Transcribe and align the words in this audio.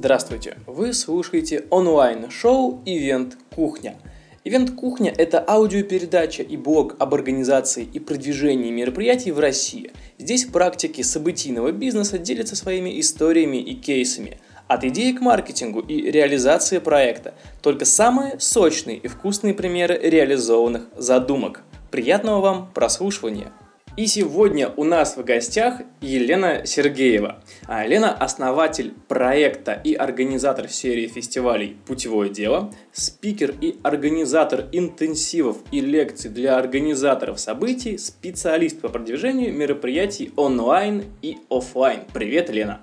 Здравствуйте! 0.00 0.56
Вы 0.66 0.94
слушаете 0.94 1.66
онлайн-шоу 1.68 2.80
«Ивент 2.86 3.36
Кухня». 3.54 3.96
«Ивент 4.44 4.70
Кухня»— 4.70 5.12
это 5.18 5.44
аудиопередача 5.46 6.42
и 6.42 6.56
блог 6.56 6.96
об 6.98 7.12
организации 7.12 7.84
и 7.84 7.98
продвижении 7.98 8.70
мероприятий 8.70 9.30
в 9.30 9.38
России. 9.38 9.92
Здесь 10.16 10.46
практики 10.46 11.02
событийного 11.02 11.70
бизнеса 11.72 12.16
делятся 12.16 12.56
своими 12.56 12.98
историями 12.98 13.58
и 13.58 13.74
кейсами– 13.74 14.40
от 14.68 14.84
идеи 14.84 15.12
к 15.12 15.20
маркетингу 15.20 15.80
и 15.80 16.10
реализации 16.10 16.78
проекта. 16.78 17.34
Только 17.60 17.84
самые 17.84 18.40
сочные 18.40 18.96
и 18.96 19.06
вкусные 19.06 19.52
примеры 19.52 20.00
реализованных 20.02 20.84
задумок. 20.96 21.60
Приятного 21.90 22.40
вам 22.40 22.70
прослушивания! 22.72 23.52
И 23.96 24.06
сегодня 24.06 24.68
у 24.76 24.84
нас 24.84 25.16
в 25.16 25.24
гостях 25.24 25.80
Елена 26.00 26.64
Сергеева. 26.64 27.42
А 27.66 27.84
Елена– 27.84 28.12
основатель 28.20 28.94
проекта 29.08 29.72
и 29.72 29.94
организатор 29.94 30.68
серии 30.68 31.08
фестивалей 31.08 31.76
«Путевое 31.86 32.30
дело», 32.30 32.72
спикер 32.92 33.52
и 33.60 33.78
организатор 33.82 34.68
интенсивов 34.70 35.58
и 35.72 35.80
лекций 35.80 36.30
для 36.30 36.56
организаторов 36.56 37.40
событий, 37.40 37.98
специалист 37.98 38.80
по 38.80 38.88
продвижению 38.88 39.52
мероприятий 39.52 40.32
онлайн 40.36 41.04
и 41.20 41.38
офлайн. 41.50 42.02
Привет, 42.12 42.48
Лена! 42.50 42.82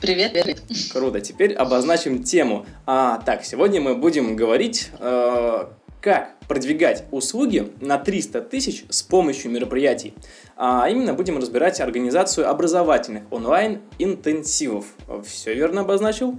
Привет, 0.00 0.32
привет. 0.32 0.62
Круто. 0.92 1.20
Теперь 1.20 1.54
обозначим 1.54 2.22
тему. 2.22 2.66
А, 2.84 3.18
так, 3.24 3.44
сегодня 3.44 3.80
мы 3.80 3.96
будем 3.96 4.36
говорить 4.36 4.90
э, 5.00 5.64
как 6.06 6.38
продвигать 6.46 7.02
услуги 7.10 7.72
на 7.80 7.98
300 7.98 8.42
тысяч 8.42 8.84
с 8.88 9.02
помощью 9.02 9.50
мероприятий. 9.50 10.14
А 10.56 10.88
именно 10.88 11.14
будем 11.14 11.36
разбирать 11.36 11.80
организацию 11.80 12.48
образовательных 12.48 13.24
онлайн-интенсивов. 13.32 14.86
Все 15.26 15.52
верно 15.52 15.80
обозначил? 15.80 16.36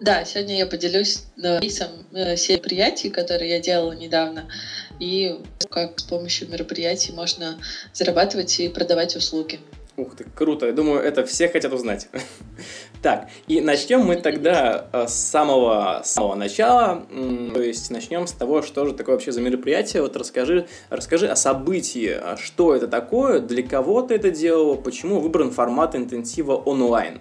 Да, 0.00 0.24
сегодня 0.24 0.58
я 0.58 0.66
поделюсь 0.66 1.26
кейсом 1.60 1.90
э, 2.12 2.34
серии 2.34 2.56
мероприятий, 2.56 3.10
которые 3.10 3.48
я 3.48 3.60
делала 3.60 3.92
недавно, 3.92 4.50
и 4.98 5.38
как 5.70 6.00
с 6.00 6.02
помощью 6.02 6.48
мероприятий 6.50 7.12
можно 7.12 7.60
зарабатывать 7.92 8.58
и 8.58 8.68
продавать 8.68 9.14
услуги. 9.14 9.60
Ух 9.96 10.16
ты, 10.16 10.24
круто. 10.24 10.66
Я 10.66 10.72
думаю, 10.72 11.00
это 11.00 11.24
все 11.24 11.48
хотят 11.48 11.72
узнать. 11.72 12.08
так, 13.02 13.28
и 13.46 13.60
начнем 13.60 14.00
мы 14.00 14.16
тогда 14.16 14.88
э, 14.92 15.06
с 15.06 15.14
самого, 15.14 16.02
самого 16.04 16.34
начала. 16.34 17.06
То 17.54 17.62
есть 17.62 17.90
начнем 17.92 18.26
с 18.26 18.32
того, 18.32 18.62
что 18.62 18.86
же 18.86 18.94
такое 18.94 19.14
вообще 19.14 19.30
за 19.30 19.40
мероприятие. 19.40 20.02
Вот 20.02 20.16
расскажи, 20.16 20.66
расскажи 20.90 21.28
о 21.28 21.36
событии. 21.36 22.16
Что 22.42 22.74
это 22.74 22.88
такое, 22.88 23.38
для 23.38 23.62
кого 23.62 24.02
ты 24.02 24.16
это 24.16 24.32
делал, 24.32 24.76
почему 24.76 25.20
выбран 25.20 25.52
формат 25.52 25.94
интенсива 25.94 26.56
онлайн? 26.56 27.20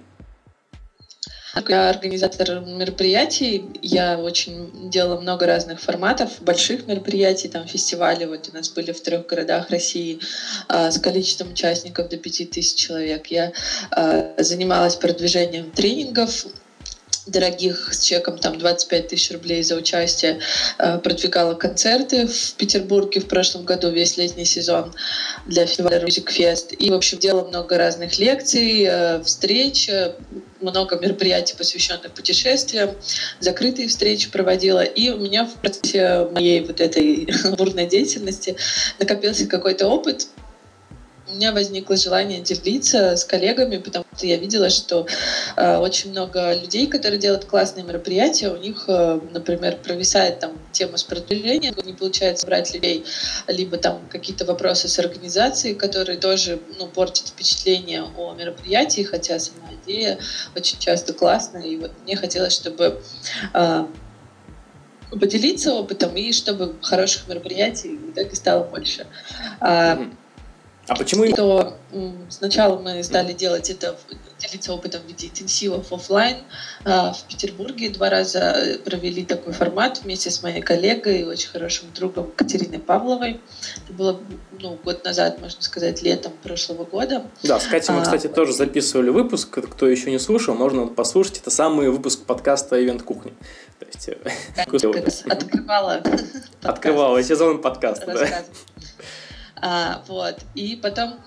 Я 1.69 1.89
организатор 1.89 2.61
мероприятий, 2.61 3.65
я 3.81 4.17
очень 4.17 4.89
делала 4.89 5.21
много 5.21 5.45
разных 5.45 5.79
форматов, 5.79 6.41
больших 6.41 6.87
мероприятий, 6.87 7.47
там 7.47 7.67
фестивали, 7.67 8.25
вот 8.25 8.49
у 8.51 8.55
нас 8.55 8.69
были 8.69 8.91
в 8.91 9.01
трех 9.01 9.27
городах 9.27 9.69
России 9.69 10.19
а, 10.67 10.89
с 10.89 10.99
количеством 10.99 11.51
участников 11.51 12.09
до 12.09 12.17
5000 12.17 12.75
человек. 12.75 13.27
Я 13.27 13.53
а, 13.91 14.33
занималась 14.39 14.95
продвижением 14.95 15.69
тренингов, 15.69 16.47
дорогих 17.25 17.93
с 17.93 17.99
чеком 17.99 18.37
там 18.37 18.57
25 18.57 19.07
тысяч 19.07 19.31
рублей 19.31 19.63
за 19.63 19.75
участие. 19.75 20.39
Э, 20.77 20.97
продвигала 20.97 21.53
концерты 21.53 22.27
в 22.27 22.53
Петербурге 22.55 23.21
в 23.21 23.27
прошлом 23.27 23.65
году, 23.65 23.89
весь 23.89 24.17
летний 24.17 24.45
сезон 24.45 24.93
для 25.47 25.65
фестиваля 25.65 25.99
Music 25.99 26.27
Fest. 26.27 26.75
И, 26.75 26.91
в 26.91 26.93
общем, 26.93 27.19
делала 27.19 27.47
много 27.47 27.77
разных 27.77 28.17
лекций, 28.19 28.85
э, 28.87 29.23
встреч, 29.23 29.89
э, 29.89 30.15
много 30.61 30.97
мероприятий, 30.97 31.55
посвященных 31.55 32.11
путешествиям, 32.11 32.91
закрытые 33.39 33.87
встречи 33.87 34.29
проводила. 34.29 34.83
И 34.83 35.09
у 35.09 35.17
меня 35.17 35.45
в 35.45 35.53
процессе 35.55 36.27
моей 36.31 36.61
вот 36.61 36.81
этой 36.81 37.27
бурной 37.57 37.85
деятельности 37.85 38.55
накопился 38.99 39.45
какой-то 39.45 39.87
опыт, 39.87 40.27
у 41.27 41.35
меня 41.35 41.51
возникло 41.51 41.95
желание 41.95 42.41
делиться 42.41 43.15
с 43.15 43.23
коллегами, 43.23 43.77
потому 43.77 44.05
что 44.15 44.25
я 44.27 44.37
видела, 44.37 44.69
что 44.69 45.07
э, 45.55 45.77
очень 45.77 46.11
много 46.11 46.53
людей, 46.53 46.87
которые 46.87 47.19
делают 47.19 47.45
классные 47.45 47.85
мероприятия, 47.85 48.49
у 48.49 48.57
них, 48.57 48.85
э, 48.87 49.19
например, 49.31 49.77
провисает 49.77 50.39
там 50.39 50.51
тема 50.71 50.97
с 50.97 51.03
продвижением, 51.03 51.75
не 51.85 51.93
получается 51.93 52.45
брать 52.45 52.73
людей, 52.73 53.05
либо 53.47 53.77
там 53.77 54.01
какие-то 54.09 54.45
вопросы 54.45 54.87
с 54.87 54.99
организацией, 54.99 55.75
которые 55.75 56.17
тоже 56.17 56.59
ну, 56.77 56.87
портят 56.87 57.29
впечатление 57.29 58.03
о 58.17 58.33
мероприятии, 58.33 59.03
хотя 59.03 59.39
сама 59.39 59.69
идея 59.83 60.19
очень 60.55 60.77
часто 60.79 61.13
классная, 61.13 61.63
и 61.63 61.77
вот 61.77 61.91
мне 62.03 62.17
хотелось, 62.17 62.53
чтобы 62.53 63.01
э, 63.53 63.85
поделиться 65.11 65.73
опытом 65.73 66.15
и 66.15 66.33
чтобы 66.33 66.75
хороших 66.81 67.27
мероприятий 67.27 67.97
в 67.97 68.11
итоге 68.11 68.35
стало 68.35 68.63
больше. 68.65 69.07
Mm-hmm. 69.61 70.15
А 70.87 70.95
почему... 70.95 71.25
Что 71.27 71.77
сначала 72.29 72.77
мы 72.77 73.03
стали 73.03 73.31
делать 73.31 73.69
это, 73.69 73.95
делиться 74.39 74.73
опытом 74.73 75.01
в 75.01 75.07
виде 75.07 75.27
интенсивов 75.27 75.93
офлайн. 75.93 76.37
А, 76.83 77.13
в 77.13 77.23
Петербурге 77.23 77.89
два 77.89 78.09
раза 78.09 78.79
провели 78.83 79.23
такой 79.23 79.53
формат 79.53 80.01
вместе 80.03 80.29
с 80.29 80.43
моей 80.43 80.61
коллегой, 80.61 81.23
очень 81.23 81.49
хорошим 81.49 81.87
другом 81.95 82.31
Катериной 82.35 82.79
Павловой. 82.79 83.39
Это 83.85 83.93
было 83.93 84.19
ну, 84.59 84.77
год 84.83 85.05
назад, 85.05 85.39
можно 85.39 85.61
сказать, 85.61 86.01
летом 86.01 86.33
прошлого 86.43 86.83
года. 86.83 87.23
Да, 87.43 87.59
с 87.59 87.67
Катей 87.67 87.93
мы, 87.93 88.01
а, 88.01 88.03
кстати, 88.03 88.27
тоже 88.27 88.51
записывали 88.51 89.09
выпуск. 89.09 89.49
Кто 89.49 89.87
еще 89.87 90.11
не 90.11 90.19
слушал, 90.19 90.53
можно 90.55 90.87
послушать. 90.87 91.39
Это 91.39 91.49
самый 91.51 91.89
выпуск 91.89 92.25
подкаста 92.25 92.83
«Ивент 92.83 93.03
Кухни». 93.03 93.33
То 93.79 93.85
есть... 93.85 94.09
Э, 94.09 95.31
открывала. 95.31 96.01
Открывала 96.61 97.23
сезон 97.23 97.61
подкаста, 97.61 98.05
да. 98.07 98.43
А, 99.65 100.03
вот. 100.07 100.39
И 100.55 100.75
потом 100.75 101.21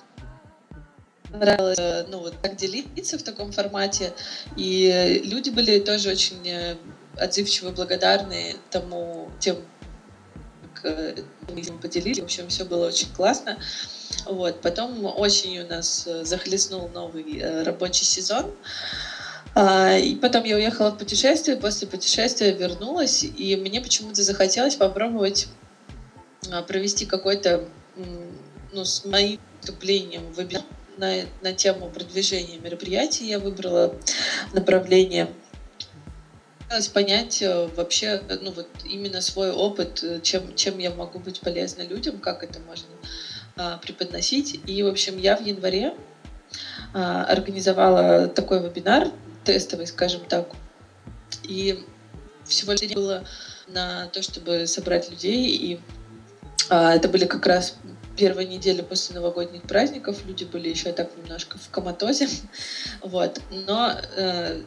нравилось, 1.33 2.07
ну, 2.09 2.19
вот 2.19 2.35
как 2.43 2.57
делиться 2.57 3.19
в 3.19 3.23
таком 3.23 3.51
формате. 3.51 4.13
И 4.57 5.23
люди 5.25 5.49
были 5.49 5.81
тоже 5.81 6.11
очень 6.11 6.47
э, 6.47 6.77
отзывчивы, 7.17 7.71
благодарны 7.73 8.57
тому, 8.71 9.31
тем, 9.41 9.57
как 10.75 10.85
э, 10.85 11.15
мы 11.49 11.63
поделились. 11.79 12.21
В 12.21 12.25
общем, 12.25 12.49
все 12.49 12.67
было 12.67 12.89
очень 12.89 13.11
классно. 13.15 13.59
Вот. 14.27 14.61
Потом 14.61 15.07
осенью 15.19 15.67
нас 15.67 16.07
э, 16.07 16.27
захлестнул 16.27 16.91
новый 16.91 17.43
рабочий 17.65 18.05
сезон. 18.05 18.55
А, 19.55 19.97
и 19.97 20.15
потом 20.15 20.45
я 20.45 20.57
уехала 20.57 20.91
в 20.91 20.99
путешествие, 20.99 21.57
после 21.57 21.89
путешествия 21.89 22.53
вернулась, 22.53 23.25
и 23.25 23.57
мне 23.57 23.81
почему-то 23.81 24.23
захотелось 24.23 24.77
попробовать 24.77 25.49
а, 26.53 26.61
провести 26.61 27.07
какой-то 27.07 27.67
ну, 28.77 28.85
с 28.85 29.07
моим 29.07 29.41
выступлением 29.61 30.31
вебинар 30.33 30.63
на, 30.99 31.23
на 31.41 31.53
тему 31.55 31.89
продвижения 31.89 32.59
мероприятий 32.59 33.27
я 33.27 33.39
выбрала 33.39 33.95
направление 34.53 35.29
понять 36.93 37.43
э, 37.43 37.69
вообще, 37.77 38.21
ну 38.43 38.53
вот 38.53 38.69
именно 38.85 39.21
свой 39.21 39.51
опыт, 39.51 40.03
э, 40.03 40.21
чем, 40.21 40.55
чем 40.57 40.79
я 40.79 40.91
могу 40.91 41.19
быть 41.19 41.41
полезна 41.41 41.83
людям, 41.83 42.19
как 42.19 42.43
это 42.43 42.59
можно 42.61 42.89
а, 43.57 43.79
преподносить. 43.79 44.61
И, 44.67 44.83
в 44.83 44.89
общем, 44.89 45.17
я 45.17 45.37
в 45.37 45.47
январе 45.47 45.95
а, 46.93 47.25
организовала 47.25 48.27
такой 48.27 48.63
вебинар, 48.63 49.11
тестовый, 49.45 49.87
скажем 49.87 50.23
так. 50.29 50.51
И 51.45 51.85
всего 52.45 52.73
лишь 52.73 52.93
было 52.93 53.25
на 53.69 54.09
то, 54.09 54.21
чтобы 54.23 54.67
собрать 54.67 55.09
людей. 55.09 55.47
И 55.47 55.81
а, 56.69 56.95
это 56.95 57.09
были 57.09 57.27
как 57.27 57.47
раз 57.47 57.77
первой 58.17 58.47
неделе 58.47 58.83
после 58.83 59.15
новогодних 59.15 59.63
праздников 59.63 60.25
люди 60.27 60.45
были 60.45 60.69
еще 60.69 60.93
так 60.93 61.11
немножко 61.17 61.59
в 61.59 61.71
коматозе, 61.71 62.29
вот, 63.03 63.41
но 63.51 63.93
э, 64.17 64.63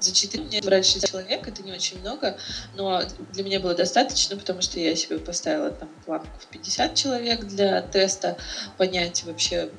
за 0.00 0.14
4 0.14 0.44
дня 0.44 0.60
собрать 0.60 0.86
6 0.86 1.08
человек, 1.08 1.48
это 1.48 1.62
не 1.62 1.72
очень 1.72 2.00
много, 2.00 2.36
но 2.76 3.02
для 3.32 3.44
меня 3.44 3.60
было 3.60 3.74
достаточно, 3.74 4.36
потому 4.36 4.60
что 4.62 4.78
я 4.78 4.94
себе 4.94 5.18
поставила 5.18 5.70
там 5.70 5.88
планку 6.04 6.38
в 6.38 6.46
50 6.46 6.94
человек 6.94 7.44
для 7.44 7.80
теста, 7.82 8.36
понять 8.76 9.24
вообще, 9.24 9.70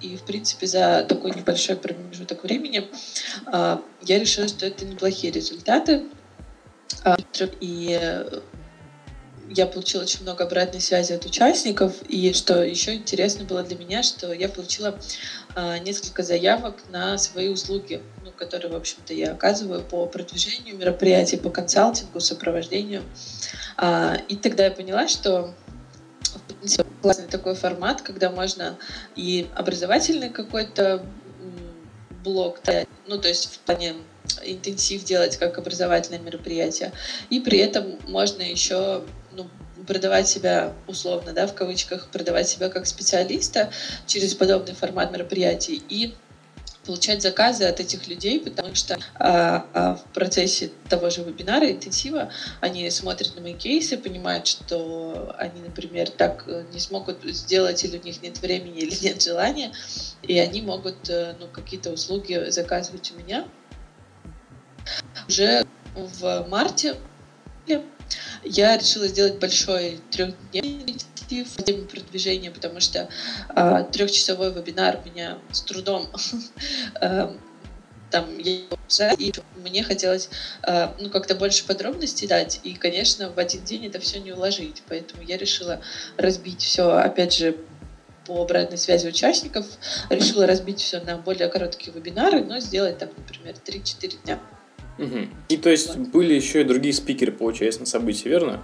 и, 0.00 0.16
в 0.16 0.22
принципе, 0.22 0.66
за 0.66 1.04
такой 1.08 1.32
небольшой 1.32 1.76
промежуток 1.76 2.44
времени 2.44 2.88
э, 3.52 3.78
я 4.02 4.18
решила, 4.18 4.46
что 4.46 4.66
это 4.66 4.84
неплохие 4.84 5.32
результаты. 5.32 6.04
Э, 7.04 7.16
и 7.60 8.24
я 9.56 9.66
получила 9.66 10.02
очень 10.02 10.22
много 10.22 10.44
обратной 10.44 10.80
связи 10.80 11.12
от 11.12 11.24
участников. 11.24 12.02
И 12.08 12.32
что 12.32 12.62
еще 12.62 12.94
интересно 12.94 13.44
было 13.44 13.62
для 13.62 13.76
меня, 13.76 14.02
что 14.02 14.32
я 14.32 14.48
получила 14.48 14.98
э, 15.54 15.78
несколько 15.78 16.22
заявок 16.22 16.76
на 16.90 17.18
свои 17.18 17.48
услуги, 17.48 18.02
ну, 18.24 18.32
которые, 18.32 18.72
в 18.72 18.76
общем-то, 18.76 19.14
я 19.14 19.32
оказываю 19.32 19.82
по 19.82 20.06
продвижению 20.06 20.76
мероприятий, 20.76 21.36
по 21.36 21.50
консалтингу, 21.50 22.20
сопровождению. 22.20 23.02
Э, 23.80 24.16
и 24.28 24.36
тогда 24.36 24.64
я 24.64 24.70
поняла, 24.70 25.08
что 25.08 25.54
классный 27.02 27.26
такой 27.26 27.54
формат, 27.54 28.02
когда 28.02 28.30
можно 28.30 28.76
и 29.16 29.46
образовательный 29.54 30.30
какой-то 30.30 31.04
блок, 32.24 32.60
ну, 33.06 33.18
то 33.18 33.28
есть 33.28 33.46
в 33.46 33.58
плане 33.60 33.94
интенсив 34.42 35.04
делать 35.04 35.36
как 35.36 35.58
образовательное 35.58 36.18
мероприятие. 36.18 36.92
И 37.30 37.40
при 37.40 37.58
этом 37.58 37.98
можно 38.08 38.42
еще 38.42 39.04
ну, 39.36 39.48
продавать 39.86 40.28
себя 40.28 40.72
условно, 40.86 41.32
да, 41.32 41.46
в 41.46 41.54
кавычках, 41.54 42.08
продавать 42.08 42.48
себя 42.48 42.68
как 42.68 42.86
специалиста 42.86 43.70
через 44.06 44.34
подобный 44.34 44.74
формат 44.74 45.12
мероприятий 45.12 45.82
и 45.88 46.14
получать 46.84 47.22
заказы 47.22 47.64
от 47.64 47.80
этих 47.80 48.06
людей, 48.08 48.40
потому 48.40 48.74
что 48.74 48.98
а, 49.14 49.66
а 49.72 49.94
в 49.96 50.04
процессе 50.12 50.70
того 50.88 51.10
же 51.10 51.22
вебинара, 51.22 51.70
интенсива, 51.70 52.30
они 52.60 52.88
смотрят 52.90 53.34
на 53.36 53.42
мои 53.42 53.54
кейсы, 53.54 53.96
понимают, 53.96 54.46
что 54.46 55.34
они, 55.38 55.62
например, 55.62 56.10
так 56.10 56.44
э, 56.46 56.64
не 56.72 56.80
смогут 56.80 57.24
сделать, 57.24 57.82
или 57.84 57.98
у 57.98 58.02
них 58.02 58.22
нет 58.22 58.38
времени, 58.40 58.80
или 58.80 58.94
нет 59.02 59.22
желания, 59.22 59.72
и 60.22 60.38
они 60.38 60.62
могут 60.62 61.08
э, 61.08 61.34
ну, 61.40 61.46
какие-то 61.48 61.90
услуги 61.90 62.50
заказывать 62.50 63.12
у 63.12 63.18
меня. 63.18 63.46
Уже 65.28 65.64
в 65.94 66.46
марте 66.48 66.96
я 68.44 68.76
решила 68.76 69.06
сделать 69.08 69.38
большой 69.38 70.00
трехдневный 70.10 70.96
в 71.42 71.62
теме 71.62 71.86
продвижения, 71.86 72.50
потому 72.50 72.80
что 72.80 73.08
э, 73.56 73.84
трехчасовой 73.90 74.52
вебинар 74.52 75.00
меня 75.04 75.38
с 75.50 75.62
трудом. 75.62 76.06
Э, 77.00 77.32
там 78.10 78.38
я 78.38 78.60
и 79.18 79.32
мне 79.56 79.82
хотелось 79.82 80.28
э, 80.62 80.88
ну 81.00 81.10
как-то 81.10 81.34
больше 81.34 81.66
подробностей 81.66 82.28
дать 82.28 82.60
и 82.62 82.74
конечно 82.74 83.30
в 83.30 83.38
один 83.38 83.64
день 83.64 83.86
это 83.86 83.98
все 83.98 84.20
не 84.20 84.32
уложить. 84.32 84.82
Поэтому 84.88 85.22
я 85.22 85.36
решила 85.36 85.80
разбить 86.16 86.62
все 86.62 86.90
опять 86.90 87.34
же 87.34 87.56
по 88.26 88.42
обратной 88.42 88.78
связи 88.78 89.08
участников 89.08 89.66
решила 90.10 90.46
разбить 90.46 90.80
все 90.80 91.00
на 91.00 91.16
более 91.16 91.48
короткие 91.48 91.92
вебинары 91.92 92.44
но 92.44 92.60
сделать 92.60 92.98
так 92.98 93.10
например 93.16 93.54
3-4 93.66 94.22
дня 94.24 94.38
Угу. 94.98 95.28
И 95.48 95.56
то 95.56 95.70
есть 95.70 95.96
были 95.96 96.34
еще 96.34 96.60
и 96.60 96.64
другие 96.64 96.94
спикеры, 96.94 97.32
получается, 97.32 97.80
на 97.80 97.86
событии, 97.86 98.28
верно? 98.28 98.62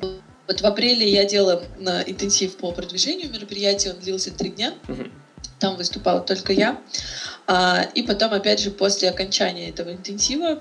Вот 0.00 0.60
в 0.60 0.64
апреле 0.64 1.08
я 1.08 1.24
делала 1.24 1.62
на 1.78 2.02
интенсив 2.02 2.56
по 2.56 2.72
продвижению 2.72 3.30
мероприятия, 3.30 3.90
он 3.90 4.00
длился 4.00 4.30
три 4.32 4.50
дня. 4.50 4.74
Угу. 4.88 5.04
Там 5.58 5.76
выступала 5.76 6.20
только 6.20 6.52
я. 6.52 6.80
А, 7.46 7.82
и 7.94 8.02
потом, 8.02 8.32
опять 8.32 8.60
же, 8.60 8.70
после 8.70 9.10
окончания 9.10 9.68
этого 9.68 9.92
интенсива 9.92 10.60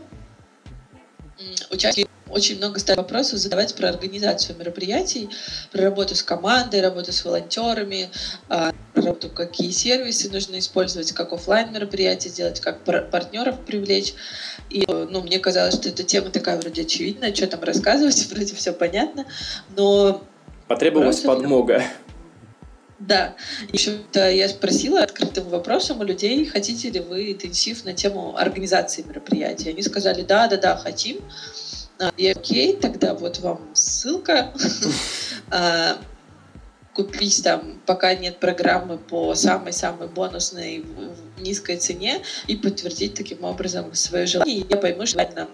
участники 1.70 2.10
очень 2.30 2.58
много 2.58 2.80
стали 2.80 2.98
вопросов 2.98 3.40
задавать 3.40 3.76
про 3.76 3.90
организацию 3.90 4.58
мероприятий, 4.58 5.30
про 5.72 5.84
работу 5.84 6.16
с 6.16 6.24
командой, 6.24 6.82
работу 6.82 7.12
с 7.12 7.24
волонтерами, 7.24 8.10
а, 8.50 8.74
про 8.94 9.02
работу, 9.02 9.30
какие 9.30 9.72
сервисы 9.72 10.30
нужно 10.30 10.60
использовать, 10.60 11.12
как 11.12 11.34
офлайн 11.34 11.72
мероприятия 11.72 12.30
делать, 12.30 12.60
как 12.60 12.84
партнеров 12.84 13.60
привлечь. 13.66 14.14
И 14.70 14.86
ну, 14.88 15.22
мне 15.22 15.40
казалось, 15.40 15.76
что 15.76 15.90
эта 15.90 16.04
тема 16.04 16.30
такая 16.30 16.58
вроде 16.60 16.84
очевидная, 16.84 17.34
что 17.34 17.48
там 17.48 17.64
рассказывать, 17.64 18.28
вроде 18.32 18.56
все 18.56 18.74
понятно, 18.74 19.26
но... 19.76 20.24
Потребовалась 20.68 21.22
подмога. 21.22 21.84
Да. 23.00 23.36
Еще-то 23.72 24.30
я 24.30 24.50
спросила 24.50 25.02
открытым 25.02 25.50
вопросом 25.50 26.00
у 26.00 26.04
людей, 26.04 26.46
хотите 26.46 26.90
ли 26.90 27.00
вы 27.00 27.32
интенсив 27.34 27.86
на 27.86 27.94
тему 27.94 28.36
организации 28.38 29.04
мероприятия. 29.04 29.70
Они 29.70 29.84
сказали, 29.84 30.24
да, 30.24 30.48
да, 30.48 30.58
да, 30.58 30.78
хотим. 30.78 31.20
А, 32.00 32.12
я 32.18 32.32
окей, 32.32 32.76
тогда 32.76 33.14
вот 33.14 33.40
вам 33.40 33.70
ссылка. 33.74 34.54
А, 35.50 35.98
купить 36.94 37.42
там, 37.42 37.80
пока 37.86 38.14
нет 38.16 38.40
программы 38.40 38.98
по 38.98 39.34
самой-самой 39.34 40.10
бонусной 40.10 40.84
низкой 41.38 41.78
цене 41.78 42.22
и 42.48 42.58
подтвердить 42.58 43.14
таким 43.14 43.46
образом 43.46 43.94
свое 43.94 44.26
желание. 44.26 44.58
И 44.58 44.66
я 44.68 44.76
пойму, 44.76 45.06
что 45.06 45.14
желательно 45.20 45.48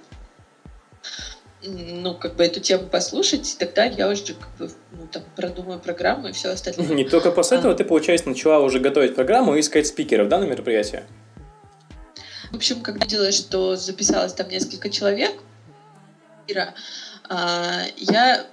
ну, 1.66 2.16
как 2.16 2.36
бы 2.36 2.44
эту 2.44 2.60
тему 2.60 2.88
послушать, 2.88 3.54
и 3.54 3.58
тогда 3.58 3.86
я 3.86 4.10
уже 4.10 4.34
как 4.34 4.50
бы, 4.58 4.72
ну, 4.92 5.08
там, 5.12 5.24
продумаю 5.36 5.80
программу 5.80 6.30
и 6.30 6.32
все 6.32 6.50
остальное. 6.50 6.88
Не 6.88 7.06
только 7.06 7.32
после 7.32 7.58
этого 7.58 7.74
а. 7.74 7.78
ты, 7.78 7.84
получается, 7.84 8.28
начала 8.28 8.60
уже 8.60 8.80
готовить 8.80 9.16
программу 9.16 9.56
и 9.56 9.60
искать 9.60 9.88
спикеров, 9.88 10.28
да, 10.30 10.40
на 10.40 10.46
мероприятие? 10.46 11.06
В 12.52 12.56
общем, 12.56 12.82
когда 12.82 13.06
делаешь, 13.06 13.36
что 13.36 13.76
записалось 13.76 14.34
там 14.34 14.50
несколько 14.50 14.90
человек, 14.90 15.32
Ира, 16.48 16.74
а, 17.30 17.84
я 17.96 18.46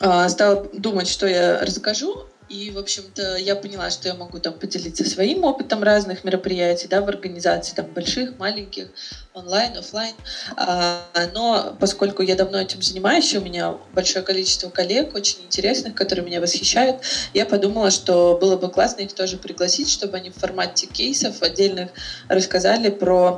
а, 0.00 0.28
стала 0.28 0.66
думать, 0.72 1.08
что 1.08 1.26
я 1.26 1.58
расскажу, 1.58 2.26
и, 2.50 2.72
в 2.72 2.78
общем-то, 2.78 3.36
я 3.36 3.54
поняла, 3.54 3.90
что 3.90 4.08
я 4.08 4.14
могу 4.14 4.40
там 4.40 4.58
поделиться 4.58 5.08
своим 5.08 5.44
опытом 5.44 5.84
разных 5.84 6.24
мероприятий, 6.24 6.88
да, 6.88 7.00
в 7.00 7.08
организации, 7.08 7.74
там, 7.74 7.86
больших, 7.94 8.36
маленьких, 8.38 8.88
онлайн, 9.34 9.76
офлайн. 9.76 10.16
А, 10.56 11.04
но 11.32 11.76
поскольку 11.78 12.22
я 12.22 12.34
давно 12.34 12.60
этим 12.60 12.82
занимаюсь, 12.82 13.32
у 13.34 13.40
меня 13.40 13.76
большое 13.92 14.24
количество 14.24 14.68
коллег, 14.68 15.14
очень 15.14 15.42
интересных, 15.42 15.94
которые 15.94 16.24
меня 16.24 16.40
восхищают, 16.40 16.96
я 17.34 17.46
подумала, 17.46 17.90
что 17.90 18.36
было 18.38 18.56
бы 18.56 18.68
классно 18.68 19.02
их 19.02 19.12
тоже 19.12 19.36
пригласить, 19.36 19.88
чтобы 19.88 20.16
они 20.16 20.30
в 20.30 20.34
формате 20.34 20.86
кейсов 20.86 21.42
отдельных 21.42 21.90
рассказали 22.28 22.88
про 22.88 23.36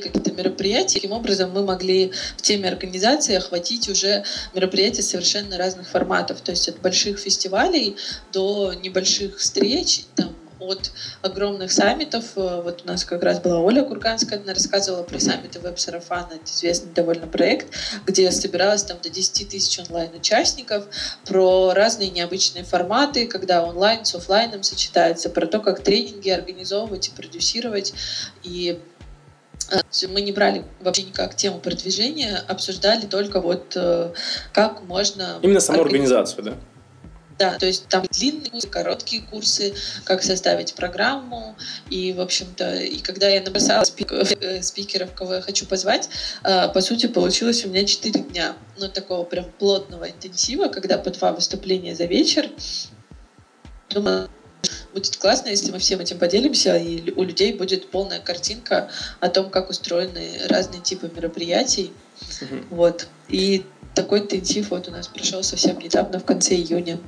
какие-то 0.00 0.32
мероприятия. 0.32 0.94
Таким 0.94 1.12
образом, 1.12 1.50
мы 1.52 1.64
могли 1.64 2.12
в 2.36 2.42
теме 2.42 2.68
организации 2.68 3.34
охватить 3.34 3.88
уже 3.88 4.24
мероприятия 4.54 5.02
совершенно 5.02 5.56
разных 5.56 5.88
форматов. 5.88 6.40
То 6.40 6.52
есть 6.52 6.68
от 6.68 6.80
больших 6.80 7.18
фестивалей 7.18 7.96
до 8.32 8.74
небольших 8.74 9.38
встреч, 9.38 10.02
там, 10.14 10.34
от 10.58 10.92
огромных 11.22 11.72
саммитов. 11.72 12.24
Вот 12.34 12.82
у 12.84 12.86
нас 12.86 13.04
как 13.04 13.22
раз 13.22 13.40
была 13.40 13.60
Оля 13.60 13.82
Курганская, 13.82 14.40
она 14.40 14.54
рассказывала 14.54 15.02
про 15.02 15.18
саммиты 15.20 15.60
веб-сарафана, 15.60 16.34
это 16.34 16.50
известный 16.50 16.92
довольно 16.92 17.26
проект, 17.26 17.72
где 18.06 18.30
собиралось 18.30 18.82
там 18.82 18.98
до 19.02 19.08
10 19.08 19.48
тысяч 19.48 19.78
онлайн-участников, 19.78 20.86
про 21.24 21.72
разные 21.74 22.10
необычные 22.10 22.64
форматы, 22.64 23.26
когда 23.26 23.64
онлайн 23.64 24.04
с 24.04 24.14
офлайном 24.14 24.62
сочетается, 24.62 25.28
про 25.30 25.46
то, 25.46 25.60
как 25.60 25.82
тренинги 25.82 26.30
организовывать 26.30 27.08
и 27.08 27.10
продюсировать. 27.10 27.94
И 28.42 28.78
Э, 28.78 28.95
мы 30.08 30.20
не 30.20 30.32
брали 30.32 30.64
вообще 30.80 31.02
никак 31.02 31.34
тему 31.34 31.58
продвижения, 31.58 32.42
обсуждали 32.48 33.06
только 33.06 33.40
вот 33.40 33.72
э, 33.76 34.12
как 34.52 34.82
можно... 34.82 35.38
Именно 35.42 35.60
саму 35.60 35.82
организацию, 35.82 36.44
да? 36.44 36.54
Да, 37.38 37.58
то 37.58 37.66
есть 37.66 37.88
там 37.88 38.06
длинные 38.10 38.50
курсы, 38.50 38.68
короткие 38.68 39.22
курсы, 39.22 39.74
как 40.04 40.22
составить 40.22 40.74
программу. 40.74 41.54
И, 41.90 42.14
в 42.14 42.20
общем-то, 42.22 42.76
и 42.76 42.98
когда 43.00 43.28
я 43.28 43.42
написала 43.42 43.82
э, 43.82 44.62
спикеров, 44.62 45.12
кого 45.14 45.34
я 45.34 45.40
хочу 45.42 45.66
позвать, 45.66 46.08
по 46.42 46.80
сути, 46.80 47.06
получилось 47.06 47.64
у 47.66 47.68
меня 47.68 47.84
4 47.84 48.20
дня. 48.20 48.56
Ну, 48.78 48.88
такого 48.88 49.24
прям 49.24 49.46
плотного 49.58 50.08
интенсива, 50.08 50.68
когда 50.68 50.96
по 50.96 51.10
два 51.10 51.32
выступления 51.32 51.94
за 51.94 52.06
вечер. 52.06 52.48
Думаю, 53.90 54.30
будет 54.92 55.16
классно, 55.18 55.48
если 55.48 55.70
мы 55.70 55.78
всем 55.78 56.00
этим 56.00 56.18
поделимся, 56.18 56.76
и 56.76 57.12
у 57.12 57.22
людей 57.22 57.52
будет 57.52 57.90
полная 57.90 58.20
картинка 58.20 58.90
о 59.20 59.28
том, 59.28 59.50
как 59.50 59.68
устроены 59.68 60.40
разные 60.48 60.80
типы 60.80 61.10
мероприятий. 61.14 61.92
Угу. 62.40 62.76
Вот. 62.76 63.08
И 63.28 63.64
такой 63.94 64.20
интенсив 64.20 64.70
вот 64.70 64.88
у 64.88 64.90
нас 64.90 65.08
прошел 65.08 65.42
совсем 65.42 65.78
недавно, 65.78 66.18
в 66.18 66.24
конце 66.24 66.54
июня. 66.54 66.98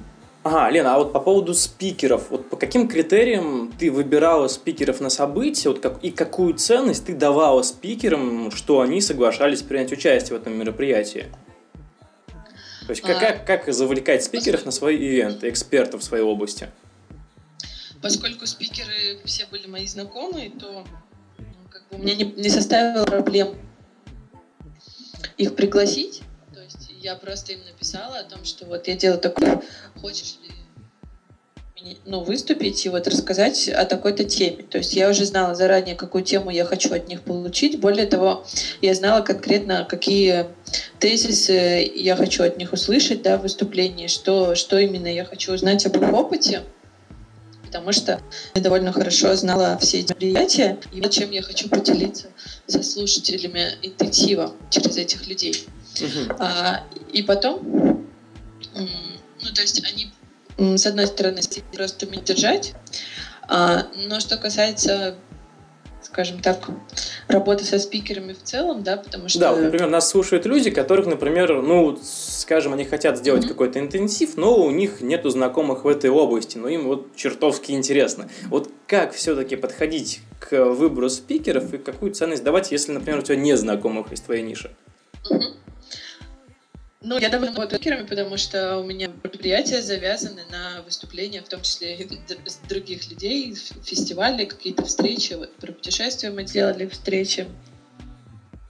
Ага, 0.44 0.70
Лена, 0.70 0.94
а 0.94 0.98
вот 0.98 1.12
по 1.12 1.20
поводу 1.20 1.52
спикеров, 1.52 2.30
вот 2.30 2.48
по 2.48 2.56
каким 2.56 2.88
критериям 2.88 3.72
ты 3.78 3.90
выбирала 3.90 4.48
спикеров 4.48 5.00
на 5.00 5.10
события, 5.10 5.68
вот 5.68 5.80
как, 5.80 6.02
и 6.02 6.10
какую 6.10 6.54
ценность 6.54 7.06
ты 7.06 7.14
давала 7.14 7.62
спикерам, 7.62 8.50
что 8.50 8.80
они 8.80 9.00
соглашались 9.00 9.62
принять 9.62 9.92
участие 9.92 10.38
в 10.38 10.40
этом 10.40 10.56
мероприятии? 10.56 11.26
То 12.86 12.90
есть 12.92 13.02
как, 13.02 13.16
а, 13.16 13.20
как, 13.20 13.46
как 13.46 13.74
завлекать 13.74 14.24
спикеров 14.24 14.64
на 14.64 14.70
свои 14.70 14.96
ивенты, 14.96 15.50
экспертов 15.50 16.00
в 16.00 16.04
своей 16.04 16.24
области? 16.24 16.68
Поскольку 18.02 18.46
спикеры 18.46 19.20
все 19.24 19.46
были 19.46 19.66
мои 19.66 19.86
знакомые, 19.86 20.50
то 20.50 20.84
ну, 21.38 21.44
как 21.70 21.88
бы, 21.88 21.98
меня 21.98 22.14
не, 22.14 22.24
не 22.24 22.48
составило 22.48 23.04
проблем 23.04 23.56
их 25.36 25.54
пригласить. 25.54 26.22
То 26.52 26.62
есть 26.62 26.90
я 27.00 27.14
просто 27.16 27.52
им 27.52 27.60
написала 27.64 28.18
о 28.18 28.24
том, 28.24 28.44
что 28.44 28.66
вот 28.66 28.88
я 28.88 28.96
делаю 28.96 29.20
такое, 29.20 29.62
хочешь 30.00 30.36
ли 30.42 30.50
ну, 32.04 32.22
выступить 32.24 32.84
и 32.84 32.88
вот 32.88 33.06
рассказать 33.06 33.68
о 33.68 33.84
такой-то 33.84 34.24
теме. 34.24 34.64
То 34.64 34.78
есть 34.78 34.94
я 34.94 35.08
уже 35.08 35.24
знала 35.24 35.54
заранее, 35.54 35.94
какую 35.94 36.24
тему 36.24 36.50
я 36.50 36.64
хочу 36.64 36.92
от 36.92 37.08
них 37.08 37.22
получить. 37.22 37.78
Более 37.78 38.06
того, 38.06 38.44
я 38.82 38.94
знала 38.94 39.22
конкретно, 39.22 39.86
какие 39.88 40.46
тезисы 40.98 41.90
я 41.94 42.16
хочу 42.16 42.42
от 42.42 42.58
них 42.58 42.72
услышать 42.72 43.22
да, 43.22 43.38
в 43.38 43.42
выступлении, 43.42 44.08
что, 44.08 44.54
что 44.54 44.78
именно 44.78 45.06
я 45.06 45.24
хочу 45.24 45.52
узнать 45.52 45.86
об 45.86 45.96
их 45.96 46.12
опыте 46.12 46.62
потому 47.68 47.92
что 47.92 48.20
я 48.54 48.62
довольно 48.62 48.92
хорошо 48.92 49.36
знала 49.36 49.78
все 49.78 50.00
эти 50.00 50.08
мероприятия, 50.08 50.78
и 50.90 51.00
вот 51.00 51.10
чем 51.10 51.30
я 51.30 51.42
хочу 51.42 51.68
поделиться 51.68 52.28
со 52.66 52.82
слушателями 52.82 53.72
интенсива 53.82 54.54
через 54.70 54.96
этих 54.96 55.28
людей. 55.28 55.66
Uh-huh. 55.96 56.36
А, 56.38 56.82
и 57.12 57.22
потом, 57.22 58.06
ну, 58.74 59.52
то 59.54 59.60
есть 59.60 59.82
они, 59.84 60.10
с 60.76 60.86
одной 60.86 61.06
стороны, 61.06 61.40
просто 61.72 62.06
меня 62.06 62.22
держать, 62.22 62.74
А, 63.50 63.86
но 64.08 64.20
что 64.20 64.36
касается 64.36 65.16
скажем 66.10 66.40
так, 66.40 66.68
работы 67.28 67.64
со 67.64 67.78
спикерами 67.78 68.32
в 68.32 68.42
целом, 68.42 68.82
да, 68.82 68.96
потому 68.96 69.28
что... 69.28 69.38
Да, 69.38 69.52
вот, 69.52 69.62
например, 69.62 69.90
нас 69.90 70.08
слушают 70.08 70.46
люди, 70.46 70.70
которых, 70.70 71.06
например, 71.06 71.60
ну, 71.60 71.98
скажем, 72.02 72.72
они 72.72 72.84
хотят 72.84 73.18
сделать 73.18 73.44
mm-hmm. 73.44 73.48
какой-то 73.48 73.78
интенсив, 73.78 74.36
но 74.36 74.56
у 74.56 74.70
них 74.70 75.02
нету 75.02 75.28
знакомых 75.28 75.84
в 75.84 75.88
этой 75.88 76.10
области, 76.10 76.56
но 76.56 76.68
им 76.68 76.86
вот 76.86 77.14
чертовски 77.14 77.72
интересно. 77.72 78.28
Вот 78.46 78.70
как 78.86 79.12
все-таки 79.12 79.56
подходить 79.56 80.20
к 80.40 80.72
выбору 80.72 81.10
спикеров 81.10 81.74
и 81.74 81.78
какую 81.78 82.12
ценность 82.12 82.42
давать, 82.42 82.72
если, 82.72 82.92
например, 82.92 83.20
у 83.20 83.22
тебя 83.22 83.36
нет 83.36 83.58
знакомых 83.58 84.10
из 84.12 84.20
твоей 84.20 84.42
ниши? 84.42 84.70
Mm-hmm. 85.30 85.67
Ну, 87.00 87.16
я 87.18 87.28
давно 87.28 87.48
работаю 87.48 87.80
спикерами, 87.80 88.06
потому 88.06 88.36
что 88.36 88.78
у 88.78 88.84
меня 88.84 89.06
мероприятия 89.06 89.82
завязаны 89.82 90.42
на 90.50 90.82
выступления, 90.82 91.42
в 91.42 91.48
том 91.48 91.62
числе 91.62 92.08
других 92.68 93.08
людей, 93.08 93.54
фестивали, 93.54 94.44
какие-то 94.44 94.84
встречи. 94.84 95.34
Вот 95.34 95.54
про 95.56 95.72
путешествия 95.72 96.30
мы 96.30 96.42
делали 96.42 96.86
встречи. 96.88 97.46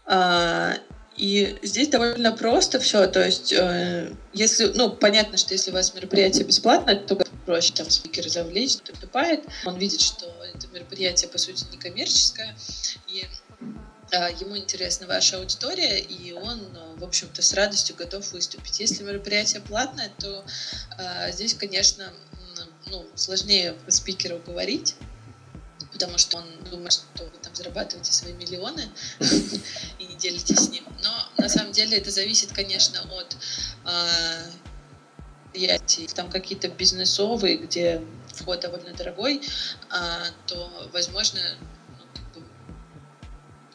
А, 0.05 0.75
и 1.17 1.59
здесь 1.63 1.89
довольно 1.89 2.33
просто 2.33 2.79
все. 2.81 3.07
То 3.07 3.25
есть, 3.25 3.53
э, 3.53 4.13
если, 4.35 4.67
ну, 4.75 4.91
понятно, 4.91 5.39
что 5.39 5.55
если 5.55 5.71
у 5.71 5.75
вас 5.75 5.95
мероприятие 5.95 6.45
бесплатное, 6.45 6.97
то 6.97 7.19
проще 7.47 7.73
там 7.73 7.89
спикер 7.89 8.29
завлечь, 8.29 8.77
выступает. 8.89 9.45
Он 9.65 9.79
видит, 9.79 10.03
что 10.03 10.27
это 10.55 10.69
мероприятие, 10.69 11.31
по 11.31 11.39
сути, 11.39 11.65
не 11.73 11.79
коммерческое. 11.79 12.55
И 13.09 13.25
ему 14.17 14.57
интересна 14.57 15.07
ваша 15.07 15.39
аудитория, 15.39 15.99
и 15.99 16.33
он, 16.33 16.61
э, 16.61 16.95
в 16.97 17.05
общем-то, 17.05 17.43
с 17.43 17.53
радостью 17.53 17.97
готов 17.97 18.33
выступить. 18.33 18.81
Если 18.81 19.03
мероприятие 19.03 19.61
платное, 19.61 20.11
то 20.19 20.45
э, 20.99 21.33
здесь, 21.33 21.55
конечно, 21.55 22.13
ну, 22.87 23.07
сложнее 23.15 23.77
спикеру 23.89 24.39
говорить, 24.39 24.95
потому 25.93 26.19
что 26.19 26.39
он 26.39 26.47
думает, 26.71 26.93
что 26.93 27.25
вы 27.25 27.39
там 27.43 27.55
зарабатываете 27.55 28.13
свои 28.13 28.33
миллионы 28.33 28.89
и 29.99 30.05
не 30.05 30.15
делитесь 30.15 30.59
с 30.59 30.69
ним. 30.71 30.85
Но 31.03 31.29
на 31.37 31.49
самом 31.49 31.73
деле 31.73 31.99
это 31.99 32.11
зависит, 32.11 32.53
конечно, 32.53 33.03
от 33.03 33.37
предприятий. 35.59 36.07
Там 36.15 36.31
какие-то 36.31 36.69
бизнесовые, 36.69 37.57
где 37.57 38.03
вход 38.35 38.61
довольно 38.61 38.93
дорогой, 38.95 39.43
а, 39.91 40.27
то, 40.47 40.71
возможно, 40.93 41.41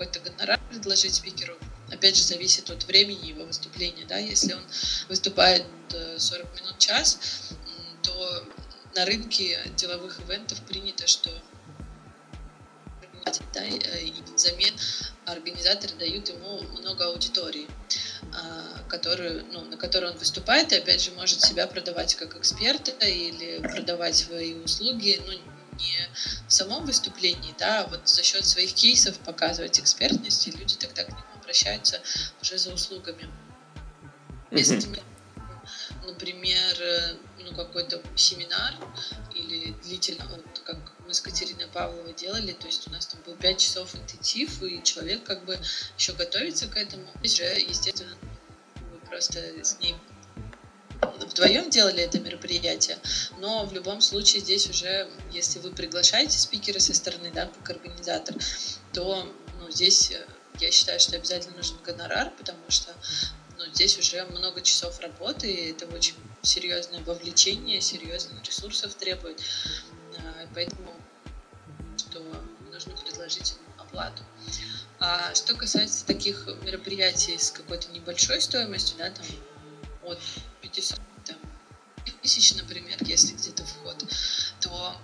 какой-то 0.05 0.19
гонорар 0.19 0.59
предложить 0.69 1.15
спикеру. 1.15 1.57
Опять 1.91 2.17
же, 2.17 2.23
зависит 2.23 2.69
от 2.69 2.83
времени 2.85 3.27
его 3.27 3.45
выступления. 3.45 4.05
Да? 4.05 4.17
Если 4.17 4.53
он 4.53 4.63
выступает 5.09 5.65
40 6.17 6.45
э, 6.45 6.61
минут, 6.61 6.77
час, 6.79 7.53
то 8.01 8.45
на 8.95 9.05
рынке 9.05 9.59
деловых 9.77 10.19
ивентов 10.21 10.59
принято, 10.61 11.07
что 11.07 11.29
да, 13.53 13.63
и 13.63 14.11
взамен 14.35 14.73
организаторы 15.25 15.95
дают 15.95 16.27
ему 16.27 16.61
много 16.79 17.05
аудитории, 17.05 17.67
а, 18.33 18.83
которую, 18.89 19.45
ну, 19.51 19.63
на 19.63 19.77
которой 19.77 20.11
он 20.11 20.17
выступает, 20.17 20.73
и 20.73 20.75
опять 20.75 21.01
же 21.01 21.11
может 21.11 21.39
себя 21.39 21.65
продавать 21.65 22.15
как 22.15 22.35
эксперта 22.35 22.91
или 23.05 23.59
продавать 23.61 24.17
свои 24.17 24.55
услуги, 24.55 25.21
ну, 25.25 25.33
не 25.79 26.09
в 26.47 26.51
самом 26.51 26.85
выступлении, 26.85 27.55
да, 27.57 27.81
а 27.81 27.87
вот 27.87 28.07
за 28.07 28.23
счет 28.23 28.45
своих 28.45 28.73
кейсов 28.73 29.17
показывать 29.19 29.79
экспертность, 29.79 30.47
и 30.47 30.51
люди 30.51 30.75
тогда 30.75 31.03
к 31.03 31.09
нему 31.09 31.21
обращаются 31.35 32.01
уже 32.41 32.57
за 32.57 32.73
услугами. 32.73 33.29
Если, 34.51 34.81
например, 36.05 36.81
э, 36.81 37.15
ну, 37.39 37.55
какой-то 37.55 38.01
семинар 38.15 38.73
или 39.33 39.71
длительно, 39.83 40.25
вот 40.27 40.61
как 40.63 40.77
мы 41.05 41.13
с 41.13 41.21
Катериной 41.21 41.67
Павловой 41.67 42.13
делали, 42.13 42.53
то 42.53 42.67
есть 42.67 42.87
у 42.87 42.91
нас 42.91 43.07
там 43.07 43.21
был 43.25 43.35
5 43.35 43.57
часов 43.59 43.95
интенсив, 43.95 44.61
и 44.63 44.81
человек 44.83 45.23
как 45.23 45.43
бы 45.45 45.59
еще 45.97 46.13
готовится 46.13 46.67
к 46.67 46.77
этому. 46.77 47.07
Здесь 47.19 47.37
же, 47.37 47.43
естественно, 47.43 48.15
вы 48.91 48.97
просто 49.09 49.39
с 49.63 49.79
ней 49.79 49.95
вдвоем 51.05 51.69
делали 51.69 52.03
это 52.03 52.19
мероприятие, 52.19 52.97
но 53.39 53.65
в 53.65 53.73
любом 53.73 54.01
случае 54.01 54.41
здесь 54.41 54.69
уже, 54.69 55.09
если 55.31 55.59
вы 55.59 55.71
приглашаете 55.71 56.37
спикера 56.37 56.79
со 56.79 56.93
стороны, 56.93 57.31
да, 57.33 57.49
как 57.59 57.77
организатор, 57.77 58.35
то 58.93 59.27
ну, 59.59 59.71
здесь 59.71 60.11
э, 60.11 60.25
я 60.59 60.71
считаю, 60.71 60.99
что 60.99 61.15
обязательно 61.15 61.57
нужен 61.57 61.77
гонорар, 61.83 62.31
потому 62.37 62.63
что 62.69 62.93
ну, 63.57 63.65
здесь 63.73 63.97
уже 63.97 64.25
много 64.25 64.61
часов 64.61 64.99
работы, 64.99 65.51
и 65.51 65.71
это 65.71 65.85
очень 65.87 66.15
серьезное 66.41 66.99
вовлечение, 67.01 67.81
серьезных 67.81 68.43
ресурсов 68.43 68.93
требует. 68.95 69.41
А, 70.17 70.47
поэтому 70.53 70.93
что 71.97 72.21
нужно 72.71 72.95
предложить 72.97 73.55
оплату. 73.77 74.23
А 74.99 75.33
что 75.35 75.55
касается 75.55 76.05
таких 76.05 76.47
мероприятий 76.63 77.37
с 77.37 77.51
какой-то 77.51 77.91
небольшой 77.91 78.41
стоимостью, 78.41 78.97
да, 78.97 79.09
там 79.09 79.25
от 80.05 80.19
500 80.61 80.99
там, 81.25 81.37
тысяч, 82.21 82.55
например, 82.55 82.97
если 83.01 83.33
где-то 83.33 83.65
вход, 83.65 84.03
то 84.61 84.95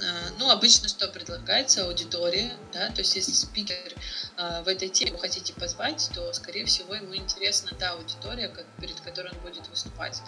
э, 0.00 0.30
ну, 0.38 0.50
обычно 0.50 0.88
что 0.88 1.08
предлагается? 1.08 1.84
Аудитория, 1.84 2.56
да, 2.72 2.90
то 2.90 3.00
есть 3.00 3.14
если 3.16 3.32
спикер 3.32 3.94
э, 4.36 4.62
в 4.62 4.68
этой 4.68 4.88
теме 4.88 5.12
вы 5.12 5.18
хотите 5.18 5.52
позвать, 5.54 6.10
то, 6.14 6.32
скорее 6.32 6.64
всего, 6.64 6.94
ему 6.94 7.14
интересна 7.14 7.76
та 7.76 7.90
аудитория, 7.90 8.48
как, 8.48 8.66
перед 8.80 9.00
которой 9.00 9.32
он 9.32 9.38
будет 9.40 9.66
выступать. 9.68 10.20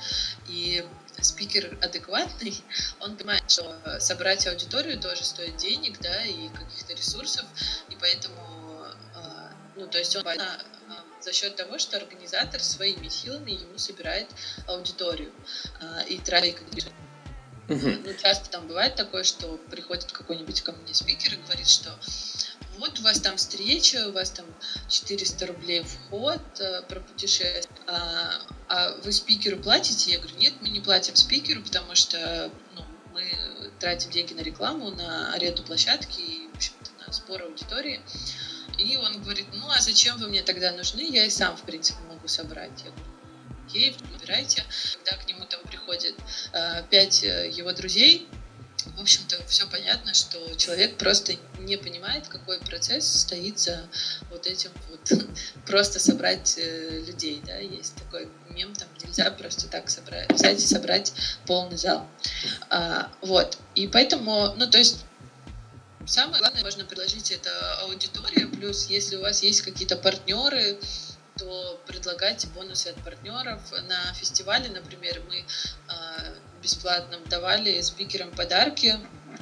И 0.49 0.85
спикер 1.21 1.79
адекватный, 1.83 2.55
он 3.01 3.17
понимает, 3.17 3.51
что 3.51 3.99
собрать 4.01 4.47
аудиторию 4.47 5.01
тоже 5.01 5.25
стоит 5.25 5.57
денег, 5.57 6.01
да, 6.01 6.25
и 6.25 6.49
каких-то 6.49 6.95
ресурсов, 6.95 7.45
и 7.89 7.97
поэтому, 7.97 8.87
э, 9.15 9.49
ну, 9.77 9.87
то 9.87 9.99
есть 9.99 10.15
он 10.17 10.25
за 11.25 11.33
счет 11.33 11.57
того, 11.57 11.79
что 11.79 11.97
организатор 11.97 12.63
своими 12.63 13.09
силами 13.09 13.53
ему 13.53 13.79
собирает 13.79 14.29
аудиторию 14.67 15.33
а, 15.81 16.03
и 16.03 16.19
тратит. 16.19 16.61
Ну, 17.67 18.15
часто 18.23 18.51
там 18.51 18.69
бывает 18.69 18.95
такое, 18.95 19.25
что 19.25 19.57
приходит 19.71 20.13
какой-нибудь 20.13 20.61
ко 20.61 20.73
мне 20.73 20.93
спикер 20.93 21.33
и 21.33 21.37
говорит, 21.37 21.67
что 21.67 21.99
вот 22.79 22.99
у 22.99 23.03
вас 23.03 23.21
там 23.21 23.39
встреча, 23.39 24.09
у 24.09 24.13
вас 24.13 24.31
там 24.31 24.45
400 24.91 25.47
рублей 25.47 25.83
вход 25.83 26.43
э, 26.61 26.83
про 26.83 27.01
путешествие, 27.01 27.65
а, 27.87 28.33
а 28.69 28.97
вы 29.03 29.13
спикеру 29.13 29.57
платите? 29.59 30.13
Я 30.13 30.19
говорю, 30.19 30.37
нет, 30.37 30.53
мы 30.61 30.69
не 30.69 30.81
платим 30.81 31.17
спикеру, 31.17 31.63
потому 31.63 31.95
что 31.95 32.51
ну, 32.75 32.85
мы 33.15 33.25
тратим 33.81 34.11
деньги 34.11 34.35
на 34.35 34.41
рекламу, 34.41 34.91
на 34.91 35.33
аренду 35.33 35.63
площадки 35.63 36.21
и, 36.21 36.49
в 36.53 36.57
общем-то, 36.57 37.07
на 37.07 37.13
сбор 37.13 37.45
аудитории. 37.45 38.03
И 38.79 38.97
он 38.97 39.23
говорит, 39.23 39.47
ну 39.53 39.71
а 39.71 39.81
зачем 39.81 40.19
вы 40.19 40.29
мне 40.29 40.43
тогда 40.43 40.73
нужны? 40.73 41.03
Я 41.03 41.27
и 41.27 41.31
сам, 41.31 41.57
в 41.57 41.63
принципе, 41.63 41.99
могу 42.09 42.29
собрать. 42.29 42.85
Я 42.85 42.91
говорю, 42.91 43.15
окей, 43.67 43.97
выбирайте. 44.13 44.65
Когда 45.05 45.23
к 45.23 45.29
нему 45.29 45.45
там 45.47 45.61
приходит 45.63 46.15
э, 46.53 46.83
пять 46.91 47.25
э, 47.25 47.51
его 47.51 47.73
друзей, 47.73 48.29
в 48.97 49.01
общем-то, 49.01 49.37
все 49.47 49.67
понятно, 49.67 50.13
что 50.13 50.55
человек 50.57 50.99
просто 50.99 51.35
не 51.59 51.77
понимает, 51.77 52.29
какой 52.29 52.61
процесс 52.61 53.23
стоит 53.23 53.59
за 53.59 53.89
вот 54.31 54.47
этим 54.47 54.71
вот 54.91 55.27
просто 55.67 55.99
собрать 55.99 56.59
э, 56.59 57.03
людей, 57.07 57.43
да, 57.47 57.57
есть 57.57 57.95
такой 57.97 58.29
мем, 58.51 58.75
там 58.75 58.89
нельзя 59.03 59.31
просто 59.31 59.69
так 59.69 59.89
собрать, 59.89 60.31
взять 60.31 60.63
и 60.63 60.67
собрать 60.67 61.13
полный 61.47 61.79
зал. 61.79 62.07
А, 62.69 63.11
вот, 63.23 63.59
и 63.75 63.89
поэтому, 63.89 64.55
ну, 64.57 64.69
то 64.69 64.79
есть 64.79 65.05
Самое 66.07 66.39
главное, 66.39 66.63
можно 66.63 66.85
предложить 66.85 67.31
это 67.31 67.51
аудитория, 67.83 68.47
плюс 68.47 68.87
если 68.89 69.17
у 69.17 69.23
вас 69.23 69.43
есть 69.43 69.63
какие-то 69.63 69.97
партнеры, 69.97 70.79
то 71.39 71.81
предлагайте 71.87 72.47
бонусы 72.49 72.89
от 72.89 72.97
партнеров. 73.03 73.61
На 73.89 74.13
фестивале, 74.15 74.69
например, 74.69 75.21
мы 75.29 75.39
э, 75.39 75.43
бесплатно 76.63 77.19
давали 77.29 77.81
спикерам 77.81 78.31
подарки. 78.31 78.95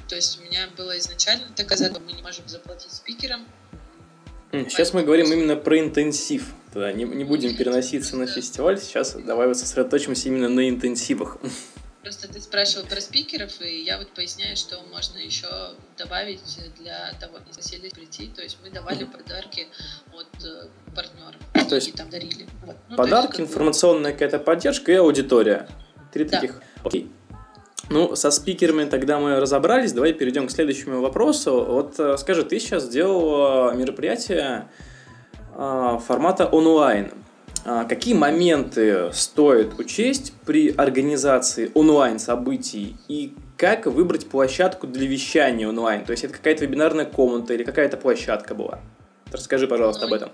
То 0.09 0.17
есть 0.17 0.39
у 0.41 0.45
меня 0.45 0.69
было 0.77 0.99
изначально 0.99 1.49
такая 1.55 1.77
задача, 1.77 2.01
мы 2.01 2.13
не 2.13 2.23
можем 2.23 2.49
заплатить 2.49 2.93
спикерам. 2.93 3.47
Сейчас 4.53 4.93
мы 4.93 5.03
говорим 5.03 5.33
именно 5.33 5.57
про 5.57 5.79
интенсив. 5.79 6.53
Да, 6.75 6.93
не, 6.93 7.05
не 7.05 7.25
будем 7.25 7.57
переноситься 7.57 8.17
на 8.17 8.27
фестиваль. 8.27 8.79
Сейчас 8.79 9.15
давай 9.15 9.47
вот 9.49 9.59
сосредоточимся 9.59 10.29
именно 10.29 10.49
на 10.49 10.69
интенсивах. 10.69 11.39
Просто 12.03 12.27
ты 12.27 12.41
спрашивал 12.41 12.87
про 12.87 13.01
спикеров, 13.01 13.61
и 13.61 13.83
я 13.83 13.99
вот 13.99 14.09
поясняю, 14.09 14.57
что 14.57 14.81
можно 14.93 15.19
еще 15.19 15.47
добавить 15.97 16.41
для 16.79 17.13
того, 17.21 17.39
если 17.47 17.63
хотели 17.63 17.89
прийти. 17.91 18.27
То 18.29 18.43
есть 18.43 18.59
мы 18.63 18.71
давали 18.71 19.05
подарки 19.05 19.69
от 20.13 20.45
э, 20.45 20.67
партнеров. 20.95 21.69
То 21.69 21.77
есть 21.77 21.95
там 21.95 22.11
дарили. 22.11 22.47
Вот. 22.67 22.77
Ну, 22.89 22.97
подарки, 22.97 23.41
есть, 23.41 23.51
информационная 23.51 24.13
какая-то 24.13 24.41
поддержка 24.41 24.91
и 24.91 24.97
аудитория. 24.97 25.69
Три 26.13 26.25
да. 26.25 26.41
таких. 26.41 26.61
Окей. 26.83 27.09
Ну, 27.89 28.17
со 28.17 28.33
спикерами 28.33 28.85
тогда 28.85 29.21
мы 29.21 29.39
разобрались. 29.39 29.93
Давай 29.93 30.13
перейдем 30.13 30.49
к 30.49 30.51
следующему 30.51 31.01
вопросу. 31.01 31.65
Вот 31.65 32.01
э, 32.01 32.17
скажи, 32.17 32.43
ты 32.43 32.59
сейчас 32.59 32.85
сделал 32.85 33.73
мероприятие 33.75 34.69
а, 35.55 35.99
формата 35.99 36.47
онлайн. 36.47 37.13
А, 37.65 37.85
какие 37.85 38.15
моменты 38.15 39.13
стоит 39.13 39.79
учесть 39.79 40.33
при 40.45 40.71
организации 40.71 41.71
онлайн 41.75 42.19
событий 42.19 42.97
и 43.09 43.35
как 43.57 43.87
выбрать 43.87 44.29
площадку 44.29 44.87
для 44.87 45.07
вещания 45.07 45.69
онлайн? 45.69 46.05
То 46.05 46.11
есть 46.11 46.25
это 46.25 46.35
какая-то 46.35 46.65
вебинарная 46.65 47.05
комната 47.05 47.55
или 47.55 47.63
какая-то 47.63 47.97
площадка 47.97 48.55
была? 48.55 48.81
Расскажи, 49.31 49.69
пожалуйста, 49.69 50.07
ну, 50.07 50.09
об 50.09 50.13
этом. 50.15 50.33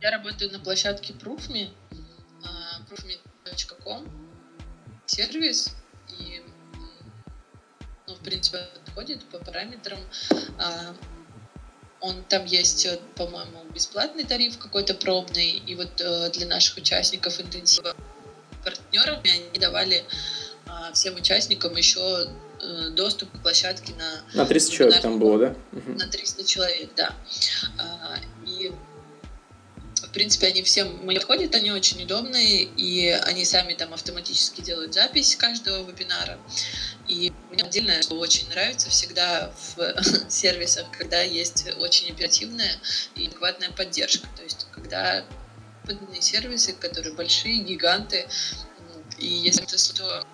Я 0.00 0.10
работаю 0.10 0.52
на 0.52 0.58
площадке 0.58 1.14
Proofme, 1.14 1.70
а, 2.44 2.82
proofme.com, 2.90 4.06
сервис, 5.06 5.74
и, 6.18 6.42
ну, 8.06 8.14
в 8.14 8.20
принципе, 8.20 8.58
подходит 8.84 9.24
по 9.24 9.38
параметрам. 9.38 9.98
А, 10.58 10.94
он 12.02 12.24
там 12.24 12.44
есть, 12.44 12.84
э, 12.84 12.98
по-моему, 13.16 13.64
бесплатный 13.72 14.24
тариф 14.24 14.58
какой-то 14.58 14.94
пробный, 14.94 15.62
и 15.66 15.74
вот 15.74 16.00
э, 16.00 16.30
для 16.30 16.46
наших 16.46 16.76
участников 16.76 17.40
интенсива 17.40 17.94
партнерами 18.64 19.30
они 19.30 19.58
давали 19.58 20.04
а, 20.66 20.92
всем 20.92 21.16
участникам 21.16 21.76
еще 21.76 22.28
э, 22.60 22.90
доступ 22.90 23.30
к 23.32 23.42
площадке 23.42 23.94
на... 23.94 24.22
На 24.34 24.46
300 24.46 24.72
человек 24.72 25.00
там 25.00 25.18
было, 25.18 25.38
да? 25.38 25.56
На 25.86 26.06
300 26.06 26.44
человек, 26.44 26.90
да. 26.96 27.14
А, 27.78 28.16
и 28.46 28.72
в 30.12 30.14
принципе, 30.14 30.48
они 30.48 30.62
всем 30.62 30.98
мне 31.04 31.16
подходят, 31.16 31.54
они 31.54 31.72
очень 31.72 32.02
удобные, 32.02 32.64
и 32.64 33.08
они 33.08 33.46
сами 33.46 33.72
там 33.72 33.94
автоматически 33.94 34.60
делают 34.60 34.92
запись 34.92 35.36
каждого 35.36 35.88
вебинара. 35.88 36.38
И 37.62 37.64
мне 37.64 37.68
отдельно 37.68 38.02
что 38.02 38.14
очень 38.16 38.48
нравится 38.48 38.90
всегда 38.90 39.52
в 39.76 39.94
сервисах, 40.28 40.86
когда 40.96 41.22
есть 41.22 41.66
очень 41.78 42.10
оперативная 42.12 42.72
и 43.14 43.26
адекватная 43.26 43.70
поддержка. 43.70 44.26
То 44.36 44.42
есть, 44.42 44.66
когда 44.72 45.24
подобные 45.84 46.22
сервисы, 46.22 46.72
которые 46.72 47.14
большие, 47.14 47.58
гиганты, 47.58 48.26
и 49.18 49.26
если 49.26 49.64
то 49.64 50.26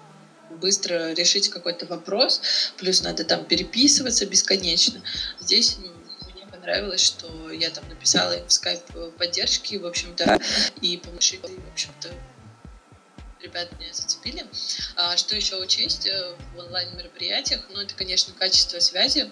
быстро 0.51 1.13
решить 1.13 1.51
какой-то 1.51 1.87
вопрос, 1.87 2.41
плюс 2.79 3.03
надо 3.03 3.25
там 3.25 3.45
переписываться 3.45 4.27
бесконечно. 4.27 5.03
Здесь 5.41 5.79
понравилось, 6.51 7.03
что 7.03 7.51
я 7.51 7.71
там 7.71 7.89
написала 7.89 8.33
им 8.33 8.47
в 8.47 8.53
скайп 8.53 8.83
поддержки, 9.19 9.77
в 9.77 9.87
общем-то, 9.87 10.39
и 10.81 10.97
помощи, 10.99 11.37
в 11.37 11.73
общем-то, 11.73 12.11
ребят 13.41 13.71
меня 13.79 13.93
зацепили. 13.93 14.47
А, 14.97 15.17
что 15.17 15.37
еще 15.37 15.57
учесть 15.57 16.07
э, 16.07 16.35
в 16.55 16.59
онлайн-мероприятиях? 16.59 17.63
Ну, 17.71 17.81
это, 17.81 17.95
конечно, 17.95 18.35
качество 18.35 18.79
связи. 18.79 19.31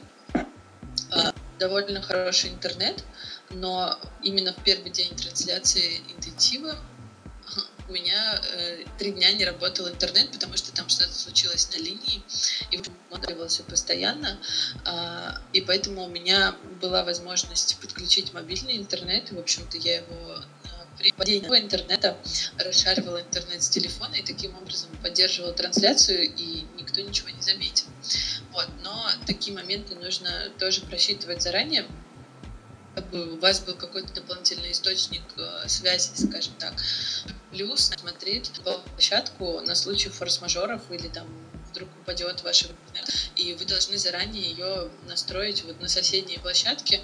А, 1.11 1.35
довольно 1.59 2.03
хороший 2.03 2.51
интернет, 2.51 3.05
но 3.51 3.99
именно 4.23 4.53
в 4.53 4.63
первый 4.63 4.91
день 4.91 5.15
трансляции 5.17 6.01
интенсива 6.17 6.77
у 7.89 7.93
меня 7.93 8.41
э, 8.53 8.85
три 8.99 9.13
дня 9.13 9.33
не 9.33 9.45
работал 9.45 9.89
интернет, 9.89 10.31
потому 10.33 10.57
что 10.57 10.73
там 10.73 10.89
что-то 10.89 11.15
случилось 11.15 11.69
на 11.73 11.81
линии, 11.81 12.23
и 12.73 12.83
монтировался 13.11 13.63
постоянно, 13.63 14.39
э, 14.85 15.31
и 15.53 15.61
поэтому 15.61 16.05
у 16.05 16.09
меня 16.09 16.57
была 16.81 17.05
возможность 17.05 17.79
подключить 17.81 18.33
мобильный 18.33 18.77
интернет, 18.77 19.31
и, 19.31 19.35
в 19.35 19.39
общем-то, 19.39 19.79
я 19.79 19.99
его 19.99 20.43
при 20.99 21.13
введении 21.17 21.61
интернета 21.61 22.17
расшаривала 22.59 23.21
интернет 23.21 23.63
с 23.63 23.69
телефона 23.69 24.15
и 24.15 24.23
таким 24.23 24.57
образом 24.57 24.91
поддерживала 25.03 25.53
трансляцию, 25.53 26.25
и 26.25 26.67
никто 26.79 27.01
ничего 27.01 27.31
не 27.31 27.43
заметил. 27.43 27.87
Вот. 28.53 28.69
Но 28.83 29.11
такие 29.27 29.55
моменты 29.55 29.95
нужно 29.95 30.51
тоже 30.59 30.81
просчитывать 30.83 31.43
заранее, 31.43 31.87
чтобы 32.95 33.35
у 33.35 33.39
вас 33.39 33.61
был 33.61 33.75
какой-то 33.75 34.13
дополнительный 34.15 34.73
источник 34.73 35.23
э, 35.37 35.69
связи, 35.69 36.11
скажем 36.15 36.55
так. 36.59 36.75
Плюс 37.51 37.93
смотреть 37.97 38.51
площадку 38.95 39.61
на 39.61 39.75
случай 39.75 40.09
форс-мажоров 40.09 40.83
или 40.91 41.09
там 41.09 41.27
вдруг 41.71 41.89
упадет 42.01 42.43
ваша 42.43 42.69
и 43.37 43.55
вы 43.55 43.65
должны 43.67 43.99
заранее 43.99 44.51
ее 44.51 44.91
настроить 45.07 45.63
вот 45.65 45.81
на 45.81 45.89
соседней 45.89 46.39
площадке, 46.39 47.03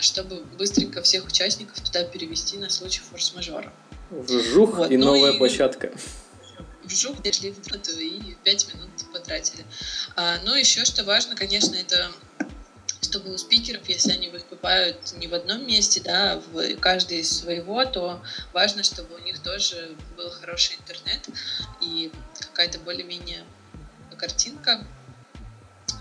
чтобы 0.00 0.42
быстренько 0.58 1.02
всех 1.02 1.26
участников 1.26 1.80
туда 1.80 2.04
перевести 2.04 2.56
на 2.58 2.70
случай 2.70 3.00
форс-мажора. 3.00 3.72
Жух 4.10 4.78
вот. 4.78 4.90
и 4.90 4.96
ну 4.96 5.06
новая 5.06 5.32
и... 5.32 5.38
площадка. 5.38 5.92
Вжух, 6.84 7.20
дошли 7.22 7.50
в 7.50 7.58
и 7.98 8.36
пять 8.44 8.72
минут 8.72 8.90
потратили. 9.12 9.64
А, 10.14 10.38
ну, 10.44 10.54
еще 10.54 10.84
что 10.84 11.02
важно, 11.04 11.34
конечно, 11.34 11.74
это 11.74 12.10
чтобы 13.02 13.32
у 13.32 13.38
спикеров, 13.38 13.88
если 13.88 14.12
они 14.12 14.28
выступают 14.28 15.14
не 15.16 15.26
в 15.26 15.34
одном 15.34 15.66
месте, 15.66 16.00
да, 16.04 16.32
а 16.32 16.42
в 16.52 16.76
каждый 16.76 17.20
из 17.20 17.30
своего, 17.30 17.84
то 17.84 18.22
важно, 18.52 18.82
чтобы 18.82 19.14
у 19.14 19.18
них 19.18 19.38
тоже 19.42 19.96
был 20.16 20.30
хороший 20.30 20.76
интернет 20.76 21.26
и 21.80 22.10
какая-то 22.40 22.78
более-менее 22.80 23.44
картинка. 24.18 24.84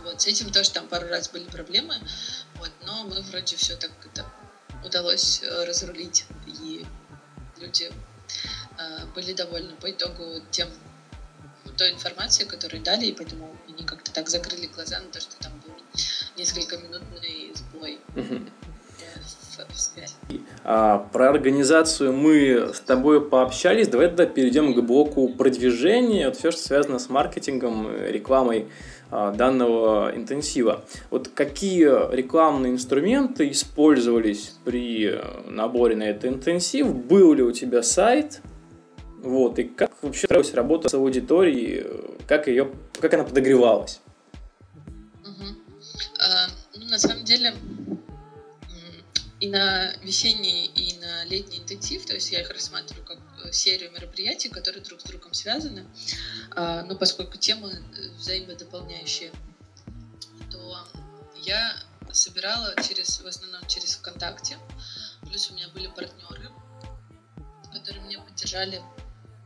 Вот, 0.06 0.22
с 0.22 0.28
этим 0.28 0.52
тоже 0.52 0.72
там 0.72 0.88
пару 0.88 1.08
раз 1.08 1.30
были 1.30 1.46
проблемы, 1.46 1.96
вот, 2.60 2.72
но 2.86 3.04
мы 3.06 3.22
вроде 3.24 3.56
все 3.56 3.76
так 3.76 3.92
это 4.06 4.24
удалось 4.86 5.42
э, 5.44 5.66
разрулить, 5.66 6.26
и 6.46 6.86
люди 7.60 7.92
э, 8.78 9.06
были 9.16 9.34
довольны 9.34 9.74
по 9.82 9.90
итогу 9.90 10.24
тем, 10.52 10.70
той 11.76 11.92
информацией, 11.92 12.48
которую 12.48 12.84
дали, 12.84 13.08
и 13.08 13.14
поэтому 13.14 13.56
они 13.68 13.84
как-то 13.84 14.12
так 14.14 14.30
закрыли 14.30 14.68
глаза 14.68 15.00
на 15.00 15.08
то, 15.10 15.20
что 15.20 15.36
там 15.40 15.52
был 15.66 15.74
несколько 16.38 16.78
минутный 16.78 17.52
сбой. 17.56 18.00
А, 20.64 20.98
про 21.12 21.30
организацию 21.30 22.14
мы 22.14 22.74
с 22.74 22.80
тобой 22.80 23.28
пообщались. 23.28 23.88
Давай 23.88 24.08
тогда 24.08 24.26
перейдем 24.26 24.74
к 24.74 24.82
блоку 24.82 25.30
продвижения. 25.30 26.28
Вот 26.28 26.38
все, 26.38 26.52
что 26.52 26.62
связано 26.62 27.00
с 27.00 27.10
маркетингом, 27.10 27.96
рекламой 27.96 28.68
а, 28.68 28.95
данного 29.12 30.12
интенсива. 30.16 30.84
Вот 31.10 31.30
какие 31.30 32.14
рекламные 32.14 32.74
инструменты 32.74 33.50
использовались 33.52 34.54
при 34.64 35.20
наборе 35.48 35.96
на 35.96 36.04
этот 36.04 36.26
интенсив? 36.26 36.94
Был 36.94 37.34
ли 37.34 37.44
у 37.44 37.52
тебя 37.52 37.84
сайт? 37.84 38.42
Вот, 39.22 39.58
и 39.58 39.64
как 39.64 39.92
вообще 40.04 40.28
строилась 40.28 40.54
работа 40.54 40.88
с 40.90 40.94
аудиторией, 40.94 41.86
как, 42.28 42.48
ее, 42.48 42.72
как 43.00 43.14
она 43.16 43.24
подогревалась? 43.24 44.00
А, 46.20 46.48
ну, 46.76 46.86
на 46.86 47.00
самом 47.00 47.24
деле, 47.26 47.54
и 49.40 49.48
на 49.50 49.94
весенний, 50.04 50.66
и 50.68 50.98
на 51.00 51.26
летний 51.26 51.60
интенсив, 51.60 52.06
то 52.06 52.14
есть 52.14 52.32
я 52.32 52.42
их 52.42 52.50
рассматриваю 52.50 53.06
как 53.06 53.18
э, 53.18 53.35
серию 53.52 53.92
мероприятий, 53.92 54.50
которые 54.50 54.84
друг 54.84 55.02
с 55.02 55.04
другом 55.04 55.34
связаны, 55.34 55.86
а, 56.52 56.84
но 56.84 56.96
поскольку 56.96 57.38
темы 57.38 57.72
э, 57.72 58.10
взаимодополняющие, 58.18 59.32
то 60.52 60.88
я 61.44 61.76
собирала 62.12 62.74
через, 62.82 63.20
в 63.20 63.28
основном 63.28 63.66
через 63.68 63.96
ВКонтакте, 63.96 64.58
плюс 65.22 65.50
у 65.52 65.54
меня 65.54 65.68
были 65.70 65.88
партнеры, 65.88 66.50
которые 67.74 68.04
меня 68.04 68.20
поддержали, 68.22 68.82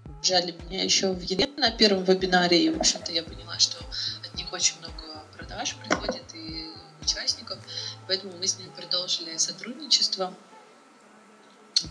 поддержали 0.03 0.51
меня 0.51 0.83
еще 0.83 1.11
в 1.11 1.21
январе 1.21 1.51
на 1.57 1.71
первом 1.71 2.03
вебинаре, 2.03 2.63
и, 2.63 2.69
в 2.69 2.79
общем-то, 2.79 3.11
я 3.11 3.23
поняла, 3.23 3.57
что 3.59 3.77
от 4.23 4.35
них 4.35 4.51
очень 4.53 4.77
много 4.79 5.23
продаж 5.35 5.75
приходит 5.77 6.23
и 6.35 6.69
участников, 7.01 7.57
поэтому 8.07 8.37
мы 8.37 8.47
с 8.47 8.57
ними 8.59 8.69
продолжили 8.69 9.35
сотрудничество. 9.37 10.33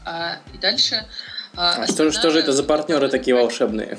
А, 0.04 0.40
и 0.54 0.58
дальше... 0.58 1.06
А, 1.56 1.82
а 1.82 1.86
что, 1.86 2.10
что 2.12 2.30
же 2.30 2.40
это 2.40 2.52
за 2.52 2.62
партнеры 2.62 3.08
такие 3.08 3.34
волшебные? 3.34 3.98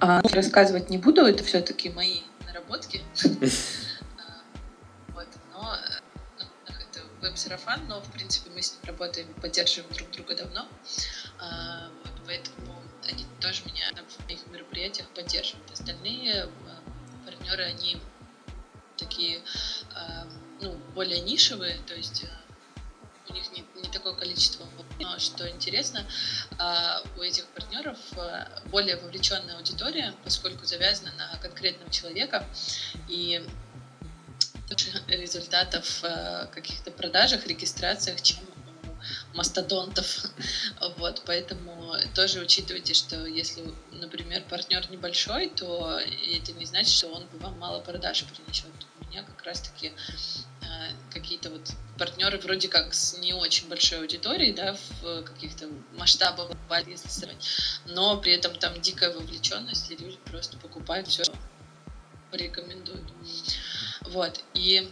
А, 0.00 0.20
рассказывать 0.32 0.90
не 0.90 0.98
буду, 0.98 1.22
это 1.22 1.44
все-таки 1.44 1.90
мои 1.90 2.20
наработки. 2.46 3.02
Вот, 5.14 5.28
но 5.52 5.76
ну, 6.38 6.44
это 6.66 7.00
веб-сарафан, 7.20 7.86
но 7.86 8.00
в 8.00 8.10
принципе 8.12 8.50
мы 8.50 8.62
с 8.62 8.72
ним 8.72 8.80
работаем, 8.86 9.28
поддерживаем 9.34 9.92
друг 9.94 10.10
друга 10.10 10.34
давно. 10.34 10.66
А, 11.38 11.88
вот, 12.02 12.12
поэтому 12.26 12.82
они 13.06 13.26
тоже 13.40 13.62
меня 13.66 13.90
в 14.08 14.24
моих 14.26 14.46
мероприятиях 14.46 15.06
поддерживают. 15.08 15.70
Остальные 15.70 16.48
партнеры, 17.24 17.64
они 17.64 18.00
такие, 18.96 19.40
ну, 20.60 20.76
более 20.94 21.20
нишевые, 21.20 21.78
то 21.86 21.94
есть 21.94 22.24
них 23.32 23.50
не, 23.52 23.64
не 23.82 23.88
такое 23.90 24.14
количество. 24.14 24.66
Но 24.98 25.18
что 25.18 25.48
интересно, 25.48 26.06
э, 26.58 27.18
у 27.18 27.22
этих 27.22 27.46
партнеров 27.48 27.98
более 28.66 28.96
вовлеченная 28.96 29.56
аудитория, 29.56 30.14
поскольку 30.24 30.64
завязана 30.66 31.12
на 31.12 31.36
конкретного 31.38 31.90
человека, 31.90 32.46
и 33.08 33.44
результатов 35.08 36.02
каких-то 36.54 36.90
продажах, 36.90 37.46
регистрациях, 37.46 38.22
чем 38.22 38.38
мастодонтов. 39.34 40.26
Вот, 40.98 41.22
поэтому 41.26 41.94
тоже 42.14 42.40
учитывайте, 42.40 42.94
что 42.94 43.24
если, 43.24 43.62
например, 43.92 44.42
партнер 44.48 44.90
небольшой, 44.90 45.48
то 45.48 45.98
это 45.98 46.52
не 46.52 46.66
значит, 46.66 46.92
что 46.92 47.08
он 47.08 47.26
вам 47.40 47.58
мало 47.58 47.80
продаж 47.80 48.24
принесет. 48.24 48.66
У 49.00 49.10
меня 49.10 49.22
как 49.22 49.42
раз-таки 49.44 49.92
какие-то 51.10 51.50
вот 51.50 51.70
партнеры 51.98 52.38
вроде 52.38 52.68
как 52.68 52.94
с 52.94 53.18
не 53.18 53.32
очень 53.32 53.68
большой 53.68 54.00
аудиторией, 54.00 54.52
да, 54.52 54.76
в 55.00 55.22
каких-то 55.22 55.68
масштабах, 55.96 56.50
если 56.86 57.08
сравнить, 57.08 57.46
но 57.86 58.16
при 58.18 58.32
этом 58.32 58.56
там 58.56 58.80
дикая 58.80 59.12
вовлеченность, 59.12 59.90
и 59.90 59.96
люди 59.96 60.18
просто 60.24 60.56
покупают 60.56 61.08
все, 61.08 61.24
порекомендуют. 62.30 63.12
Вот, 64.02 64.42
и 64.54 64.90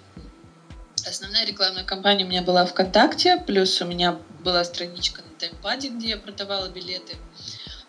основная 1.06 1.44
рекламная 1.46 1.84
кампания 1.84 2.24
у 2.24 2.28
меня 2.28 2.42
была 2.42 2.64
ВКонтакте, 2.66 3.38
плюс 3.46 3.80
у 3.80 3.86
меня 3.86 4.18
была 4.40 4.64
страничка 4.64 5.22
на 5.22 5.38
таймпаде, 5.38 5.88
где 5.88 6.10
я 6.10 6.16
продавала 6.16 6.68
билеты. 6.68 7.16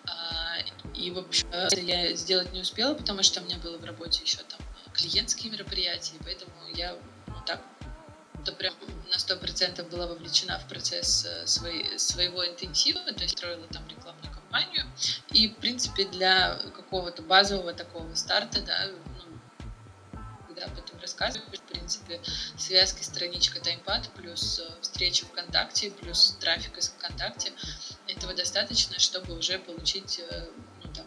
А, 0.06 0.58
и, 0.95 1.12
в 1.12 1.19
общем, 1.19 1.47
я 1.84 2.15
сделать 2.15 2.54
не 2.54 2.62
успела, 2.62 2.93
потому 2.93 3.24
что 3.24 3.41
у 3.41 3.43
меня 3.45 3.58
было 3.58 3.78
в 3.78 3.86
работе 3.86 4.21
еще 4.24 4.38
там 4.38 4.60
клиентские 4.93 5.52
мероприятия, 5.52 6.15
поэтому 6.24 6.52
я 6.76 6.95
ну, 7.28 7.36
так 7.45 7.62
то 8.43 8.52
прям 8.54 8.74
на 9.12 9.19
сто 9.19 9.36
процентов 9.36 9.89
была 9.89 10.08
вовлечена 10.08 10.58
в 10.60 10.67
процесс 10.67 11.26
э, 11.26 11.45
своей, 11.45 12.00
своего 12.00 12.45
интенсива, 12.47 13.00
то 13.02 13.21
есть 13.21 13.38
строила 13.38 13.67
там 13.67 13.88
рекламную 13.88 14.34
кампанию. 14.34 14.86
И, 15.32 15.50
в 15.50 15.58
принципе, 15.58 16.06
для 16.06 16.56
какого-то 16.76 17.21
базового 17.21 17.74
такого 17.74 18.13
старта, 18.15 18.62
да, 18.62 18.88
об 20.62 20.78
этом 20.78 21.00
рассказываешь, 21.00 21.60
в 21.60 21.63
принципе, 21.63 22.21
связки 22.58 23.04
страничка 23.04 23.60
Таймпад 23.60 24.10
плюс 24.15 24.60
э, 24.60 24.82
встречи 24.82 25.26
ВКонтакте, 25.26 25.91
плюс 25.91 26.38
трафик 26.39 26.78
из 26.78 26.89
ВКонтакте, 26.89 27.54
этого 28.08 28.34
достаточно, 28.34 29.00
чтобы 29.00 29.38
уже 29.38 29.60
получить 29.60 30.19
э, 30.19 30.47
ну, 30.84 30.93
там, 30.93 31.06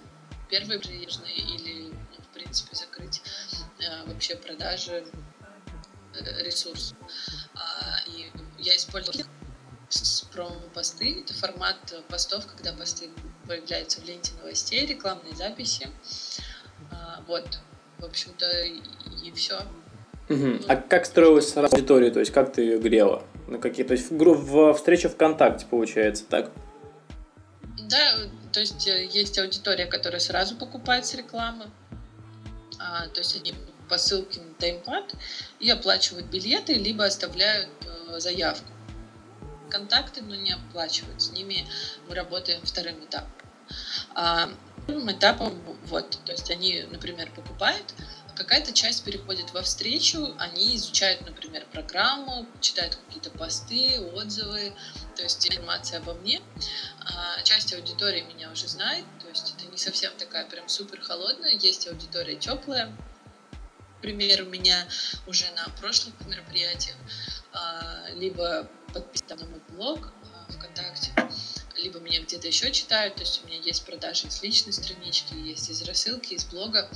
первые 0.49 0.81
приезжие 0.81 1.35
или, 1.35 1.93
ну, 1.93 2.25
в 2.25 2.35
принципе, 2.35 2.75
закрыть 2.75 3.23
вообще 4.07 4.37
продажи 4.37 5.05
ресурс. 6.43 6.95
А, 7.55 7.99
и 8.07 8.31
я 8.59 8.77
использовала 8.77 9.25
промо-посты. 10.33 11.21
Это 11.21 11.35
формат 11.35 11.95
постов, 12.09 12.47
когда 12.47 12.73
посты 12.73 13.11
появляются 13.47 14.01
в 14.01 14.05
ленте 14.05 14.33
новостей, 14.35 14.87
рекламные 14.87 15.35
записи. 15.35 15.89
А, 16.91 17.23
вот, 17.27 17.59
в 17.99 18.05
общем-то, 18.05 18.47
и 19.23 19.33
все. 19.33 19.61
Угу. 20.29 20.65
А 20.69 20.77
как 20.77 21.05
строилась 21.05 21.55
аудитория, 21.57 22.11
то 22.11 22.21
есть 22.21 22.33
как 22.33 22.53
ты 22.53 22.63
ее 22.63 22.79
грела? 22.79 23.23
На 23.47 23.59
какие, 23.59 23.85
то 23.85 23.93
есть 23.93 24.11
в, 24.11 24.17
в 24.17 24.75
встрече 24.75 25.09
ВКонтакте 25.09 25.67
получается, 25.67 26.25
так? 26.25 26.51
Да, 27.79 28.17
то 28.53 28.61
есть 28.61 28.87
э, 28.87 29.05
есть 29.05 29.39
аудитория, 29.39 29.85
которая 29.87 30.21
сразу 30.21 30.57
покупает 30.57 31.05
с 31.05 31.15
рекламы, 31.15 31.67
а, 32.79 33.09
то 33.09 33.21
есть 33.21 33.37
они 33.37 33.55
по 33.89 33.99
ссылке 33.99 34.41
на 34.41 34.55
таймпад 34.55 35.15
и 35.61 35.69
оплачивают 35.71 36.27
билеты, 36.27 36.75
либо 36.75 37.05
оставляют 37.05 37.69
э, 37.85 38.19
заявку. 38.19 38.71
Контакты, 39.69 40.23
но 40.23 40.35
не 40.35 40.53
оплачивают. 40.53 41.21
С 41.21 41.33
ними 41.33 41.67
мы 42.09 42.15
работаем 42.15 42.63
вторым 42.63 43.05
этапом. 43.05 43.31
А 44.15 44.49
этапом, 44.89 45.55
вот, 45.87 46.19
то 46.25 46.33
есть 46.33 46.51
они, 46.51 46.83
например, 46.91 47.31
покупают, 47.33 47.95
какая-то 48.35 48.73
часть 48.73 49.05
переходит 49.05 49.53
во 49.53 49.63
встречу, 49.63 50.35
они 50.39 50.77
изучают, 50.77 51.23
например, 51.23 51.67
программу, 51.73 52.47
читают 52.61 52.97
какие-то 52.97 53.31
посты, 53.31 54.01
отзывы, 54.13 54.75
то 55.17 55.23
есть 55.23 55.47
информация 55.49 56.01
обо 56.01 56.15
мне. 56.15 56.41
А 57.01 57.41
часть 57.43 57.73
аудитории 57.75 58.23
меня 58.23 58.51
уже 58.51 58.69
знает, 58.69 59.05
то 59.21 59.29
есть 59.29 59.55
это 59.57 59.71
не 59.71 59.79
совсем 59.79 60.13
такая 60.19 60.47
прям 60.47 60.69
супер 60.69 61.01
холодная, 61.01 61.53
есть 61.53 61.87
аудитория 61.87 62.37
теплая, 62.37 62.93
пример, 64.03 64.43
у 64.43 64.47
меня 64.47 64.87
уже 65.27 65.47
на 65.53 65.65
прошлых 65.81 66.15
мероприятиях, 66.27 66.97
а, 67.53 68.07
либо 68.15 68.69
подписан 68.93 69.39
на 69.39 69.47
мой 69.47 69.61
блог 69.71 70.13
а, 70.35 70.53
ВКонтакте, 70.53 71.11
либо 71.85 72.01
меня 72.01 72.23
где-то 72.23 72.47
еще 72.49 72.73
читают, 72.73 73.17
то 73.17 73.21
есть 73.21 73.43
у 73.45 73.47
меня 73.47 73.59
есть 73.59 73.85
продажи 73.85 74.31
с 74.31 74.43
личной 74.43 74.73
странички, 74.73 75.35
есть 75.35 75.69
из 75.69 75.83
рассылки, 75.83 76.35
из 76.35 76.47
блога, 76.47 76.91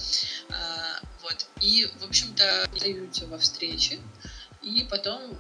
а, 0.49 1.01
вот, 1.23 1.47
и, 1.61 1.87
в 2.01 2.05
общем-то, 2.05 2.69
даются 2.81 3.27
во 3.27 3.39
встрече, 3.39 4.01
и 4.63 4.87
потом 4.91 5.39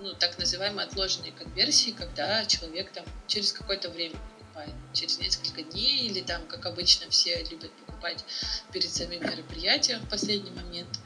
ну, 0.00 0.14
так 0.14 0.38
называемые 0.38 0.86
отложенные 0.86 1.32
конверсии, 1.32 1.90
когда 1.90 2.44
человек 2.46 2.92
там 2.92 3.04
через 3.26 3.52
какое-то 3.52 3.90
время 3.90 4.16
покупает, 4.38 4.74
через 4.94 5.18
несколько 5.18 5.62
дней, 5.62 6.06
или 6.06 6.22
там, 6.22 6.46
как 6.46 6.66
обычно, 6.66 7.10
все 7.10 7.42
любят 7.44 7.72
покупать 7.72 8.24
перед 8.72 8.90
самим 8.90 9.22
мероприятием 9.22 10.00
в 10.00 10.08
последний 10.08 10.50
момент. 10.50 10.98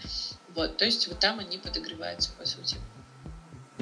Вот, 0.55 0.77
то 0.77 0.85
есть 0.85 1.09
вот 1.09 1.19
там 1.19 1.39
они 1.39 1.59
подогреваются, 1.59 2.31
по 2.39 2.45
сути. 2.45 2.77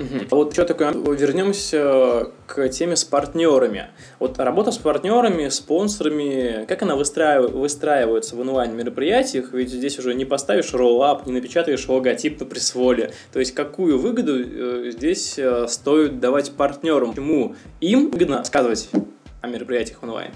Угу. 0.00 0.26
Вот 0.30 0.52
что 0.54 0.64
такое, 0.64 0.92
вернемся 0.92 2.30
к 2.46 2.68
теме 2.70 2.96
с 2.96 3.04
партнерами. 3.04 3.88
Вот 4.18 4.38
работа 4.38 4.72
с 4.72 4.78
партнерами, 4.78 5.48
спонсорами, 5.48 6.64
как 6.66 6.82
она 6.82 6.96
выстраив... 6.96 7.50
выстраивается 7.50 8.34
в 8.36 8.40
онлайн-мероприятиях, 8.40 9.52
ведь 9.52 9.70
здесь 9.70 9.98
уже 9.98 10.14
не 10.14 10.24
поставишь 10.24 10.72
роллап, 10.72 11.26
не 11.26 11.32
напечатаешь 11.32 11.86
логотип 11.86 12.40
на 12.40 12.46
пресс-воле. 12.46 13.12
То 13.32 13.40
есть 13.40 13.54
какую 13.54 13.98
выгоду 13.98 14.38
э, 14.38 14.90
здесь 14.92 15.38
э, 15.38 15.66
стоит 15.68 16.18
давать 16.18 16.52
партнерам? 16.52 17.10
Почему 17.10 17.54
им 17.80 18.10
выгодно 18.10 18.42
сказывать 18.44 18.88
о 19.42 19.48
мероприятиях 19.48 20.02
онлайн? 20.02 20.30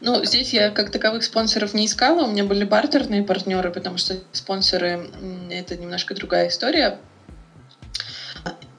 Ну, 0.00 0.24
здесь 0.24 0.52
я 0.52 0.70
как 0.70 0.90
таковых 0.90 1.22
спонсоров 1.22 1.74
не 1.74 1.86
искала, 1.86 2.24
у 2.24 2.30
меня 2.30 2.44
были 2.44 2.64
бартерные 2.64 3.22
партнеры, 3.22 3.70
потому 3.70 3.98
что 3.98 4.16
спонсоры— 4.32 5.06
это 5.50 5.76
немножко 5.76 6.14
другая 6.14 6.48
история. 6.48 6.98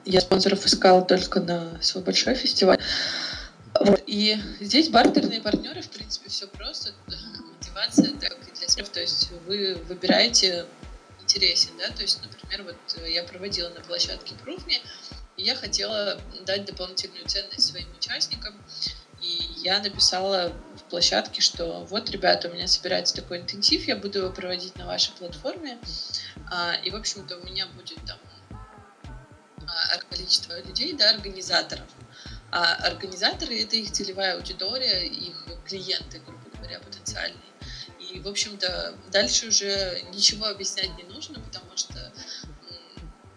Я 0.04 0.20
спонсоров 0.20 0.64
искала 0.66 1.02
только 1.02 1.40
на 1.40 1.80
свой 1.82 2.04
большой 2.04 2.34
фестиваль. 2.34 2.78
Вот. 3.80 4.02
И 4.06 4.38
здесь 4.60 4.88
бартерные 4.88 5.40
партнеры, 5.40 5.82
в 5.82 5.88
принципе, 5.88 6.28
все 6.28 6.46
просто. 6.46 6.92
Мотивация 7.06 8.12
так 8.20 8.36
и 8.48 8.56
для 8.56 8.66
всех. 8.66 8.88
То 8.88 9.00
есть 9.00 9.30
вы 9.46 9.76
выбираете 9.88 10.66
интересен, 11.24 11.70
да, 11.78 11.88
то 11.88 12.02
есть, 12.02 12.20
например, 12.22 12.64
вот 12.64 13.06
я 13.08 13.24
проводила 13.24 13.70
на 13.70 13.80
площадке 13.80 14.34
Proof.me, 14.44 14.76
и 15.36 15.42
я 15.42 15.56
хотела 15.56 16.20
дать 16.44 16.66
дополнительную 16.66 17.26
ценность 17.26 17.66
своим 17.66 17.88
участникам, 17.96 18.54
и 19.22 19.38
я 19.56 19.80
написала 19.80 20.52
в 20.76 20.82
площадке, 20.90 21.40
что 21.40 21.86
вот, 21.88 22.10
ребята, 22.10 22.48
у 22.48 22.52
меня 22.52 22.68
собирается 22.68 23.14
такой 23.16 23.38
интенсив, 23.40 23.88
я 23.88 23.96
буду 23.96 24.18
его 24.18 24.30
проводить 24.30 24.76
на 24.76 24.86
вашей 24.86 25.12
платформе. 25.14 25.78
А, 26.52 26.74
и, 26.84 26.90
в 26.90 26.96
общем-то, 26.96 27.38
у 27.38 27.44
меня 27.44 27.66
будет 27.68 27.98
там 28.06 28.18
количество 30.10 30.60
людей, 30.62 30.92
да, 30.92 31.10
организаторов. 31.10 31.86
А 32.50 32.74
организаторы— 32.86 33.60
это 33.62 33.76
их 33.76 33.90
целевая 33.90 34.36
аудитория, 34.36 35.06
их 35.06 35.44
клиенты, 35.66 36.20
грубо 36.20 36.56
говоря, 36.56 36.78
потенциальные. 36.78 37.40
И, 37.98 38.20
в 38.20 38.28
общем-то, 38.28 38.94
дальше 39.10 39.48
уже 39.48 40.02
ничего 40.12 40.46
объяснять 40.46 40.96
не 40.96 41.02
нужно, 41.04 41.40
потому 41.40 41.76
что... 41.76 42.12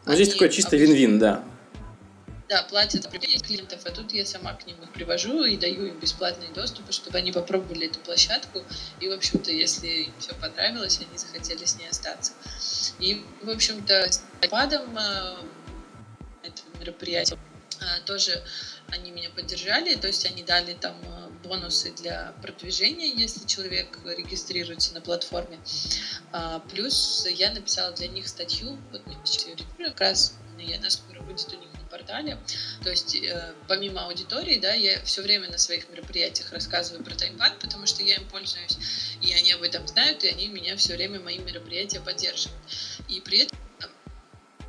Ну, 0.06 0.14
здесь 0.14 0.30
такой 0.30 0.50
чисто 0.50 0.78
вин-вин, 0.78 1.18
да. 1.18 1.44
Да, 2.48 2.64
платят 2.64 3.08
клиентов, 3.08 3.82
а 3.84 3.92
тут 3.92 4.14
я 4.14 4.26
сама 4.26 4.54
к 4.54 4.66
ним 4.66 4.82
их 4.82 4.94
привожу 4.94 5.44
и 5.44 5.58
даю 5.58 5.88
им 5.88 6.00
бесплатные 6.00 6.50
доступы, 6.54 6.94
чтобы 6.94 7.18
они 7.18 7.34
попробовали 7.34 7.88
эту 7.88 8.00
площадку. 8.00 8.64
И, 9.02 9.10
в 9.10 9.12
общем-то, 9.12 9.52
если 9.52 9.88
им 9.88 10.14
все 10.20 10.34
понравилось, 10.36 11.00
они 11.00 11.18
захотели 11.18 11.66
с 11.66 11.76
ней 11.76 11.90
остаться. 11.90 12.32
И, 13.00 13.26
в 13.42 13.50
общем-то, 13.50 14.10
с 14.10 14.24
iPad 14.42 14.88
мероприятия 16.88 17.38
э, 17.82 18.02
тоже 18.06 18.44
они 18.90 19.12
меня 19.12 19.30
поддержали, 19.30 19.96
то 19.96 20.08
есть 20.08 20.26
они 20.26 20.44
дали 20.44 20.74
там 20.74 20.96
э, 21.04 21.30
бонусы 21.48 21.92
для 21.92 22.34
продвижения, 22.42 23.10
если 23.14 23.46
человек 23.46 24.00
регистрируется 24.06 24.94
на 24.94 25.02
платформе. 25.02 25.60
А, 26.32 26.60
плюс 26.72 27.28
я 27.30 27.52
написала 27.52 27.92
для 27.92 28.08
них 28.08 28.28
статью, 28.28 28.78
вот 28.92 29.02
как 29.78 30.00
раз 30.00 30.34
я 30.58 30.80
на 30.80 30.90
скоро 30.90 31.22
будет 31.22 31.48
у 31.54 31.58
них 31.58 31.70
портале. 31.88 32.38
То 32.84 32.90
есть 32.90 33.16
э, 33.16 33.54
помимо 33.68 34.06
аудитории, 34.06 34.60
да, 34.60 34.74
я 34.74 35.02
все 35.04 35.22
время 35.22 35.50
на 35.50 35.58
своих 35.58 35.90
мероприятиях 35.90 36.52
рассказываю 36.52 37.04
про 37.04 37.16
таймпад, 37.16 37.60
потому 37.60 37.86
что 37.88 38.04
я 38.04 38.16
им 38.16 38.28
пользуюсь, 38.28 38.78
и 39.22 39.34
они 39.34 39.52
об 39.54 39.62
этом 39.62 39.88
знают, 39.88 40.24
и 40.24 40.28
они 40.28 40.48
меня 40.48 40.76
все 40.78 40.96
время 40.96 41.20
мои 41.20 41.40
мероприятия 41.40 42.00
поддерживают. 42.00 42.62
И 43.08 43.22
при 43.22 43.40
этом 43.40 43.58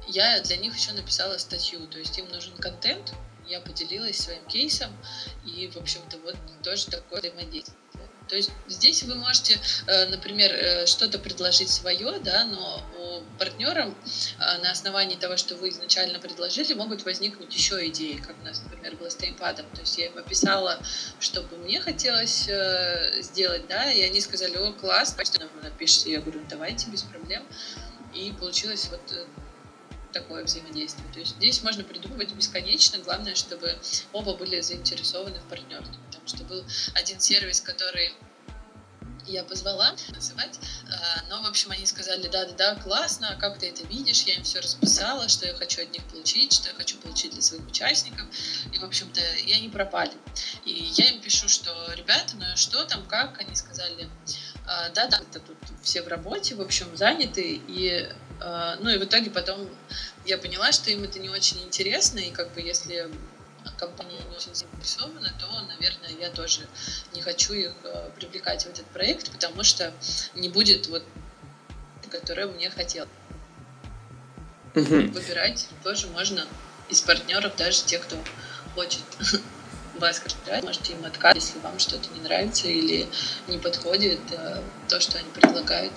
я 0.08 0.40
для 0.40 0.56
них 0.56 0.76
еще 0.76 0.92
написала 0.92 1.38
статью, 1.38 1.86
то 1.86 1.98
есть 1.98 2.18
им 2.18 2.28
нужен 2.28 2.56
контент, 2.56 3.12
я 3.46 3.60
поделилась 3.60 4.18
своим 4.18 4.44
кейсом, 4.46 4.90
и, 5.46 5.68
в 5.68 5.76
общем-то, 5.76 6.18
вот 6.18 6.36
тоже 6.62 6.86
такое 6.86 7.20
взаимодействие. 7.20 7.78
То 8.28 8.36
есть 8.36 8.50
здесь 8.66 9.02
вы 9.04 9.14
можете, 9.14 9.58
э, 9.86 10.06
например, 10.06 10.52
э, 10.52 10.86
что-то 10.86 11.18
предложить 11.18 11.70
свое, 11.70 12.18
да, 12.18 12.44
но 12.44 12.82
у 12.98 13.38
партнера 13.38 13.86
э, 13.86 14.58
на 14.62 14.70
основании 14.70 15.16
того, 15.16 15.36
что 15.36 15.56
вы 15.56 15.70
изначально 15.70 16.18
предложили, 16.18 16.74
могут 16.74 17.04
возникнуть 17.04 17.54
еще 17.54 17.86
идеи, 17.88 18.22
как 18.24 18.36
у 18.42 18.44
нас, 18.44 18.62
например, 18.62 18.96
было 18.96 19.08
с 19.08 19.14
таймпадом. 19.14 19.66
То 19.74 19.80
есть 19.80 19.96
я 19.98 20.06
им 20.06 20.18
описала, 20.18 20.78
что 21.18 21.42
бы 21.42 21.56
мне 21.56 21.80
хотелось 21.80 22.48
сделать, 23.20 23.66
да, 23.66 23.90
и 23.90 24.02
они 24.02 24.20
сказали, 24.20 24.56
о, 24.56 24.72
класс, 24.72 25.16
вы 25.16 25.62
напишите. 25.62 26.12
Я 26.12 26.20
говорю, 26.20 26.42
давайте, 26.48 26.90
без 26.90 27.02
проблем. 27.02 27.46
И 28.14 28.32
получилось 28.38 28.88
вот 28.90 29.00
такое 30.12 30.44
взаимодействие. 30.44 31.06
То 31.12 31.20
есть 31.20 31.36
здесь 31.36 31.62
можно 31.62 31.84
придумывать 31.84 32.32
бесконечно, 32.32 32.98
главное, 32.98 33.34
чтобы 33.34 33.78
оба 34.12 34.34
были 34.34 34.60
заинтересованы 34.60 35.38
в 35.38 35.48
партнерстве. 35.48 35.98
Потому 36.06 36.28
что 36.28 36.44
был 36.44 36.64
один 36.94 37.20
сервис, 37.20 37.60
который 37.60 38.14
я 39.26 39.44
позвала 39.44 39.94
называть, 40.08 40.58
а, 40.90 41.22
но, 41.28 41.42
в 41.42 41.46
общем, 41.46 41.70
они 41.70 41.84
сказали, 41.86 42.28
да-да-да, 42.28 42.76
классно, 42.76 43.36
как 43.38 43.58
ты 43.58 43.68
это 43.68 43.86
видишь, 43.86 44.22
я 44.22 44.34
им 44.34 44.42
все 44.42 44.60
расписала, 44.60 45.28
что 45.28 45.46
я 45.46 45.54
хочу 45.54 45.82
от 45.82 45.92
них 45.92 46.02
получить, 46.04 46.52
что 46.54 46.68
я 46.68 46.74
хочу 46.74 46.96
получить 46.96 47.32
для 47.32 47.42
своих 47.42 47.66
участников, 47.66 48.26
и, 48.72 48.78
в 48.78 48.84
общем-то, 48.84 49.20
и 49.20 49.52
они 49.52 49.68
пропали. 49.68 50.12
И 50.64 50.72
я 50.96 51.10
им 51.10 51.20
пишу, 51.20 51.48
что, 51.48 51.92
ребята, 51.94 52.36
ну 52.36 52.56
что 52.56 52.84
там, 52.84 53.04
как, 53.06 53.38
они 53.38 53.54
сказали, 53.54 54.08
да-да, 54.94 55.20
это 55.20 55.40
тут 55.40 55.56
все 55.82 56.02
в 56.02 56.08
работе, 56.08 56.54
в 56.54 56.60
общем, 56.60 56.94
заняты, 56.96 57.60
и 57.68 57.90
а, 57.90 58.16
ну 58.40 58.90
и 58.90 58.98
в 58.98 59.04
итоге 59.04 59.30
потом 59.30 59.68
я 60.24 60.38
поняла, 60.38 60.72
что 60.72 60.90
им 60.90 61.04
это 61.04 61.18
не 61.18 61.28
очень 61.28 61.62
интересно, 61.62 62.18
и 62.18 62.30
как 62.30 62.52
бы 62.52 62.60
если 62.60 63.10
компания 63.76 64.18
не 64.30 64.36
очень 64.36 64.54
заинтересована, 64.54 65.32
то, 65.38 65.46
наверное, 65.68 66.10
я 66.20 66.30
тоже 66.30 66.66
не 67.14 67.20
хочу 67.20 67.52
их 67.52 67.72
а, 67.84 68.10
привлекать 68.16 68.64
в 68.64 68.68
этот 68.68 68.86
проект, 68.86 69.30
потому 69.30 69.62
что 69.62 69.92
не 70.34 70.48
будет 70.48 70.86
вот, 70.88 71.02
которое 72.10 72.46
мне 72.46 72.70
хотелось. 72.70 73.10
Выбирать 74.74 75.68
тоже 75.82 76.06
можно 76.08 76.46
из 76.88 77.00
партнеров, 77.00 77.56
даже 77.56 77.82
те, 77.84 77.98
кто 77.98 78.16
хочет 78.74 79.02
вас 79.98 80.22
выбирать, 80.22 80.64
можете 80.64 80.92
им 80.92 81.04
отказать, 81.04 81.36
если 81.36 81.58
вам 81.60 81.78
что-то 81.78 82.08
не 82.14 82.20
нравится 82.20 82.68
или 82.68 83.08
не 83.48 83.58
подходит 83.58 84.20
а, 84.32 84.62
то, 84.88 85.00
что 85.00 85.18
они 85.18 85.30
предлагают. 85.30 85.92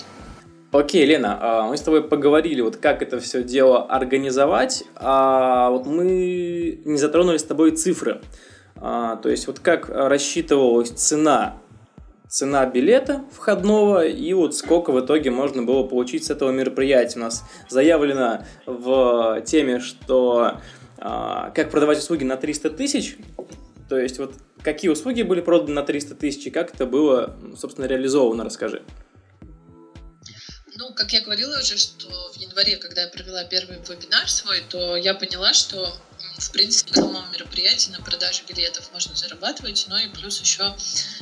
Окей, 0.72 1.06
Лена, 1.06 1.38
а, 1.42 1.68
мы 1.68 1.76
с 1.76 1.82
тобой 1.82 2.02
поговорили, 2.02 2.62
вот 2.62 2.78
как 2.78 3.02
это 3.02 3.20
все 3.20 3.44
дело 3.44 3.84
организовать, 3.84 4.86
а 4.96 5.70
вот 5.70 5.86
мы 5.86 6.80
не 6.86 6.98
затронули 6.98 7.36
с 7.36 7.44
тобой 7.44 7.72
цифры. 7.72 8.22
А, 8.78 9.18
то 9.18 9.28
есть 9.28 9.48
вот 9.48 9.60
как 9.60 9.90
рассчитывалась 9.90 10.92
цена, 10.92 11.58
цена 12.30 12.66
билета 12.66 13.26
входного 13.34 14.06
и 14.06 14.32
вот 14.32 14.56
сколько 14.56 14.94
в 14.94 15.02
итоге 15.02 15.30
можно 15.30 15.64
было 15.64 15.84
получить 15.84 16.24
с 16.24 16.30
этого 16.30 16.52
мероприятия. 16.52 17.20
У 17.20 17.24
нас 17.24 17.44
заявлено 17.68 18.46
в 18.66 19.42
теме, 19.42 19.82
что 19.82 20.54
а, 20.98 21.52
как 21.54 21.70
продавать 21.70 21.98
услуги 21.98 22.24
на 22.24 22.38
300 22.38 22.70
тысяч, 22.70 23.18
то 23.90 24.00
есть 24.00 24.20
вот 24.20 24.36
какие 24.64 24.90
услуги 24.90 25.24
были 25.24 25.42
проданы 25.42 25.74
на 25.74 25.84
300 25.84 26.16
тысяч 26.16 26.48
и 26.48 26.50
как 26.50 26.74
это 26.74 26.86
было, 26.86 27.36
собственно, 27.58 27.88
реализовано, 27.88 28.46
расскажи. 28.46 28.84
Ну, 30.82 30.91
как 30.96 31.13
я 31.13 31.22
говорила 31.22 31.60
уже, 31.60 31.78
что 31.78 32.08
в 32.34 32.38
январе, 32.38 32.76
когда 32.76 33.04
я 33.04 33.08
провела 33.08 33.44
первый 33.44 33.78
вебинар 33.78 34.28
свой, 34.28 34.62
то 34.62 34.96
я 34.96 35.13
поняла, 35.13 35.54
что 35.54 35.96
в 36.39 36.52
принципе, 36.52 36.94
в 36.94 36.96
самом 36.96 37.32
мероприятии 37.32 37.91
на 37.91 38.02
продаже 38.02 38.41
билетов 38.50 38.91
можно 38.91 39.15
зарабатывать, 39.15 39.86
но 39.89 40.00
и 40.00 40.10
плюс 40.10 40.41
еще 40.41 40.76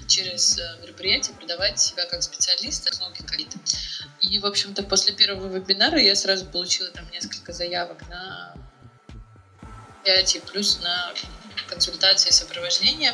через 0.08 0.58
э, 0.58 0.78
мероприятие 0.82 1.36
продавать 1.36 1.78
себя 1.78 2.06
как 2.06 2.24
специалиста, 2.24 2.92
услуги 2.92 3.22
какие-то. 3.22 3.58
И, 4.22 4.40
в 4.40 4.46
общем-то, 4.46 4.84
после 4.84 5.12
первого 5.12 5.54
вебинара 5.54 6.00
я 6.00 6.16
сразу 6.16 6.46
получила 6.46 6.90
там 6.92 7.10
несколько 7.12 7.52
заявок 7.52 8.08
на 8.08 8.56
мероприятие, 10.06 10.42
плюс 10.42 10.80
на 10.80 11.14
консультации 11.68 12.30
сопровождения. 12.30 13.14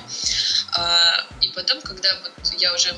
А, 0.74 1.26
и 1.42 1.48
потом, 1.48 1.82
когда 1.82 2.10
вот 2.22 2.54
я 2.60 2.72
уже 2.72 2.96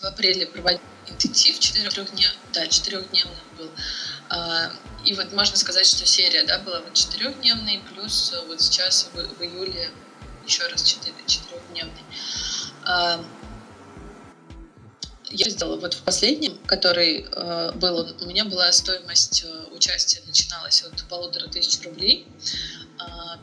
в 0.00 0.04
апреле 0.04 0.46
проводила 0.46 0.82
интенсив 1.08 1.58
четырехдневный, 1.58 2.38
да, 2.52 2.66
четырехдневный 2.66 3.36
был. 3.58 3.70
А, 4.28 4.72
и 5.04 5.14
вот 5.14 5.32
можно 5.32 5.56
сказать, 5.56 5.86
что 5.86 6.06
серия, 6.06 6.44
да, 6.44 6.58
была 6.58 6.80
вот 6.80 6.94
четырехдневный, 6.94 7.82
плюс 7.92 8.34
вот 8.46 8.60
сейчас 8.60 9.10
в, 9.12 9.16
в 9.16 9.42
июле 9.42 9.90
еще 10.46 10.66
раз 10.68 10.82
четырехдневный. 10.82 12.04
А, 12.84 13.24
я 15.30 15.48
сделала 15.48 15.78
вот 15.78 15.94
в 15.94 16.02
последнем, 16.02 16.58
который 16.66 17.24
э, 17.30 17.72
был, 17.76 18.16
у 18.20 18.26
меня 18.26 18.44
была 18.44 18.72
стоимость 18.72 19.44
э, 19.44 19.64
участия 19.72 20.20
начиналась 20.26 20.82
от 20.82 21.04
полутора 21.08 21.46
тысяч 21.46 21.80
рублей, 21.84 22.26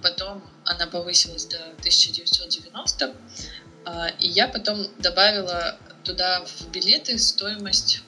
потом 0.04 0.43
она 0.65 0.86
повысилась 0.88 1.46
до 1.46 1.58
1990, 1.80 3.15
э, 3.86 3.91
и 4.20 4.28
я 4.28 4.50
потом 4.50 4.86
добавила 5.00 5.80
туда 6.08 6.43
в 6.46 6.70
билеты 6.70 7.20
стоимость 7.20 8.02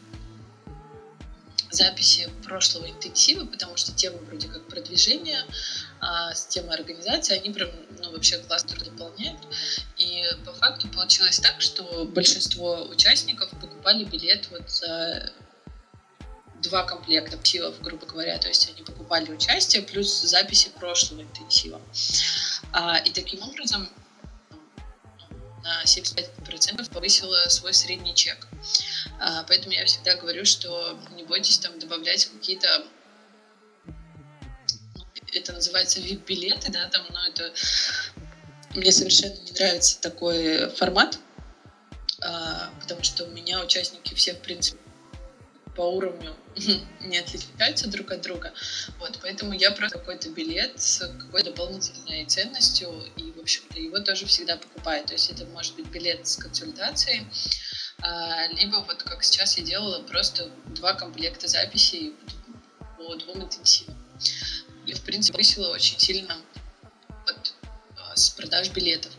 записи 1.69 2.29
прошлого 2.43 2.89
интенсива, 2.89 3.45
потому 3.45 3.77
что 3.77 3.91
тема 3.91 4.17
вроде 4.19 4.47
как 4.47 4.67
продвижения, 4.67 5.45
а 5.99 6.33
с 6.33 6.47
темой 6.47 6.75
организации 6.75 7.37
они 7.37 7.51
прям, 7.51 7.69
ну, 8.01 8.11
вообще 8.11 8.39
классно 8.39 8.75
дополняют. 8.83 9.39
И 9.97 10.23
по 10.45 10.53
факту 10.53 10.87
получилось 10.87 11.39
так, 11.39 11.61
что 11.61 12.05
большинство 12.05 12.85
участников 12.85 13.51
покупали 13.59 14.05
билет 14.05 14.47
вот 14.49 14.71
за 14.71 15.31
два 16.63 16.83
комплекта 16.83 17.35
интенсивов, 17.35 17.81
грубо 17.81 18.05
говоря, 18.05 18.37
то 18.37 18.47
есть 18.47 18.69
они 18.69 18.83
покупали 18.83 19.31
участие 19.31 19.81
плюс 19.81 20.21
записи 20.21 20.69
прошлого 20.79 21.21
интенсива. 21.21 21.81
А, 22.71 22.97
и 22.97 23.11
таким 23.11 23.41
образом 23.43 23.89
на 25.63 25.83
75% 25.83 26.89
повысила 26.91 27.49
свой 27.49 27.73
средний 27.73 28.15
чек. 28.15 28.47
А, 29.19 29.43
поэтому 29.43 29.73
я 29.73 29.85
всегда 29.85 30.15
говорю, 30.15 30.45
что 30.45 30.99
не 31.15 31.23
бойтесь 31.23 31.59
там 31.59 31.77
добавлять 31.79 32.25
какие-то 32.25 32.85
это 35.33 35.53
называется 35.53 35.99
VIP-билеты, 35.99 36.71
да, 36.71 36.89
там, 36.89 37.05
но 37.11 37.27
это 37.27 37.53
мне 38.73 38.91
совершенно 38.91 39.35
не 39.35 39.51
нравится 39.51 40.01
такой 40.01 40.69
формат, 40.71 41.19
а, 42.21 42.71
потому 42.81 43.03
что 43.03 43.25
у 43.25 43.29
меня 43.29 43.61
участники 43.61 44.13
все, 44.13 44.33
в 44.33 44.41
принципе, 44.41 44.78
по 45.79 45.83
уровню 45.83 46.35
не 46.99 47.19
отличаются 47.19 47.87
друг 47.87 48.11
от 48.11 48.19
друга. 48.19 48.51
Вот, 48.97 49.17
поэтому 49.21 49.53
я 49.53 49.71
просто 49.71 49.97
какой-то 49.97 50.29
билет 50.29 50.73
с 50.81 51.07
какой-то 51.07 51.51
дополнительной 51.51 52.25
ценностью, 52.25 52.89
и, 53.15 53.31
в 53.31 53.39
общем-то, 53.39 53.79
его 53.79 53.99
тоже 53.99 54.25
всегда 54.25 54.57
покупаю. 54.57 55.05
То 55.05 55.13
есть 55.13 55.31
это 55.31 55.45
может 55.45 55.77
быть 55.77 55.85
билет 55.85 56.27
с 56.27 56.35
консультацией, 56.35 57.25
а, 58.01 58.47
либо 58.47 58.83
вот 58.85 59.03
как 59.03 59.23
сейчас 59.23 59.57
я 59.57 59.63
делала, 59.63 60.03
просто 60.03 60.51
два 60.75 60.95
комплекта 60.95 61.47
записей 61.47 62.13
по 62.97 63.15
двум 63.15 63.43
интенсивам. 63.43 63.95
И, 64.85 64.93
в 64.93 65.01
принципе, 65.03 65.37
повысила 65.37 65.69
очень 65.69 65.97
сильно 65.97 66.35
вот, 67.25 67.53
а, 67.95 68.17
с 68.17 68.31
продаж 68.31 68.67
билетов. 68.71 69.13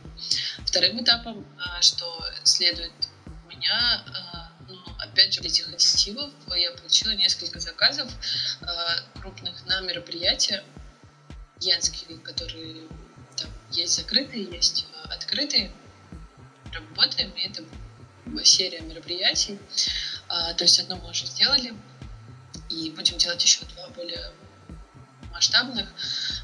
Вторым 0.66 1.02
этапом, 1.02 1.46
а, 1.58 1.80
что 1.80 2.22
следует 2.44 2.92
у 3.24 3.48
меня, 3.48 4.04
опять 5.00 5.34
же, 5.34 5.40
этих 5.40 5.68
инициативов 5.68 6.30
я 6.54 6.72
получила 6.72 7.10
несколько 7.12 7.60
заказов 7.60 8.10
э, 8.60 8.66
крупных 9.20 9.64
на 9.66 9.80
мероприятия 9.80 10.62
янские, 11.60 12.18
которые 12.18 12.88
там 13.36 13.50
есть 13.70 13.94
закрытые, 13.96 14.44
есть 14.44 14.86
э, 14.92 15.08
открытые. 15.08 15.72
Работаем, 16.72 17.30
и 17.32 17.48
это 17.48 17.64
серия 18.44 18.80
мероприятий. 18.80 19.58
Э, 20.28 20.54
то 20.54 20.64
есть 20.64 20.78
одно 20.80 20.96
мы 20.96 21.10
уже 21.10 21.26
сделали, 21.26 21.74
и 22.68 22.90
будем 22.90 23.18
делать 23.18 23.42
еще 23.42 23.64
два 23.66 23.88
более 23.88 24.32
масштабных. 25.32 25.88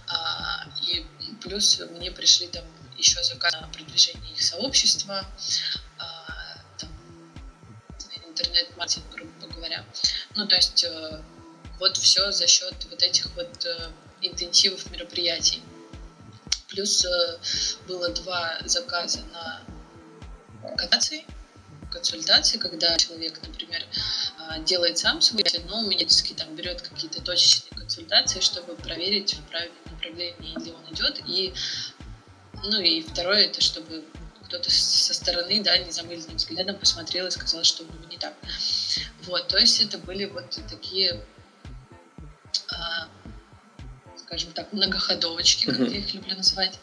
Э, 0.08 0.68
и 0.86 1.06
плюс 1.42 1.80
мне 1.90 2.10
пришли 2.10 2.48
там 2.48 2.64
еще 2.96 3.22
заказ 3.22 3.52
на 3.60 3.68
продвижение 3.68 4.32
их 4.32 4.42
сообщества, 4.42 5.24
интернет-маркетинг, 8.56 9.04
грубо 9.14 9.54
говоря. 9.54 9.84
Ну, 10.34 10.46
то 10.46 10.56
есть 10.56 10.84
э, 10.84 11.22
вот 11.78 11.96
все 11.96 12.30
за 12.32 12.46
счет 12.46 12.74
вот 12.90 13.02
этих 13.02 13.34
вот 13.36 13.66
э, 13.66 13.90
интенсивов 14.22 14.90
мероприятий. 14.90 15.62
Плюс 16.68 17.04
э, 17.04 17.38
было 17.86 18.08
два 18.10 18.58
заказа 18.64 19.20
на 19.32 19.62
консультации, 20.62 21.24
консультации, 21.92 22.58
когда 22.58 22.96
человек, 22.96 23.40
например, 23.46 23.82
делает 24.64 24.98
сам 24.98 25.20
свой, 25.20 25.44
но 25.68 25.82
меня 25.82 26.06
там 26.36 26.54
берет 26.56 26.82
какие-то 26.82 27.22
точечные 27.22 27.70
консультации, 27.78 28.40
чтобы 28.40 28.74
проверить, 28.74 29.34
в 29.34 29.42
правильном 29.44 29.78
направлении 29.90 30.64
ли 30.64 30.72
он 30.72 30.92
идет. 30.92 31.20
И, 31.26 31.54
ну 32.64 32.80
и 32.80 33.02
второе, 33.02 33.46
это 33.46 33.60
чтобы 33.60 34.04
кто-то 34.46 34.70
со 34.70 35.14
стороны, 35.14 35.62
да, 35.62 35.76
незамыленным 35.78 36.36
взглядом 36.36 36.76
посмотрел 36.76 37.26
и 37.26 37.30
сказал, 37.30 37.64
что 37.64 37.84
ну, 37.84 38.08
не 38.08 38.18
так. 38.18 38.34
Вот, 39.24 39.48
то 39.48 39.58
есть 39.58 39.80
это 39.80 39.98
были 39.98 40.24
вот 40.24 40.58
такие 40.68 41.20
а, 42.72 43.08
скажем 44.16 44.52
так, 44.52 44.72
многоходовочки, 44.72 45.66
как 45.66 45.78
я 45.78 45.98
их 45.98 46.14
люблю 46.14 46.36
называть, 46.36 46.78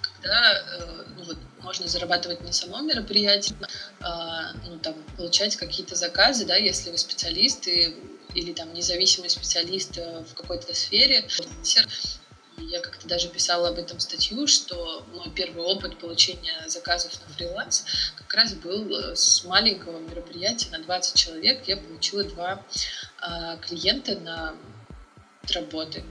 когда 0.00 0.52
э, 0.52 1.04
ну, 1.16 1.24
вот, 1.24 1.38
можно 1.60 1.86
зарабатывать 1.86 2.40
на 2.40 2.52
самом 2.52 2.86
мероприятии, 2.86 3.54
а, 4.00 4.52
ну, 4.66 4.78
там, 4.78 4.94
получать 5.16 5.56
какие-то 5.56 5.94
заказы, 5.94 6.44
да, 6.44 6.56
если 6.56 6.90
вы 6.90 6.98
специалисты 6.98 7.94
или 8.34 8.52
там 8.52 8.72
независимый 8.74 9.30
специалист 9.30 9.96
э, 9.96 10.24
в 10.24 10.34
какой-то 10.34 10.74
сфере. 10.74 11.26
Я 12.60 12.80
как-то 12.80 13.06
даже 13.06 13.28
писала 13.28 13.68
об 13.68 13.78
этом 13.78 14.00
статью, 14.00 14.46
что 14.46 15.04
мой 15.12 15.30
первый 15.30 15.64
опыт 15.64 15.98
получения 15.98 16.64
заказов 16.66 17.12
на 17.26 17.34
фриланс 17.34 17.84
как 18.16 18.34
раз 18.34 18.54
был 18.54 18.92
э, 18.92 19.16
с 19.16 19.44
маленького 19.44 19.98
мероприятия 19.98 20.70
на 20.70 20.80
20 20.80 21.14
человек. 21.16 21.66
Я 21.66 21.76
получила 21.76 22.24
два 22.24 22.64
а, 23.20 23.56
клиента 23.58 24.18
на 24.18 24.54
работы. 25.54 26.04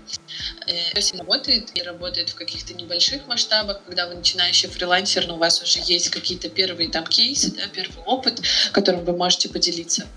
Если 0.96 1.16
э, 1.16 1.20
работает 1.20 1.76
и 1.76 1.82
работает 1.82 2.30
в 2.30 2.36
каких-то 2.36 2.74
небольших 2.74 3.28
масштабах, 3.28 3.84
когда 3.86 4.08
вы 4.08 4.16
начинающий 4.16 4.70
фрилансер, 4.70 5.28
но 5.28 5.36
у 5.36 5.38
вас 5.38 5.62
уже 5.62 5.80
есть 5.80 6.10
какие-то 6.10 6.50
первые 6.50 6.90
там 6.90 7.06
кейсы, 7.06 7.52
да, 7.56 7.68
первый 7.68 8.04
опыт, 8.06 8.42
которым 8.72 9.06
вы 9.06 9.16
можете 9.16 9.50
поделиться. 9.50 10.08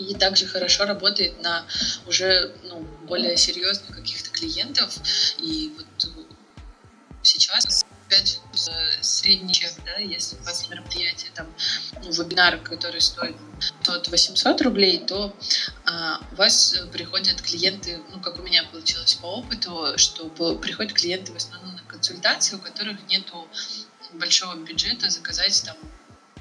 И 0.00 0.14
также 0.14 0.46
хорошо 0.46 0.86
работает 0.86 1.42
на 1.42 1.66
уже 2.06 2.54
ну, 2.64 2.80
более 3.06 3.36
серьезных 3.36 3.96
каких-то 3.96 4.30
клиентов. 4.30 4.96
И 5.38 5.74
вот 5.76 6.08
сейчас 7.22 7.84
опять 8.06 8.40
э, 8.54 9.02
средний 9.02 9.52
чек, 9.52 9.72
да, 9.84 9.98
если 9.98 10.36
у 10.36 10.42
вас 10.42 10.68
мероприятие, 10.70 11.30
там, 11.34 11.46
ну, 12.02 12.10
вебинар, 12.10 12.58
который 12.58 13.02
стоит 13.02 13.36
от 13.86 14.08
800 14.08 14.62
рублей, 14.62 15.04
то 15.06 15.36
а, 15.84 16.20
у 16.32 16.34
вас 16.36 16.76
приходят 16.92 17.42
клиенты, 17.42 18.00
ну, 18.10 18.20
как 18.20 18.38
у 18.38 18.42
меня 18.42 18.64
получилось 18.64 19.14
по 19.14 19.26
опыту, 19.26 19.92
что 19.96 20.28
приходят 20.28 20.94
клиенты 20.94 21.32
в 21.32 21.36
основном 21.36 21.76
на 21.76 21.82
консультации, 21.82 22.56
у 22.56 22.58
которых 22.58 22.96
нету 23.08 23.46
большого 24.14 24.56
бюджета 24.56 25.10
заказать 25.10 25.62
там 25.64 25.76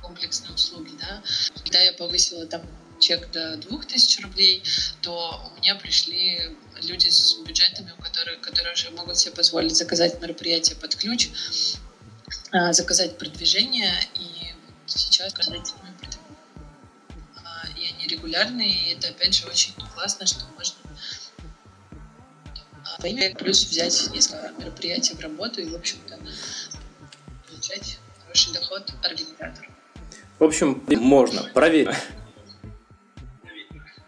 комплексные 0.02 0.54
услуги, 0.54 0.92
да. 1.00 1.22
Когда 1.64 1.82
я 1.82 1.92
повысила 1.94 2.48
там 2.48 2.62
чек 3.00 3.32
до 3.32 3.58
2000 3.58 4.22
рублей, 4.22 4.64
то 5.02 5.52
у 5.52 5.60
меня 5.60 5.76
пришли 5.76 6.56
люди 6.84 7.10
с 7.10 7.36
бюджетами, 7.46 7.94
у 7.98 8.02
которых, 8.02 8.42
которые 8.42 8.74
уже 8.74 8.90
могут 8.92 9.18
себе 9.18 9.34
позволить 9.34 9.76
заказать 9.76 10.22
мероприятие 10.22 10.76
под 10.76 10.96
ключ, 10.96 11.30
а, 12.52 12.74
заказать 12.74 13.18
продвижение, 13.18 13.94
и 14.16 14.54
сейчас 14.86 15.34
а, 17.44 17.68
и 17.78 17.94
они 17.94 18.08
регулярные, 18.08 18.70
и 18.70 18.94
это 18.96 19.10
опять 19.10 19.36
же 19.36 19.48
очень 19.48 19.74
классно, 19.94 20.26
что 20.26 20.46
можно 20.58 20.78
а, 22.86 23.36
плюс 23.36 23.66
взять 23.66 24.10
несколько 24.14 24.52
мероприятий 24.58 25.16
в 25.16 25.20
работу 25.20 25.62
и, 25.62 25.66
в 25.66 25.76
общем-то, 25.76 26.20
получать 27.48 27.98
хороший 28.24 28.54
доход 28.54 28.92
организатору. 29.04 29.72
В 30.40 30.44
общем, 30.44 30.84
можно, 30.88 31.44
проверить. 31.54 31.96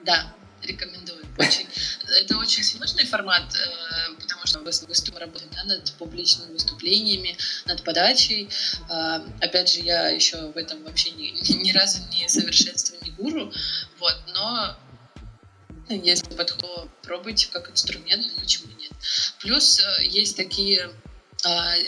Да, 0.03 0.33
рекомендую. 0.63 1.25
Очень, 1.37 1.67
это 2.21 2.37
очень 2.37 2.63
сложный 2.63 3.05
формат, 3.05 3.55
э, 3.55 4.15
потому 4.19 4.45
что 4.45 4.59
выступ 4.59 5.17
работать 5.17 5.49
да, 5.51 5.63
над 5.63 5.91
публичными 5.93 6.51
выступлениями, 6.51 7.37
над 7.65 7.83
подачей. 7.83 8.49
А, 8.89 9.25
опять 9.39 9.73
же, 9.73 9.79
я 9.79 10.09
еще 10.09 10.51
в 10.51 10.57
этом 10.57 10.83
вообще 10.83 11.11
ни, 11.11 11.31
ни 11.63 11.71
разу 11.71 11.99
не 12.11 12.27
совершенство, 12.27 12.95
не 13.01 13.11
гуру, 13.11 13.51
вот, 13.99 14.15
но 14.33 14.77
если 15.89 16.33
подход, 16.35 16.89
пробуйте 17.01 17.47
как 17.51 17.69
инструмент, 17.69 18.31
почему 18.39 18.71
нет. 18.77 18.91
Плюс 19.39 19.79
э, 19.79 20.05
есть 20.05 20.37
такие 20.37 20.91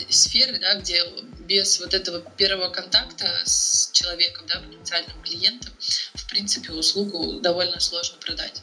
сферы, 0.08 0.58
да, 0.58 0.74
где 0.80 1.04
без 1.40 1.78
вот 1.80 1.94
этого 1.94 2.20
первого 2.36 2.70
контакта 2.70 3.26
с 3.44 3.90
человеком, 3.92 4.46
да, 4.46 4.60
потенциальным 4.60 5.20
клиентом, 5.22 5.72
в 6.14 6.26
принципе, 6.28 6.72
услугу 6.72 7.40
довольно 7.40 7.78
сложно 7.80 8.18
продать. 8.18 8.62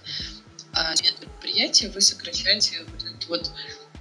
А 0.74 0.94
нет 1.02 1.16
предприятия 1.18 1.90
вы 1.90 2.02
сокращаете 2.02 2.84
вот 2.84 3.04
этот 3.04 3.28
вот 3.28 3.52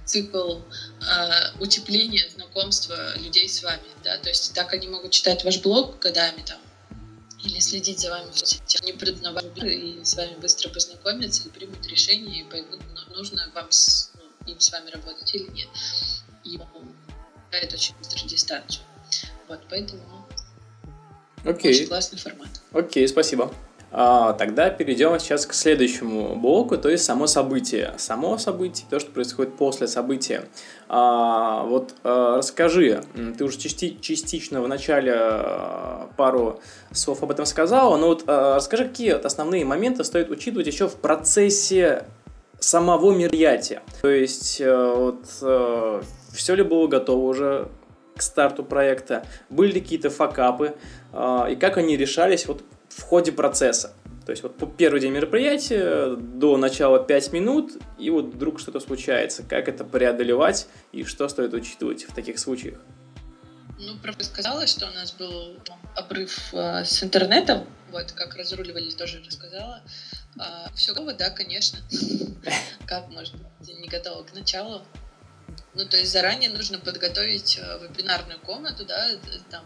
цикл 0.05 0.59
э, 0.59 1.59
утепления 1.59 2.27
знакомства 2.29 3.17
людей 3.17 3.47
с 3.47 3.61
вами, 3.61 3.87
да, 4.03 4.17
то 4.17 4.29
есть 4.29 4.53
так 4.53 4.73
они 4.73 4.87
могут 4.87 5.11
читать 5.11 5.43
ваш 5.43 5.59
блог 5.61 5.99
годами 5.99 6.43
там, 6.45 6.59
или 7.43 7.59
следить 7.59 7.99
за 7.99 8.09
вами 8.09 8.31
в 8.31 8.37
соцсетях, 8.37 8.81
они 8.81 8.93
придут 8.93 9.21
на 9.21 9.31
ваш 9.31 9.43
и 9.63 10.01
с 10.03 10.15
вами 10.15 10.35
быстро 10.35 10.69
познакомятся, 10.69 11.47
и 11.47 11.49
примут 11.49 11.85
решение, 11.87 12.41
и 12.41 12.43
поймут, 12.43 12.81
нужно 13.09 13.49
вам 13.53 13.71
с, 13.71 14.11
ну, 14.15 14.51
им 14.51 14.59
с 14.59 14.71
вами 14.71 14.89
работать 14.89 15.33
или 15.35 15.49
нет 15.51 15.69
и 16.43 16.59
это 17.51 17.75
очень 17.75 17.95
быстро 17.97 18.27
дистанцию. 18.27 18.83
Вот, 19.47 19.59
поэтому 19.69 20.01
Окей. 21.43 21.71
очень 21.71 21.87
классный 21.87 22.17
формат. 22.17 22.49
Окей, 22.71 23.07
спасибо. 23.07 23.51
А, 23.93 24.31
тогда 24.33 24.69
перейдем 24.69 25.19
сейчас 25.19 25.45
к 25.45 25.53
следующему 25.53 26.35
блоку, 26.37 26.77
то 26.77 26.87
есть 26.87 27.03
само 27.03 27.27
событие. 27.27 27.93
Само 27.97 28.37
событие, 28.37 28.87
то, 28.89 29.01
что 29.01 29.11
происходит 29.11 29.57
после 29.57 29.87
события. 29.87 30.45
А, 30.87 31.63
вот 31.65 31.93
а, 32.03 32.37
расскажи, 32.37 33.03
ты 33.37 33.43
уже 33.43 33.57
части, 33.57 33.97
частично 33.99 34.61
в 34.61 34.67
начале 34.69 35.11
а, 35.13 36.09
пару 36.15 36.61
слов 36.93 37.21
об 37.21 37.31
этом 37.31 37.45
сказала, 37.45 37.97
но 37.97 38.07
вот 38.07 38.23
а, 38.27 38.55
расскажи, 38.55 38.85
какие 38.85 39.11
вот 39.11 39.25
основные 39.25 39.65
моменты 39.65 40.05
стоит 40.05 40.29
учитывать 40.29 40.67
еще 40.67 40.87
в 40.87 40.95
процессе 40.95 42.05
самого 42.61 43.11
мероприятия. 43.11 43.81
То 44.01 44.09
есть 44.09 44.61
э, 44.61 44.93
вот 44.95 45.25
э, 45.41 46.01
все 46.33 46.55
ли 46.55 46.63
было 46.63 46.87
готово 46.87 47.29
уже 47.29 47.69
к 48.15 48.21
старту 48.21 48.63
проекта, 48.63 49.25
были 49.49 49.73
ли 49.73 49.81
какие-то 49.81 50.09
факапы, 50.09 50.75
э, 51.13 51.45
и 51.51 51.55
как 51.55 51.77
они 51.77 51.97
решались 51.97 52.45
вот 52.45 52.63
в 52.89 53.01
ходе 53.01 53.31
процесса. 53.31 53.93
То 54.25 54.31
есть 54.31 54.43
вот 54.43 54.55
по 54.57 54.67
первый 54.67 55.01
день 55.01 55.11
мероприятия 55.11 56.15
до 56.15 56.57
начала 56.57 57.03
5 57.03 57.33
минут, 57.33 57.71
и 57.97 58.09
вот 58.09 58.25
вдруг 58.25 58.59
что-то 58.59 58.79
случается. 58.79 59.43
Как 59.43 59.67
это 59.67 59.83
преодолевать 59.83 60.67
и 60.91 61.03
что 61.03 61.27
стоит 61.27 61.53
учитывать 61.53 62.03
в 62.03 62.13
таких 62.13 62.37
случаях? 62.37 62.79
Ну, 63.79 63.97
правда 64.03 64.23
сказала, 64.23 64.67
что 64.67 64.87
у 64.87 64.93
нас 64.93 65.11
был 65.13 65.57
обрыв 65.95 66.53
э, 66.53 66.83
с 66.85 67.03
интернетом, 67.03 67.65
вот, 67.91 68.11
как 68.11 68.35
разруливали, 68.35 68.89
тоже 68.91 69.21
рассказала. 69.25 69.81
А, 70.39 70.71
все 70.75 70.93
готово, 70.93 71.13
да, 71.13 71.29
конечно. 71.29 71.79
Как 72.85 73.09
можно 73.09 73.37
быть 73.59 73.79
не 73.79 73.89
готово 73.89 74.23
к 74.23 74.33
началу? 74.33 74.81
Ну, 75.73 75.85
то 75.85 75.97
есть 75.97 76.11
заранее 76.11 76.49
нужно 76.49 76.79
подготовить 76.79 77.57
э, 77.57 77.87
вебинарную 77.87 78.39
комнату, 78.39 78.85
да, 78.85 79.09
там, 79.49 79.63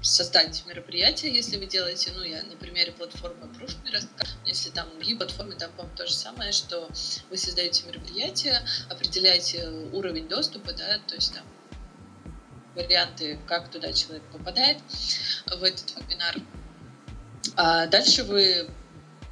создать 0.00 0.64
мероприятие, 0.66 1.34
если 1.34 1.56
вы 1.56 1.66
делаете, 1.66 2.12
ну, 2.14 2.22
я 2.22 2.42
на 2.42 2.56
примере 2.56 2.92
платформы 2.92 3.46
Proofme 3.46 4.08
если 4.44 4.70
там 4.70 4.88
другие 4.90 5.16
платформы, 5.16 5.54
там, 5.54 5.72
по-моему, 5.72 5.96
то 5.96 6.06
же 6.06 6.12
самое, 6.12 6.52
что 6.52 6.88
вы 7.30 7.36
создаете 7.36 7.84
мероприятие, 7.86 8.60
определяете 8.90 9.68
уровень 9.92 10.28
доступа, 10.28 10.72
да, 10.72 10.98
то 11.06 11.14
есть 11.14 11.34
там 11.34 11.44
варианты, 12.76 13.38
как 13.46 13.70
туда 13.70 13.92
человек 13.92 14.22
попадает 14.30 14.78
в 15.46 15.62
этот 15.62 15.96
вебинар. 15.96 16.36
А 17.56 17.86
дальше 17.86 18.24
вы 18.24 18.68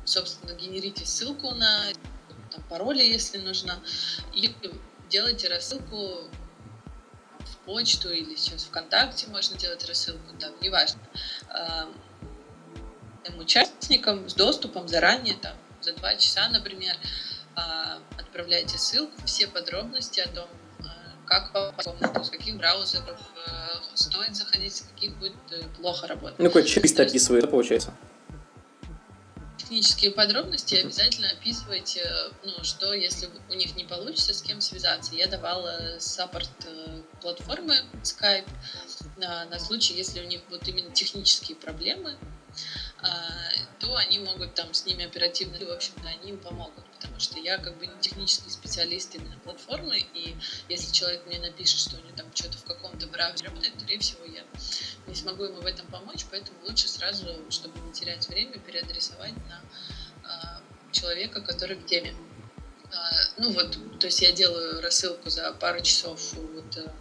собственно, 0.05 0.53
генерите 0.53 1.07
ссылку 1.07 1.51
на 1.55 1.85
там, 2.51 2.63
пароли, 2.69 3.03
если 3.03 3.39
нужно, 3.39 3.79
и 4.35 4.55
делайте 5.13 5.49
рассылку 5.49 6.23
в 7.45 7.57
почту 7.67 8.11
или 8.11 8.35
сейчас 8.35 8.65
ВКонтакте 8.65 9.27
можно 9.29 9.59
делать 9.59 9.87
рассылку, 9.87 10.35
там, 10.41 10.53
неважно, 10.61 11.01
участникам 13.37 14.29
с 14.29 14.35
доступом 14.35 14.89
заранее, 14.89 15.37
там, 15.37 15.55
за 15.81 15.93
два 15.95 16.15
часа, 16.17 16.49
например, 16.49 16.97
а, 17.55 17.99
отправляйте 18.19 18.79
ссылку, 18.79 19.13
все 19.27 19.47
подробности 19.47 20.21
о 20.21 20.29
том, 20.29 20.49
а, 20.81 21.27
как 21.27 21.53
попасть 21.53 21.89
комнату, 21.89 22.25
с 22.25 22.31
каких 22.31 22.57
браузеров 22.57 23.21
э, 23.47 23.51
стоит 23.95 24.35
заходить, 24.35 24.77
с 24.77 24.81
каких 24.83 25.17
будет 25.19 25.35
э, 25.51 25.63
плохо 25.77 26.07
работать. 26.07 26.39
Ну, 26.39 26.47
какой 26.47 26.65
чек 26.65 26.85
описывает, 26.99 27.51
получается 27.51 27.93
технические 29.63 30.11
подробности 30.11 30.75
обязательно 30.75 31.31
описывайте, 31.31 32.03
ну, 32.45 32.65
что 32.65 32.93
если 32.93 33.29
у 33.49 33.55
них 33.55 33.77
не 33.77 33.85
получится, 33.85 34.35
с 34.35 34.43
кем 34.43 34.61
связаться. 34.61 35.15
Я 35.15 35.29
давала 35.29 35.97
саппорт 35.99 36.51
э, 36.67 37.03
платформы 37.21 37.77
Skype 38.03 38.49
на, 39.17 39.45
на 39.47 39.59
случай, 39.59 39.95
если 39.95 40.21
у 40.21 40.27
них 40.27 40.41
будут 40.49 40.67
именно 40.69 40.91
технические 40.91 41.57
проблемы. 41.57 42.17
То 43.81 43.97
они 43.97 44.21
могут 44.21 44.55
там 44.55 44.73
с 44.75 44.87
ними 44.87 45.05
оперативно, 45.05 45.57
и, 45.57 45.65
в 45.65 45.73
общем-то, 45.73 46.07
они 46.09 46.31
им 46.31 46.39
помогут, 46.39 46.85
потому 46.93 47.19
что 47.19 47.39
я 47.41 47.59
как 47.59 47.77
бы 47.79 47.87
не 47.87 48.01
технический 48.01 48.51
специалист 48.51 49.15
именно 49.15 49.37
платформы, 49.39 49.99
и 49.99 50.37
если 50.69 50.93
человек 50.93 51.27
мне 51.27 51.41
напишет, 51.41 51.81
что 51.81 51.97
у 51.97 51.99
него 51.99 52.17
там 52.17 52.27
что-то 52.35 52.59
в 52.59 52.65
каком-то 52.65 53.09
браузере 53.09 53.49
работает, 53.49 53.75
скорее 53.77 53.99
всего, 53.99 54.25
я 54.25 54.45
не 55.07 55.15
смогу 55.15 55.45
ему 55.45 55.61
в 55.61 55.67
этом 55.67 55.87
помочь, 55.89 56.25
поэтому 56.31 56.59
лучше 56.65 56.89
сразу, 56.89 57.27
чтобы 57.51 57.79
не 57.81 57.93
терять 57.93 58.29
время, 58.29 58.59
переадресовать 58.59 59.35
на 59.49 59.61
э, 60.25 60.93
человека, 60.93 61.41
который 61.41 61.77
в 61.77 61.85
теме. 61.87 62.15
Э, 62.93 62.97
ну 63.39 63.51
вот, 63.53 63.99
то 63.99 64.07
есть 64.07 64.23
я 64.23 64.33
делаю 64.33 64.81
рассылку 64.81 65.29
за 65.29 65.53
пару 65.53 65.83
часов 65.83 66.35
вот 66.35 66.77
э, 66.77 66.93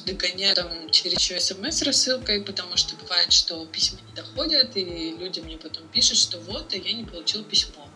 догоняю 0.00 0.54
там 0.54 0.90
через 0.90 1.18
еще 1.18 1.38
смс 1.40 1.82
рассылкой, 1.82 2.42
потому 2.42 2.76
что 2.76 2.96
бывает, 2.96 3.32
что 3.32 3.64
письма 3.66 4.00
не 4.08 4.14
доходят, 4.14 4.76
и 4.76 5.14
люди 5.18 5.40
мне 5.40 5.58
потом 5.58 5.86
пишут, 5.88 6.18
что 6.18 6.38
вот, 6.40 6.72
а 6.72 6.76
я 6.76 6.92
не 6.92 7.04
получил 7.04 7.44
письмо. 7.44 7.88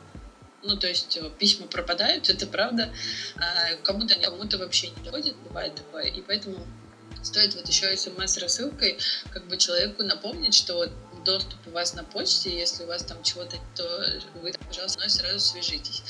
Ну, 0.62 0.76
то 0.76 0.88
есть 0.88 1.16
э, 1.16 1.30
письма 1.38 1.66
пропадают, 1.66 2.28
это 2.28 2.47
правда. 2.47 2.92
А 3.36 3.76
кому-то 3.82 4.18
кому-то 4.18 4.59
вообще 4.59 4.88
не 4.90 5.03
доходит, 5.05 5.36
бывает 5.36 5.74
такое. 5.74 6.05
И 6.05 6.20
поэтому 6.22 6.66
стоит 7.22 7.55
вот 7.55 7.68
еще 7.68 7.97
смс-рассылкой 7.97 8.99
как 9.30 9.47
бы 9.47 9.57
человеку 9.57 10.03
напомнить, 10.03 10.55
что 10.55 10.88
доступ 11.27 11.59
у 11.66 11.70
вас 11.70 11.95
на 11.95 12.05
почте, 12.05 12.57
если 12.57 12.85
у 12.85 12.87
вас 12.87 13.05
там 13.05 13.22
чего-то, 13.22 13.57
то 13.74 13.85
вы, 14.41 14.53
пожалуйста, 14.66 14.99
мной 14.99 15.11
сразу 15.11 15.41
свяжитесь. 15.41 16.03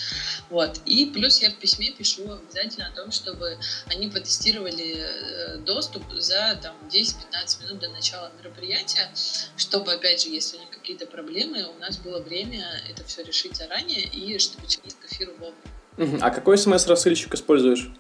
Вот. 0.50 0.80
И 0.84 1.06
плюс 1.06 1.40
я 1.42 1.50
в 1.50 1.54
письме 1.54 1.90
пишу 1.90 2.30
обязательно 2.30 2.88
о 2.88 2.94
том, 2.94 3.10
чтобы 3.10 3.58
они 3.86 4.08
потестировали 4.08 4.96
э, 4.98 5.56
доступ 5.58 6.04
за 6.12 6.58
там 6.62 6.76
10-15 6.88 7.64
минут 7.64 7.78
до 7.80 7.88
начала 7.88 8.30
мероприятия, 8.38 9.10
чтобы, 9.56 9.94
опять 9.94 10.22
же, 10.22 10.28
если 10.28 10.58
у 10.58 10.60
них 10.60 10.70
какие-то 10.70 11.06
проблемы, 11.06 11.64
у 11.64 11.78
нас 11.80 11.96
было 11.96 12.20
время 12.20 12.64
это 12.88 13.02
все 13.04 13.24
решить 13.24 13.56
заранее 13.56 14.02
и 14.02 14.38
чтобы 14.38 14.68
человек 14.68 14.94
к 15.00 15.12
эфиру 15.12 15.32
вовремя. 15.38 16.22
А 16.22 16.30
какой 16.30 16.58
смс-рассыльщик 16.58 17.34
используешь? 17.34 17.90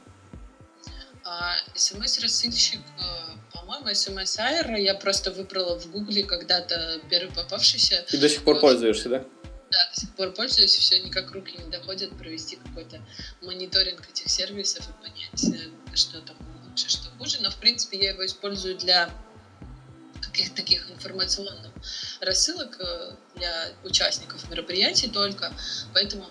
А, 1.24 1.54
смс-рассыльщик 1.74 2.80
э, 2.80 3.36
по-моему, 3.66 3.88
SMS 3.88 4.38
Air 4.38 4.80
я 4.80 4.94
просто 4.94 5.32
выбрала 5.32 5.78
в 5.78 5.90
Гугле 5.90 6.22
когда-то 6.22 7.00
первый 7.10 7.34
попавшийся. 7.34 8.06
И 8.12 8.16
до 8.16 8.28
сих 8.28 8.44
пор 8.44 8.60
пользуешься, 8.60 9.08
да? 9.08 9.24
Да, 9.70 9.90
до 9.92 10.00
сих 10.00 10.14
пор 10.14 10.32
пользуюсь, 10.32 10.74
все 10.76 11.00
никак 11.00 11.32
руки 11.32 11.56
не 11.58 11.68
доходят 11.70 12.16
провести 12.16 12.56
какой-то 12.56 13.00
мониторинг 13.42 14.08
этих 14.08 14.28
сервисов 14.28 14.88
и 14.88 14.92
понять, 15.02 15.60
э, 15.60 15.96
что 15.96 16.20
там 16.20 16.36
лучше, 16.68 16.88
что 16.88 17.08
хуже. 17.18 17.38
Но, 17.40 17.50
в 17.50 17.56
принципе, 17.56 17.98
я 17.98 18.10
его 18.10 18.24
использую 18.24 18.76
для 18.76 19.10
каких-то 20.20 20.54
таких 20.54 20.88
информационных 20.90 21.72
рассылок 22.20 22.76
э, 22.78 23.16
для 23.34 23.72
участников 23.82 24.48
мероприятий 24.48 25.08
только, 25.08 25.52
поэтому 25.92 26.26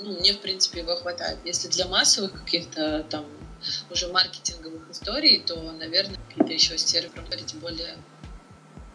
ну, 0.00 0.18
мне, 0.18 0.32
в 0.32 0.40
принципе, 0.40 0.80
его 0.80 0.96
хватает. 0.96 1.38
Если 1.44 1.68
для 1.68 1.86
массовых 1.86 2.32
каких-то 2.32 3.04
там 3.08 3.24
уже 3.90 4.08
маркетинговых 4.08 4.90
историй, 4.90 5.40
то, 5.40 5.56
наверное, 5.72 6.18
еще 6.48 6.78
серверы 6.78 7.22
говорить 7.24 7.54
более 7.60 7.96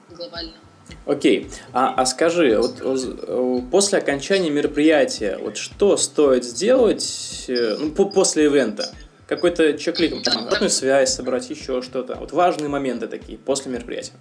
глобально. 0.09 0.53
Окей. 1.05 1.43
Okay. 1.43 1.53
А, 1.73 1.93
а 1.95 2.05
скажи, 2.05 2.57
вот 2.57 3.69
после 3.69 3.99
окончания 3.99 4.49
мероприятия, 4.49 5.37
вот 5.37 5.57
что 5.57 5.97
стоит 5.97 6.43
сделать 6.43 7.45
э, 7.47 7.77
ну, 7.79 7.91
по, 7.91 8.05
после 8.05 8.45
ивента? 8.45 8.89
Какой-то 9.27 9.77
чек-лик, 9.77 10.27
обратную 10.27 10.71
связь 10.71 11.13
собрать, 11.13 11.49
еще 11.51 11.83
что-то. 11.83 12.15
Вот 12.15 12.31
важные 12.31 12.67
моменты 12.67 13.07
такие 13.07 13.37
после 13.37 13.71
мероприятия. 13.71 14.13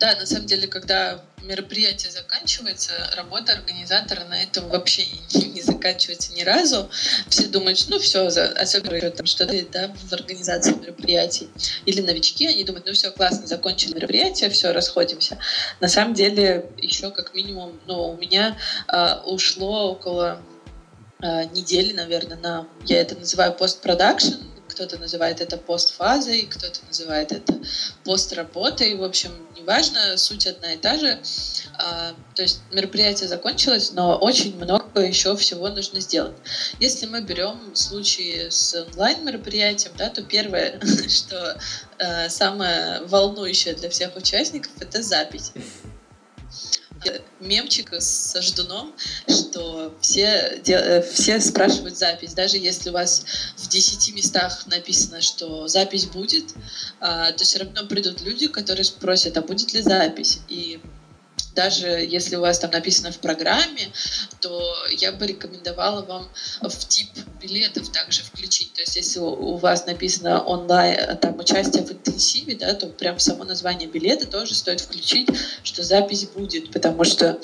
Да, 0.00 0.16
на 0.16 0.26
самом 0.26 0.46
деле, 0.46 0.66
когда 0.66 1.22
мероприятие 1.42 2.10
заканчивается, 2.10 2.92
работа 3.16 3.52
организатора 3.52 4.24
на 4.24 4.42
этом 4.42 4.68
вообще 4.68 5.06
не, 5.34 5.62
заканчивается 5.62 6.32
ни 6.32 6.42
разу. 6.42 6.90
Все 7.28 7.46
думают, 7.46 7.84
ну 7.88 7.98
все, 8.00 8.26
особенно 8.26 9.10
там 9.10 9.26
что-то 9.26 9.54
да, 9.70 9.94
в 9.94 10.12
организации 10.12 10.72
мероприятий. 10.72 11.48
Или 11.86 12.00
новички, 12.00 12.46
они 12.46 12.64
думают, 12.64 12.86
ну 12.86 12.92
все, 12.92 13.10
классно, 13.12 13.46
закончили 13.46 13.94
мероприятие, 13.94 14.50
все, 14.50 14.72
расходимся. 14.72 15.38
На 15.80 15.88
самом 15.88 16.14
деле, 16.14 16.70
еще 16.78 17.10
как 17.10 17.32
минимум, 17.34 17.78
ну, 17.86 18.10
у 18.10 18.16
меня 18.16 18.58
э, 18.92 19.20
ушло 19.26 19.92
около 19.92 20.42
э, 21.22 21.44
недели, 21.52 21.92
наверное, 21.92 22.36
на, 22.38 22.66
я 22.84 23.00
это 23.00 23.14
называю 23.14 23.52
постпродакшн, 23.52 24.34
кто-то 24.74 24.98
называет 24.98 25.40
это 25.40 25.56
постфазой, 25.56 26.42
кто-то 26.42 26.80
называет 26.86 27.32
это 27.32 27.58
постработой. 28.04 28.94
В 28.96 29.04
общем, 29.04 29.30
неважно, 29.56 30.16
суть 30.16 30.46
одна 30.46 30.74
и 30.74 30.76
та 30.76 30.98
же. 30.98 31.20
А, 31.78 32.14
то 32.34 32.42
есть 32.42 32.60
мероприятие 32.72 33.28
закончилось, 33.28 33.92
но 33.92 34.16
очень 34.16 34.56
много 34.56 35.00
еще 35.00 35.36
всего 35.36 35.68
нужно 35.68 36.00
сделать. 36.00 36.36
Если 36.80 37.06
мы 37.06 37.22
берем 37.22 37.74
случаи 37.74 38.48
с 38.50 38.74
онлайн-мероприятием, 38.74 39.92
да, 39.96 40.10
то 40.10 40.22
первое, 40.22 40.80
что 41.08 41.58
э, 41.98 42.28
самое 42.28 43.02
волнующее 43.02 43.74
для 43.74 43.88
всех 43.88 44.16
участников, 44.16 44.72
это 44.80 45.02
запись 45.02 45.52
мемчик 47.40 47.92
с 47.92 48.40
ждуном, 48.40 48.94
что 49.28 49.94
все, 50.00 50.60
э, 50.66 51.02
все 51.02 51.40
спрашивают 51.40 51.96
запись. 51.96 52.34
Даже 52.34 52.56
если 52.58 52.90
у 52.90 52.92
вас 52.92 53.24
в 53.56 53.68
10 53.68 54.14
местах 54.14 54.66
написано, 54.66 55.20
что 55.20 55.68
запись 55.68 56.06
будет, 56.06 56.54
а, 57.00 57.32
то 57.32 57.44
все 57.44 57.60
равно 57.60 57.86
придут 57.86 58.20
люди, 58.22 58.48
которые 58.48 58.84
спросят, 58.84 59.36
а 59.36 59.42
будет 59.42 59.72
ли 59.72 59.82
запись. 59.82 60.40
И 60.48 60.80
даже 61.54 61.86
если 61.88 62.36
у 62.36 62.40
вас 62.40 62.58
там 62.58 62.70
написано 62.70 63.12
в 63.12 63.18
программе, 63.18 63.88
то 64.40 64.74
я 64.90 65.12
бы 65.12 65.26
рекомендовала 65.26 66.02
вам 66.02 66.28
в 66.60 66.88
тип 66.88 67.08
билетов 67.40 67.90
также 67.90 68.22
включить. 68.22 68.72
То 68.74 68.80
есть 68.80 68.96
если 68.96 69.20
у 69.20 69.56
вас 69.56 69.86
написано 69.86 70.42
онлайн, 70.42 71.16
там 71.18 71.38
участие 71.38 71.84
в 71.84 71.92
интенсиве, 71.92 72.56
да, 72.56 72.74
то 72.74 72.86
прям 72.86 73.18
само 73.18 73.44
название 73.44 73.88
билета 73.88 74.26
тоже 74.26 74.54
стоит 74.54 74.80
включить, 74.80 75.28
что 75.62 75.82
запись 75.82 76.24
будет, 76.24 76.72
потому 76.72 77.04
что 77.04 77.38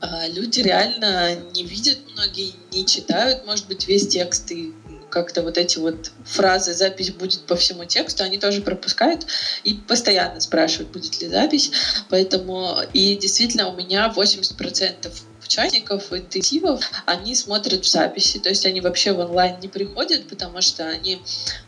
а, 0.00 0.28
люди 0.28 0.60
реально 0.60 1.36
не 1.54 1.64
видят, 1.64 1.98
многие 2.12 2.52
не 2.72 2.86
читают, 2.86 3.46
может 3.46 3.66
быть, 3.66 3.88
весь 3.88 4.08
текст 4.08 4.50
и 4.50 4.74
как-то 5.16 5.40
вот 5.40 5.56
эти 5.56 5.78
вот 5.78 6.12
фразы 6.26 6.74
«запись 6.74 7.10
будет 7.10 7.40
по 7.46 7.56
всему 7.56 7.86
тексту», 7.86 8.22
они 8.22 8.36
тоже 8.36 8.60
пропускают 8.60 9.26
и 9.64 9.72
постоянно 9.72 10.40
спрашивают, 10.40 10.92
будет 10.92 11.22
ли 11.22 11.28
запись. 11.28 11.72
Поэтому 12.10 12.76
и 12.92 13.16
действительно 13.16 13.68
у 13.68 13.74
меня 13.74 14.12
80% 14.14 15.10
участников 15.46 16.12
интенсивов, 16.12 16.84
они 17.06 17.34
смотрят 17.34 17.84
в 17.84 17.88
записи, 17.88 18.38
то 18.38 18.48
есть 18.48 18.66
они 18.66 18.80
вообще 18.80 19.12
в 19.12 19.18
онлайн 19.18 19.58
не 19.60 19.68
приходят, 19.68 20.28
потому 20.28 20.60
что 20.60 20.86
они, 20.88 21.20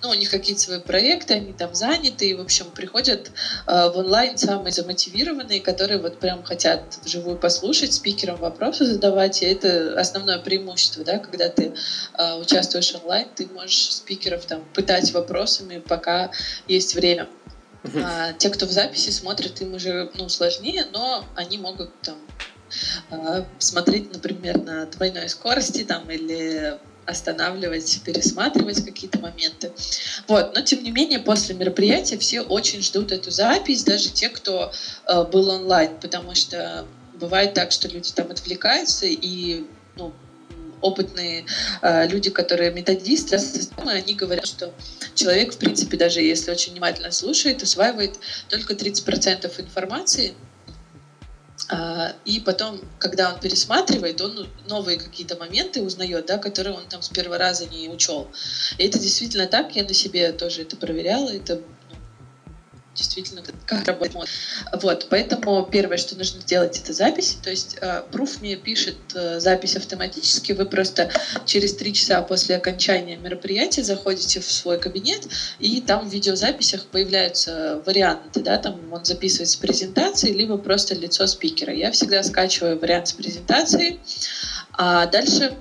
ну, 0.03 0.11
у 0.11 0.14
них 0.14 0.31
какие-то 0.31 0.61
свои 0.61 0.81
проекты, 0.81 1.35
они 1.35 1.53
там 1.53 1.74
заняты, 1.74 2.29
и, 2.29 2.35
в 2.35 2.41
общем, 2.41 2.66
приходят 2.74 3.31
э, 3.66 3.91
в 3.91 3.99
онлайн 3.99 4.37
самые 4.37 4.72
замотивированные, 4.72 5.61
которые 5.61 5.99
вот 5.99 6.18
прям 6.18 6.43
хотят 6.43 6.99
вживую 7.05 7.37
послушать, 7.37 7.95
спикерам 7.95 8.37
вопросы 8.37 8.85
задавать, 8.85 9.43
и 9.43 9.47
это 9.47 9.99
основное 9.99 10.39
преимущество, 10.39 11.05
да, 11.05 11.18
когда 11.18 11.49
ты 11.49 11.72
э, 12.18 12.35
участвуешь 12.35 12.95
онлайн, 12.95 13.29
ты 13.35 13.47
можешь 13.47 13.95
спикеров 13.95 14.45
там 14.45 14.64
пытать 14.74 15.12
вопросами, 15.12 15.79
пока 15.79 16.31
есть 16.66 16.95
время. 16.95 17.29
А, 18.03 18.33
те, 18.33 18.51
кто 18.51 18.66
в 18.66 18.70
записи 18.70 19.11
смотрят, 19.11 19.61
им 19.61 19.74
уже 19.74 20.11
ну, 20.14 20.29
сложнее, 20.29 20.87
но 20.93 21.24
они 21.37 21.59
могут 21.59 21.91
там 22.03 22.16
смотреть, 23.59 24.12
например, 24.12 24.59
на 24.62 24.87
двойной 24.87 25.29
скорости 25.29 25.85
там, 25.85 26.11
или 26.11 26.79
останавливать, 27.09 28.03
пересматривать 28.05 28.85
какие-то 28.85 29.19
моменты. 29.19 29.73
Вот. 30.27 30.55
Но, 30.55 30.61
тем 30.61 30.83
не 30.83 30.91
менее, 30.91 31.19
после 31.21 31.55
мероприятия 31.55 32.19
все 32.19 32.43
очень 32.43 32.83
ждут 32.83 33.12
эту 33.12 33.31
запись, 33.31 33.83
даже 33.85 34.11
те, 34.11 34.29
кто 34.29 34.71
э, 35.07 35.25
был 35.25 35.49
онлайн, 35.49 35.97
потому 36.01 36.35
что 36.35 36.87
бывает 37.14 37.55
так, 37.55 37.73
что 37.73 37.89
люди 37.89 38.12
там 38.12 38.31
отвлекаются, 38.31 39.07
и 39.07 39.64
ну, 39.97 40.12
опытные 40.81 41.47
э, 41.83 42.07
люди, 42.09 42.31
которые 42.31 42.73
методисты, 42.73 43.39
они 43.77 44.14
говорят, 44.14 44.47
что 44.47 44.73
человек, 45.14 45.55
в 45.55 45.59
принципе, 45.59 45.97
даже 45.97 46.21
если 46.21 46.51
очень 46.51 46.73
внимательно 46.73 47.11
слушает, 47.11 47.62
усваивает 47.62 48.19
только 48.49 48.75
30% 48.75 49.61
информации, 49.61 50.35
и 52.25 52.41
потом, 52.41 52.81
когда 52.99 53.33
он 53.33 53.41
пересматривает, 53.41 54.21
он 54.23 54.49
новые 54.66 54.99
какие-то 54.99 55.37
моменты 55.37 55.83
узнает, 55.83 56.27
да, 56.27 56.39
которые 56.39 56.75
он 56.75 56.89
там 56.89 57.03
с 57.03 57.09
первого 57.09 57.37
раза 57.37 57.66
не 57.66 57.89
учел. 57.89 58.27
И 58.79 58.85
это 58.85 58.99
действительно 58.99 59.47
так, 59.47 59.77
я 59.77 59.85
на 59.85 59.93
себе 59.93 60.33
тоже 60.33 60.62
это 60.62 60.77
проверяла, 60.77 61.29
это 61.29 61.57
ну, 61.57 61.62
действительно 62.99 63.42
как 63.64 63.86
работает. 63.86 64.28
Вот, 64.82 65.07
поэтому 65.09 65.64
первое, 65.64 65.96
что 65.96 66.16
нужно 66.16 66.40
сделать, 66.40 66.78
это 66.78 66.92
запись. 66.92 67.38
То 67.42 67.51
есть 67.51 67.78
э, 67.80 68.03
ProofMe 68.11 68.57
пишет 68.57 68.96
э, 69.14 69.40
запись 69.40 69.76
автоматически. 69.76 70.53
Вы 70.53 70.66
просто 70.66 71.11
через 71.46 71.74
три 71.74 71.94
часа 71.94 72.20
после 72.22 72.57
окончания 72.57 73.16
мероприятия 73.16 73.84
заходите 73.84 74.40
в 74.40 74.51
свой 74.51 74.78
кабинет, 74.78 75.28
и 75.61 75.80
там 75.80 76.09
в 76.09 76.12
видеозаписях 76.12 76.86
появляются 76.86 77.80
варианты, 77.86 78.40
да, 78.40 78.59
там 78.59 78.92
он 78.92 79.05
записывает 79.05 79.49
с 79.49 79.57
презентацией, 79.57 80.36
либо 80.36 80.59
просто 80.59 80.94
лицо 80.94 81.26
спикера. 81.26 81.72
Я 81.72 81.92
всегда 81.92 82.22
скачиваю 82.22 82.78
вариант 82.78 83.09
с 83.09 83.12
презентацией, 83.12 84.01
а 84.72 85.07
дальше 85.07 85.57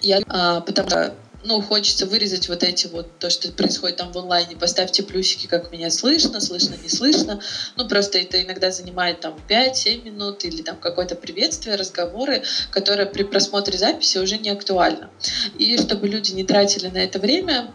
я, 0.00 0.20
а, 0.28 0.60
потому 0.60 0.88
что 0.88 1.14
ну, 1.44 1.60
хочется 1.60 2.06
вырезать 2.06 2.48
вот 2.48 2.62
эти 2.62 2.86
вот, 2.86 3.18
то, 3.18 3.30
что 3.30 3.52
происходит 3.52 3.98
там 3.98 4.12
в 4.12 4.18
онлайне, 4.18 4.56
поставьте 4.56 5.02
плюсики, 5.02 5.46
как 5.46 5.70
меня 5.70 5.90
слышно, 5.90 6.40
слышно, 6.40 6.74
не 6.82 6.88
слышно. 6.88 7.40
Ну, 7.76 7.86
просто 7.86 8.18
это 8.18 8.42
иногда 8.42 8.70
занимает 8.70 9.20
там 9.20 9.38
5-7 9.48 10.04
минут 10.04 10.44
или 10.44 10.62
там 10.62 10.76
какое-то 10.76 11.14
приветствие, 11.14 11.76
разговоры, 11.76 12.42
которое 12.70 13.06
при 13.06 13.22
просмотре 13.22 13.78
записи 13.78 14.18
уже 14.18 14.38
не 14.38 14.50
актуально. 14.50 15.10
И 15.58 15.76
чтобы 15.78 16.08
люди 16.08 16.32
не 16.32 16.44
тратили 16.44 16.88
на 16.88 16.98
это 16.98 17.18
время, 17.18 17.72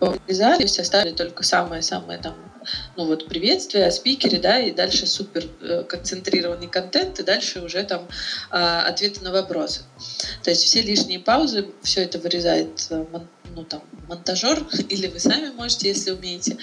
то 0.00 0.18
есть 0.28 0.78
оставили 0.78 1.14
только 1.14 1.42
самое-самое 1.42 2.18
там 2.18 2.34
ну 2.96 3.06
вот 3.06 3.26
приветствие 3.26 3.86
о 3.86 3.90
спикере, 3.90 4.38
да, 4.38 4.58
и 4.58 4.70
дальше 4.70 5.06
супер 5.06 5.44
э, 5.60 5.84
концентрированный 5.84 6.68
контент, 6.68 7.20
и 7.20 7.22
дальше 7.22 7.60
уже 7.60 7.82
там 7.84 8.08
э, 8.50 8.56
ответы 8.56 9.22
на 9.22 9.32
вопросы. 9.32 9.82
То 10.42 10.50
есть 10.50 10.64
все 10.64 10.82
лишние 10.82 11.20
паузы, 11.20 11.68
все 11.82 12.02
это 12.02 12.18
вырезает 12.18 12.86
э, 12.90 13.04
ну, 13.54 13.64
там, 13.64 13.82
монтажер, 14.08 14.64
или 14.88 15.06
вы 15.06 15.18
сами 15.18 15.50
можете, 15.50 15.88
если 15.88 16.10
умеете. 16.10 16.56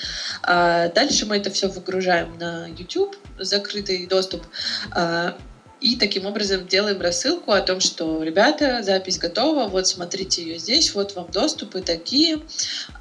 А 0.44 0.90
дальше 0.90 1.26
мы 1.26 1.38
это 1.38 1.50
все 1.52 1.68
выгружаем 1.68 2.38
на 2.38 2.68
YouTube, 2.68 3.16
закрытый 3.40 4.06
доступ. 4.08 4.46
А, 4.92 5.38
и 5.82 5.96
таким 5.96 6.28
образом 6.28 6.68
делаем 6.68 7.02
рассылку 7.02 7.52
о 7.52 7.62
том, 7.62 7.80
что, 7.80 8.22
ребята, 8.22 8.84
запись 8.84 9.18
готова, 9.18 9.68
вот 9.68 9.88
смотрите 9.88 10.44
ее 10.44 10.60
здесь, 10.60 10.94
вот 10.94 11.16
вам 11.16 11.30
доступы 11.32 11.82
такие. 11.82 12.40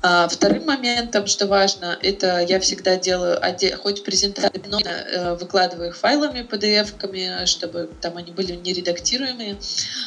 А 0.02 0.26
вторым 0.28 0.64
моментом, 0.64 1.26
что 1.26 1.46
важно, 1.46 1.98
это 2.02 2.40
я 2.40 2.58
всегда 2.58 2.96
делаю 2.96 3.38
хоть 3.82 4.02
презентации, 4.02 4.62
но 4.66 4.80
э, 4.80 5.34
выкладываю 5.34 5.90
их 5.90 5.96
файлами, 5.96 6.40
PDF-ками, 6.40 7.44
чтобы 7.44 7.90
там 8.00 8.16
они 8.16 8.32
были 8.32 8.52
нередактируемые, 8.52 9.58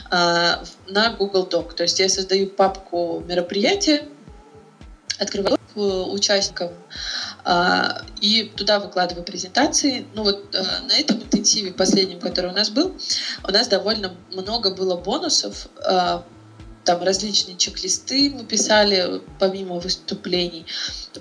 а, 0.10 0.64
на 0.88 1.12
Google 1.12 1.48
Doc. 1.48 1.76
То 1.76 1.84
есть 1.84 2.00
я 2.00 2.10
создаю 2.10 2.48
папку 2.48 3.24
мероприятия, 3.28 4.04
открываю 5.20 5.60
участникам 6.12 6.70
а, 6.70 7.33
и 8.22 8.52
туда 8.56 8.80
выкладываю 8.80 9.26
презентации. 9.26 10.06
Ну 10.14 10.24
вот 10.24 10.56
а, 10.56 10.82
на 10.88 10.98
этом 10.98 11.18
интенсиве 11.18 11.74
последнем, 11.74 12.20
который 12.20 12.52
у 12.52 12.54
нас 12.54 12.70
был, 12.70 12.96
у 13.46 13.52
нас 13.52 13.68
довольно 13.68 14.16
много 14.32 14.74
было 14.74 14.96
бонусов. 14.96 15.68
А, 15.86 16.26
там 16.84 17.02
различные 17.02 17.58
чек-листы 17.58 18.30
мы 18.30 18.44
писали 18.44 19.22
помимо 19.40 19.80
выступлений. 19.80 20.66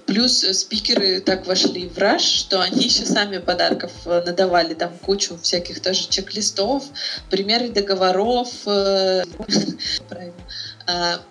Плюс 0.07 0.41
спикеры 0.41 1.21
так 1.21 1.47
вошли 1.47 1.89
в 1.89 1.99
раш, 1.99 2.23
что 2.23 2.61
они 2.61 2.85
еще 2.85 3.05
сами 3.05 3.39
подарков 3.39 3.93
э, 4.05 4.23
надавали 4.27 4.75
там 4.75 4.93
кучу 4.99 5.39
всяких 5.41 5.81
тоже 5.81 6.09
чек-листов, 6.09 6.85
примеры 7.31 7.69
договоров. 7.69 8.49
Э, 8.67 9.23
правильно 10.09 11.23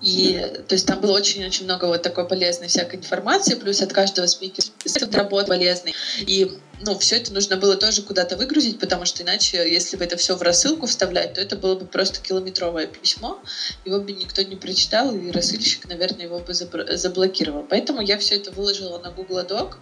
и 0.00 0.62
то 0.66 0.74
есть 0.74 0.86
там 0.86 1.00
было 1.00 1.16
очень-очень 1.16 1.64
много 1.64 1.84
вот 1.84 2.02
такой 2.02 2.26
полезной 2.26 2.68
всякой 2.68 2.96
информации, 2.96 3.54
плюс 3.54 3.82
от 3.82 3.92
каждого 3.92 4.26
спикера 4.26 4.66
работы 5.12 5.48
полезный. 5.48 5.94
И 6.20 6.58
ну, 6.82 6.98
все 6.98 7.16
это 7.16 7.32
нужно 7.32 7.56
было 7.56 7.76
тоже 7.76 8.02
куда-то 8.02 8.36
выгрузить, 8.36 8.78
потому 8.78 9.04
что 9.04 9.22
иначе, 9.22 9.58
если 9.70 9.96
бы 9.96 10.04
это 10.04 10.16
все 10.16 10.36
в 10.36 10.42
рассылку 10.42 10.86
вставлять, 10.86 11.34
то 11.34 11.40
это 11.40 11.56
было 11.56 11.74
бы 11.74 11.86
просто 11.86 12.20
километровое 12.20 12.86
письмо, 12.86 13.38
его 13.84 14.00
бы 14.00 14.12
никто 14.12 14.42
не 14.42 14.56
прочитал, 14.56 15.14
и 15.14 15.30
рассыльщик, 15.30 15.86
наверное, 15.88 16.24
его 16.24 16.38
бы 16.38 16.54
заблокировал. 16.54 17.66
Поэтому 17.68 18.00
я 18.00 18.18
все 18.18 18.36
это 18.36 18.50
выложила 18.50 18.98
на 18.98 19.10
Google 19.10 19.40
Doc, 19.40 19.74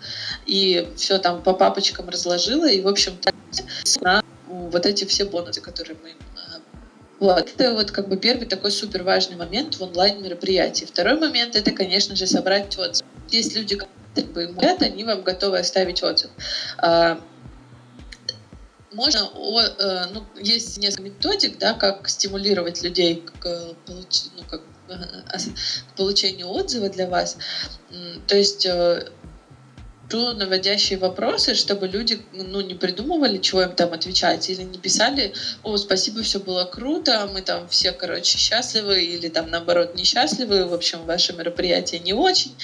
и 0.46 0.88
все 0.96 1.18
там 1.18 1.42
по 1.42 1.52
папочкам 1.52 2.08
разложила, 2.08 2.68
и, 2.68 2.80
в 2.80 2.88
общем-то, 2.88 3.32
на 4.00 4.24
вот 4.48 4.86
эти 4.86 5.04
все 5.04 5.24
бонусы, 5.24 5.60
которые 5.60 5.96
мы 6.02 6.14
вот. 7.20 7.50
Это 7.54 7.74
вот 7.74 7.90
как 7.90 8.08
бы 8.08 8.16
первый 8.16 8.46
такой 8.46 8.70
супер 8.70 9.02
важный 9.02 9.36
момент 9.36 9.76
в 9.76 9.82
онлайн-мероприятии. 9.82 10.84
Второй 10.84 11.18
момент— 11.18 11.56
это, 11.56 11.72
конечно 11.72 12.14
же, 12.14 12.26
собрать 12.26 12.78
отзыв. 12.78 13.04
Есть 13.30 13.56
люди, 13.56 13.76
которые 14.14 14.48
говорят, 14.48 14.82
они 14.82 15.04
вам 15.04 15.22
готовы 15.22 15.58
оставить 15.58 16.02
отзыв. 16.02 16.30
А, 16.78 17.20
можно, 18.92 19.30
э, 19.78 20.06
ну, 20.12 20.24
есть 20.40 20.78
несколько 20.78 21.02
методик, 21.02 21.58
да, 21.58 21.74
как 21.74 22.08
стимулировать 22.08 22.82
людей 22.82 23.24
к, 23.40 23.74
ну, 23.86 24.02
как, 24.48 24.62
к 24.88 25.96
получению 25.96 26.48
отзыва 26.48 26.88
для 26.88 27.08
вас. 27.08 27.36
То 28.26 28.36
есть 28.36 28.66
пишу 30.08 30.32
наводящие 30.34 30.98
вопросы, 30.98 31.54
чтобы 31.54 31.86
люди 31.86 32.20
ну, 32.32 32.60
не 32.60 32.74
придумывали, 32.74 33.38
чего 33.38 33.62
им 33.62 33.72
там 33.74 33.92
отвечать, 33.92 34.48
или 34.50 34.62
не 34.62 34.78
писали, 34.78 35.32
о, 35.62 35.76
спасибо, 35.76 36.22
все 36.22 36.38
было 36.38 36.64
круто, 36.64 37.28
мы 37.32 37.42
там 37.42 37.68
все, 37.68 37.92
короче, 37.92 38.38
счастливы, 38.38 39.02
или 39.02 39.28
там, 39.28 39.50
наоборот, 39.50 39.94
несчастливы, 39.94 40.66
в 40.66 40.74
общем, 40.74 41.04
ваше 41.04 41.32
мероприятие 41.34 42.00
не 42.00 42.12
очень. 42.12 42.54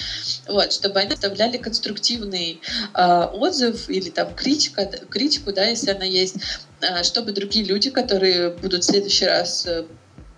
Вот, 0.47 0.73
чтобы 0.73 0.99
они 0.99 1.13
оставляли 1.13 1.57
конструктивный 1.57 2.59
э, 2.93 3.27
отзыв 3.33 3.89
или 3.89 4.09
там 4.09 4.33
критика, 4.35 4.85
критику, 4.85 5.53
да, 5.53 5.65
если 5.65 5.91
она 5.91 6.05
есть, 6.05 6.35
э, 6.81 7.03
чтобы 7.03 7.31
другие 7.31 7.65
люди, 7.65 7.89
которые 7.89 8.49
будут 8.49 8.83
в 8.83 8.85
следующий 8.85 9.25
раз 9.25 9.65
э, 9.65 9.85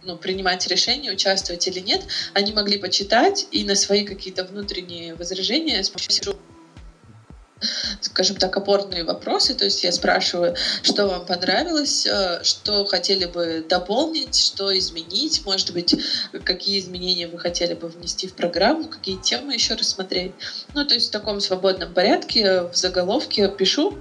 ну, 0.04 0.18
принимать 0.18 0.66
решение, 0.68 1.12
участвовать 1.12 1.68
или 1.68 1.80
нет, 1.80 2.02
они 2.34 2.54
могли 2.54 2.78
почитать 2.78 3.48
и 3.52 3.66
на 3.66 3.76
свои 3.76 4.06
какие-то 4.06 4.46
внутренние 4.46 5.16
возражения 5.16 5.84
с 5.84 5.90
помощью 5.90 6.38
скажем 8.02 8.38
так, 8.38 8.56
опорные 8.56 9.04
вопросы. 9.04 9.54
То 9.54 9.66
есть 9.66 9.84
я 9.84 9.92
спрашиваю, 9.92 10.56
что 10.82 11.08
вам 11.08 11.26
понравилось, 11.26 12.06
э, 12.06 12.44
что 12.44 12.86
хотели 12.86 13.26
бы 13.26 13.66
дополнить, 13.68 14.38
что 14.38 14.78
изменить, 14.78 15.44
может 15.46 15.74
быть, 15.74 15.96
какие 16.44 16.80
изменения 16.80 17.28
вы 17.28 17.40
хотели 17.40 17.74
бы 17.74 17.88
внести 17.88 18.28
в 18.28 18.34
программу, 18.34 18.88
какие 18.88 19.18
темы 19.18 19.54
еще 19.54 19.76
рассмотреть. 19.76 20.34
Ну, 20.74 20.86
то 20.86 20.94
есть 20.94 21.08
в 21.08 21.12
таком 21.12 21.42
свободном 21.42 21.94
порядке 21.94 22.64
в 22.64 22.76
заголовке 22.76 23.50
пишу. 23.50 23.98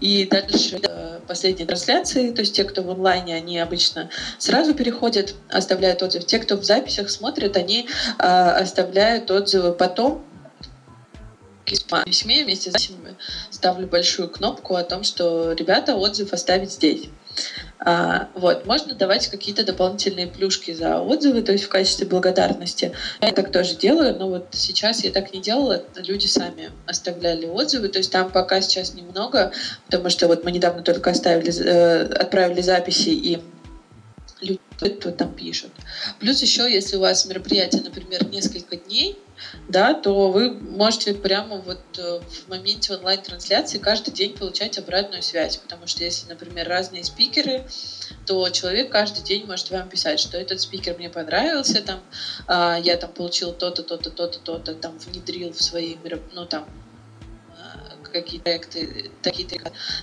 И 0.00 0.26
дальше 0.26 0.80
э, 0.82 1.20
последние 1.26 1.66
трансляции, 1.66 2.30
то 2.30 2.40
есть 2.40 2.54
те, 2.54 2.64
кто 2.64 2.82
в 2.82 2.90
онлайне, 2.90 3.34
они 3.34 3.58
обычно 3.58 4.10
сразу 4.38 4.74
переходят, 4.74 5.34
оставляют 5.48 6.02
отзыв. 6.02 6.26
Те, 6.26 6.38
кто 6.38 6.56
в 6.56 6.64
записях 6.64 7.10
смотрят, 7.10 7.56
они 7.56 7.88
э, 8.18 8.22
оставляют 8.22 9.30
отзывы 9.30 9.72
потом. 9.72 10.24
В 11.64 12.04
письме 12.04 12.44
вместе 12.44 12.70
с 12.72 12.74
этим 12.74 12.96
ставлю 13.50 13.86
большую 13.86 14.28
кнопку 14.28 14.74
о 14.74 14.82
том, 14.82 15.04
что 15.04 15.52
ребята 15.52 15.94
отзыв 15.94 16.32
оставить 16.32 16.72
здесь. 16.72 17.08
А, 17.78 18.28
вот, 18.34 18.66
можно 18.66 18.94
давать 18.94 19.28
какие-то 19.28 19.64
дополнительные 19.64 20.26
плюшки 20.26 20.72
за 20.72 21.00
отзывы, 21.00 21.42
то 21.42 21.52
есть 21.52 21.64
в 21.64 21.68
качестве 21.68 22.06
благодарности. 22.06 22.92
Я 23.20 23.32
так 23.32 23.50
тоже 23.50 23.76
делаю, 23.76 24.16
но 24.18 24.28
вот 24.28 24.48
сейчас 24.52 25.02
я 25.04 25.10
так 25.10 25.32
не 25.32 25.40
делала, 25.40 25.82
люди 25.96 26.26
сами 26.26 26.70
оставляли 26.86 27.46
отзывы, 27.46 27.88
то 27.88 27.98
есть 27.98 28.12
там 28.12 28.30
пока 28.30 28.60
сейчас 28.60 28.94
немного, 28.94 29.52
потому 29.86 30.10
что 30.10 30.28
вот 30.28 30.44
мы 30.44 30.52
недавно 30.52 30.82
только 30.82 31.10
оставили, 31.10 31.52
э, 31.64 32.04
отправили 32.14 32.60
записи 32.60 33.08
и 33.08 33.42
люди 34.40 34.60
там 35.16 35.32
пишут. 35.34 35.70
Плюс 36.20 36.42
еще, 36.42 36.70
если 36.70 36.96
у 36.96 37.00
вас 37.00 37.24
мероприятие, 37.26 37.82
например, 37.82 38.26
несколько 38.28 38.76
дней, 38.76 39.18
да, 39.68 39.94
то 39.94 40.30
вы 40.30 40.50
можете 40.50 41.14
прямо 41.14 41.56
вот 41.56 41.80
э, 41.98 42.20
в 42.20 42.48
моменте 42.48 42.94
онлайн-трансляции 42.94 43.78
каждый 43.78 44.12
день 44.12 44.34
получать 44.36 44.78
обратную 44.78 45.22
связь, 45.22 45.56
потому 45.56 45.86
что 45.86 46.04
если, 46.04 46.28
например, 46.28 46.68
разные 46.68 47.04
спикеры, 47.04 47.64
то 48.26 48.48
человек 48.50 48.90
каждый 48.90 49.22
день 49.22 49.46
может 49.46 49.70
вам 49.70 49.88
писать, 49.88 50.20
что 50.20 50.38
этот 50.38 50.60
спикер 50.60 50.96
мне 50.96 51.10
понравился, 51.10 51.82
там, 51.82 52.00
а, 52.46 52.78
я 52.78 52.96
там 52.96 53.10
получил 53.12 53.52
то-то, 53.52 53.82
то-то, 53.82 54.10
то-то, 54.10 54.38
то-то, 54.38 54.74
там, 54.74 54.98
внедрил 54.98 55.52
в 55.52 55.62
свои, 55.62 55.96
ну, 56.32 56.46
там, 56.46 56.66
какие-то 58.12 58.44
проекты, 58.44 59.10
такие 59.22 59.48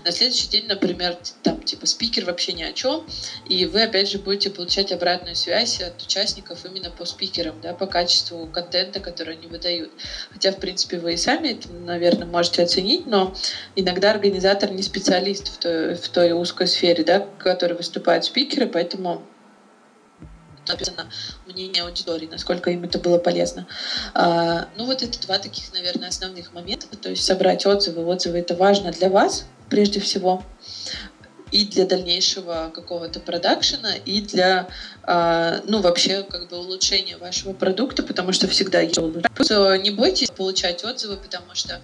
На 0.04 0.12
следующий 0.12 0.48
день, 0.50 0.68
например, 0.68 1.18
там 1.44 1.62
типа 1.62 1.86
спикер 1.86 2.26
вообще 2.26 2.54
ни 2.54 2.64
о 2.64 2.74
чем, 2.74 3.06
и 3.48 3.66
вы 3.66 3.84
опять 3.84 4.10
же 4.10 4.20
будете 4.20 4.50
получать 4.50 4.92
обратную 4.92 5.36
связь 5.36 5.82
от 5.82 6.02
участников 6.02 6.66
именно 6.66 6.90
по 6.90 7.06
спикерам, 7.06 7.60
да, 7.62 7.74
по 7.74 7.88
качеству 7.88 8.48
контента, 8.48 9.00
который 9.00 9.36
они 9.36 9.48
выдают. 9.48 9.92
Хотя, 10.32 10.52
в 10.52 10.60
принципе, 10.60 10.98
вы 10.98 11.14
и 11.14 11.18
сами 11.18 11.50
это, 11.50 11.72
наверное, 11.72 12.28
можете 12.28 12.64
оценить, 12.64 13.06
но 13.06 13.36
иногда 13.76 14.12
организатор 14.12 14.72
не 14.72 14.84
специалист 14.84 15.48
в 15.48 15.58
той, 15.60 15.96
в 15.96 16.10
той 16.10 16.32
узкой 16.32 16.68
сфере, 16.68 17.04
да, 17.04 17.20
в 17.22 17.44
которой 17.44 17.74
выступают 17.74 18.26
спикеры, 18.26 18.68
поэтому 18.68 19.24
написано 20.70 21.10
мнение 21.46 21.84
аудитории, 21.84 22.28
насколько 22.32 22.70
им 22.72 22.84
это 22.84 23.00
было 23.00 23.18
полезно. 23.18 23.68
А, 24.14 24.68
ну 24.78 24.86
вот 24.86 25.04
это 25.04 25.20
два 25.22 25.38
таких, 25.40 25.74
наверное, 25.74 26.10
основных 26.10 26.54
момента. 26.54 26.88
То 26.98 27.10
есть 27.10 27.26
собрать 27.26 27.66
отзывы. 27.66 28.06
Отзывы 28.06 28.40
это 28.40 28.56
важно 28.56 28.92
для 28.92 29.10
вас 29.10 29.46
прежде 29.70 30.00
всего 30.00 30.44
и 31.52 31.66
для 31.66 31.86
дальнейшего 31.86 32.72
какого-то 32.74 33.20
продакшена, 33.20 33.96
и 34.06 34.22
для, 34.22 34.68
э, 35.08 35.62
ну, 35.66 35.82
вообще, 35.82 36.24
как 36.24 36.50
бы 36.50 36.58
улучшения 36.58 37.18
вашего 37.18 37.54
продукта, 37.54 38.04
потому 38.04 38.34
что 38.34 38.48
всегда 38.48 38.82
есть 38.82 38.98
Не 38.98 39.92
бойтесь 39.92 40.30
получать 40.30 40.84
отзывы, 40.84 41.18
потому 41.18 41.56
что 41.56 41.82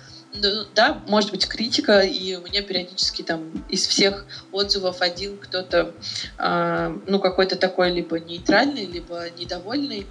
да, 0.74 1.02
может 1.08 1.32
быть 1.32 1.48
критика, 1.48 2.00
и 2.00 2.36
у 2.36 2.42
меня 2.42 2.62
периодически 2.62 3.22
там 3.22 3.52
из 3.70 3.88
всех 3.88 4.26
отзывов 4.52 5.02
один 5.02 5.38
кто-то, 5.38 5.94
э, 6.38 6.98
ну, 7.08 7.20
какой-то 7.20 7.56
такой 7.56 7.92
либо 7.92 8.20
нейтральный, 8.20 8.86
либо 8.86 9.30
недовольный. 9.38 10.06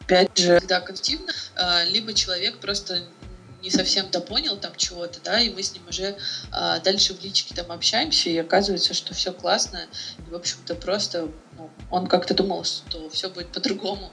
Опять 0.00 0.36
же, 0.36 0.58
всегда 0.58 0.80
конструктивно, 0.80 1.32
э, 1.56 1.90
либо 1.90 2.12
человек 2.14 2.58
просто 2.58 3.02
не 3.62 3.70
совсем 3.70 4.10
допонял 4.10 4.56
там 4.56 4.72
чего-то, 4.76 5.20
да, 5.22 5.40
и 5.40 5.50
мы 5.50 5.62
с 5.62 5.72
ним 5.72 5.82
уже 5.88 6.16
а, 6.50 6.78
дальше 6.80 7.14
в 7.14 7.22
личке 7.22 7.54
там 7.54 7.70
общаемся, 7.70 8.30
и 8.30 8.38
оказывается, 8.38 8.94
что 8.94 9.14
все 9.14 9.32
классно, 9.32 9.86
и, 10.26 10.30
в 10.30 10.34
общем-то, 10.34 10.74
просто 10.74 11.28
ну, 11.60 11.70
он 11.90 12.06
как-то 12.06 12.34
думал, 12.34 12.64
что 12.64 13.08
все 13.10 13.28
будет 13.28 13.48
по-другому, 13.48 14.12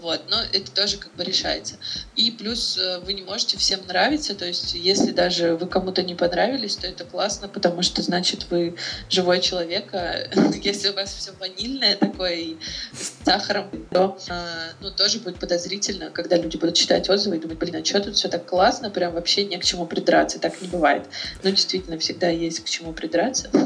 вот, 0.00 0.22
но 0.28 0.36
это 0.52 0.70
тоже 0.70 0.98
как 0.98 1.14
бы 1.14 1.24
решается. 1.24 1.76
И 2.14 2.30
плюс 2.30 2.78
э, 2.78 3.00
вы 3.00 3.14
не 3.14 3.22
можете 3.22 3.56
всем 3.56 3.80
нравиться, 3.86 4.34
то 4.34 4.44
есть 4.44 4.74
если 4.74 5.10
даже 5.12 5.56
вы 5.56 5.66
кому-то 5.66 6.02
не 6.02 6.14
понравились, 6.14 6.76
то 6.76 6.86
это 6.86 7.04
классно, 7.04 7.48
потому 7.48 7.82
что 7.82 8.02
значит 8.02 8.46
вы 8.50 8.76
живой 9.08 9.40
человек, 9.40 9.92
а 9.94 10.28
если 10.62 10.90
у 10.90 10.94
вас 10.94 11.14
все 11.14 11.32
ванильное 11.40 11.96
такое 11.96 12.34
и 12.34 12.56
с 12.92 13.24
сахаром, 13.24 13.70
то 13.90 14.18
э, 14.28 14.72
ну, 14.80 14.90
тоже 14.90 15.18
будет 15.20 15.38
подозрительно, 15.38 16.10
когда 16.10 16.36
люди 16.36 16.56
будут 16.56 16.74
читать 16.74 17.08
отзывы 17.08 17.36
и 17.36 17.40
думать, 17.40 17.58
блин, 17.58 17.76
а 17.76 17.84
что 17.84 18.00
тут 18.00 18.16
все 18.16 18.28
так 18.28 18.46
классно, 18.46 18.90
прям 18.90 19.14
вообще 19.14 19.44
не 19.44 19.56
к 19.58 19.64
чему 19.64 19.86
придраться, 19.86 20.38
так 20.38 20.60
не 20.60 20.68
бывает. 20.68 21.06
Но 21.42 21.50
действительно 21.50 21.98
всегда 21.98 22.28
есть 22.28 22.60
к 22.60 22.68
чему 22.68 22.92
придраться. 22.92 23.50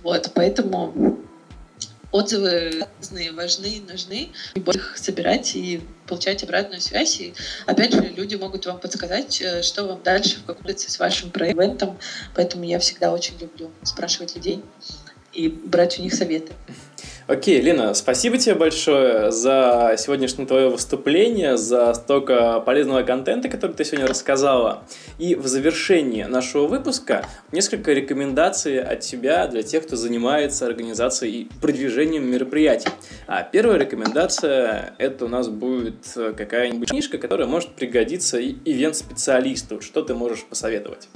Вот, 0.00 0.30
поэтому 0.32 1.18
отзывы 2.10 2.86
разные, 2.98 3.32
важны, 3.32 3.82
нужны. 3.88 4.30
Их 4.54 4.96
собирать 4.96 5.54
и 5.56 5.80
получать 6.06 6.42
обратную 6.42 6.80
связь. 6.80 7.20
И 7.20 7.34
опять 7.66 7.92
же, 7.92 8.00
люди 8.00 8.36
могут 8.36 8.66
вам 8.66 8.78
подсказать, 8.80 9.40
э, 9.40 9.62
что 9.62 9.84
вам 9.84 10.02
дальше 10.02 10.38
в 10.38 10.44
каком 10.44 10.68
с 10.68 10.98
вашим 10.98 11.30
проектом. 11.30 11.98
Поэтому 12.34 12.64
я 12.64 12.78
всегда 12.78 13.12
очень 13.12 13.38
люблю 13.38 13.70
спрашивать 13.82 14.34
людей 14.34 14.62
и 15.32 15.48
брать 15.48 15.98
у 15.98 16.02
них 16.02 16.14
советы. 16.14 16.52
Окей, 17.28 17.60
Лена, 17.60 17.92
спасибо 17.92 18.38
тебе 18.38 18.54
большое 18.54 19.30
за 19.30 19.96
сегодняшнее 19.98 20.46
твое 20.46 20.70
выступление, 20.70 21.58
за 21.58 21.92
столько 21.92 22.58
полезного 22.60 23.02
контента, 23.02 23.50
который 23.50 23.72
ты 23.72 23.84
сегодня 23.84 24.06
рассказала. 24.06 24.84
И 25.18 25.34
в 25.34 25.46
завершении 25.46 26.22
нашего 26.22 26.66
выпуска 26.66 27.26
несколько 27.52 27.92
рекомендаций 27.92 28.82
от 28.82 29.00
тебя 29.00 29.46
для 29.46 29.62
тех, 29.62 29.86
кто 29.86 29.94
занимается 29.94 30.64
организацией 30.64 31.42
и 31.42 31.48
продвижением 31.60 32.24
мероприятий. 32.24 32.88
А 33.26 33.42
первая 33.42 33.78
рекомендация– 33.78 34.94
это 34.98 35.26
у 35.26 35.28
нас 35.28 35.50
будет 35.50 36.06
какая-нибудь 36.14 36.88
книжка, 36.88 37.18
которая 37.18 37.46
может 37.46 37.72
пригодиться 37.72 38.38
и 38.38 38.54
ивент-специалисту. 38.64 39.82
Что 39.82 40.00
ты 40.00 40.14
можешь 40.14 40.46
посоветовать? 40.46 41.10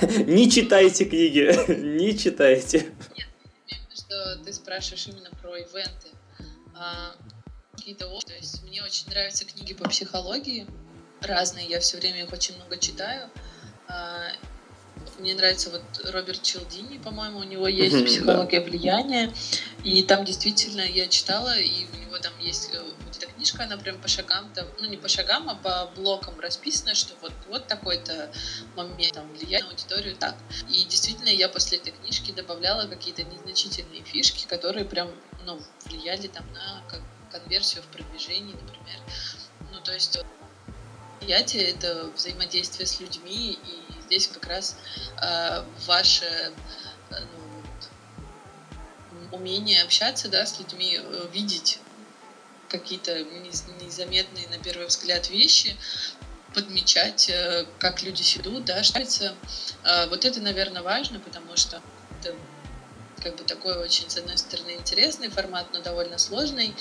Не 0.26 0.50
читайте 0.50 1.04
книги, 1.04 1.52
не 1.98 2.16
читайте. 2.16 2.92
Нет, 3.16 3.78
что 3.92 4.36
ты 4.44 4.52
спрашиваешь 4.52 5.06
именно 5.08 5.30
про 5.42 5.56
ивенты. 5.56 6.08
А, 6.74 7.14
какие-то 7.72 8.06
то 8.06 8.34
есть 8.34 8.62
мне 8.62 8.82
очень 8.82 9.08
нравятся 9.08 9.44
книги 9.44 9.74
по 9.74 9.88
психологии, 9.88 10.66
разные, 11.20 11.66
я 11.66 11.80
все 11.80 11.96
время 11.98 12.24
их 12.24 12.32
очень 12.32 12.54
много 12.56 12.76
читаю. 12.76 13.28
А, 13.88 14.28
мне 15.18 15.34
нравится 15.34 15.70
вот 15.70 15.82
Роберт 16.12 16.42
Челдини, 16.42 16.98
по-моему, 16.98 17.38
у 17.40 17.44
него 17.44 17.66
есть 17.66 18.04
психология 18.04 18.60
влияния, 18.60 19.32
и 19.84 20.02
там 20.02 20.24
действительно 20.24 20.82
я 20.82 21.08
читала, 21.08 21.58
и 21.58 21.86
у 21.92 22.06
него 22.06 22.18
там 22.18 22.32
есть 22.40 22.70
э, 22.72 22.82
книжка, 23.38 23.64
она 23.64 23.76
прям 23.76 24.00
по 24.00 24.08
шагам, 24.08 24.52
ну 24.80 24.86
не 24.88 24.96
по 24.96 25.08
шагам, 25.08 25.48
а 25.48 25.54
по 25.54 25.90
блокам 25.94 26.38
расписана, 26.40 26.94
что 26.94 27.14
вот, 27.22 27.32
вот 27.46 27.68
такой-то 27.68 28.32
момент 28.76 29.14
там, 29.14 29.32
влияет 29.32 29.64
на 29.64 29.70
аудиторию 29.70 30.16
так. 30.16 30.34
И 30.68 30.84
действительно 30.84 31.28
я 31.28 31.48
после 31.48 31.78
этой 31.78 31.92
книжки 31.92 32.32
добавляла 32.32 32.88
какие-то 32.88 33.22
незначительные 33.22 34.02
фишки, 34.02 34.46
которые 34.48 34.84
прям 34.84 35.10
ну, 35.46 35.60
влияли 35.84 36.26
там 36.26 36.44
на 36.52 36.82
как, 36.88 37.00
конверсию 37.30 37.84
в 37.84 37.86
продвижении, 37.86 38.54
например. 38.54 39.00
Ну 39.72 39.80
то 39.80 39.92
есть 39.92 40.18
восприятие— 41.28 41.62
это 41.70 42.10
взаимодействие 42.16 42.86
с 42.86 43.00
людьми, 43.00 43.52
и 43.52 44.02
здесь 44.02 44.28
как 44.28 44.46
раз 44.46 44.76
э, 45.22 45.64
ваше 45.86 46.52
э, 47.10 47.14
ну, 49.12 49.36
умение 49.36 49.82
общаться 49.82 50.28
да, 50.28 50.44
с 50.44 50.58
людьми, 50.58 50.98
э, 51.00 51.28
видеть 51.32 51.80
какие-то 52.68 53.24
незаметные 53.80 54.48
на 54.48 54.58
первый 54.58 54.86
взгляд 54.86 55.30
вещи, 55.30 55.76
подмечать, 56.54 57.28
э, 57.30 57.66
как 57.78 58.02
люди 58.02 58.22
ведут, 58.36 58.64
да, 58.64 58.80
это. 58.80 59.34
Э, 59.84 60.08
вот 60.08 60.24
это, 60.24 60.40
наверное, 60.40 60.82
важно, 60.82 61.20
потому 61.20 61.56
что 61.56 61.82
это 62.20 62.34
как 63.22 63.36
бы 63.36 63.44
такой 63.44 63.76
очень, 63.76 64.08
с 64.08 64.16
одной 64.16 64.38
стороны, 64.38 64.70
интересный 64.70 65.28
формат, 65.28 65.66
но 65.72 65.80
довольно 65.80 66.18
сложный. 66.18 66.74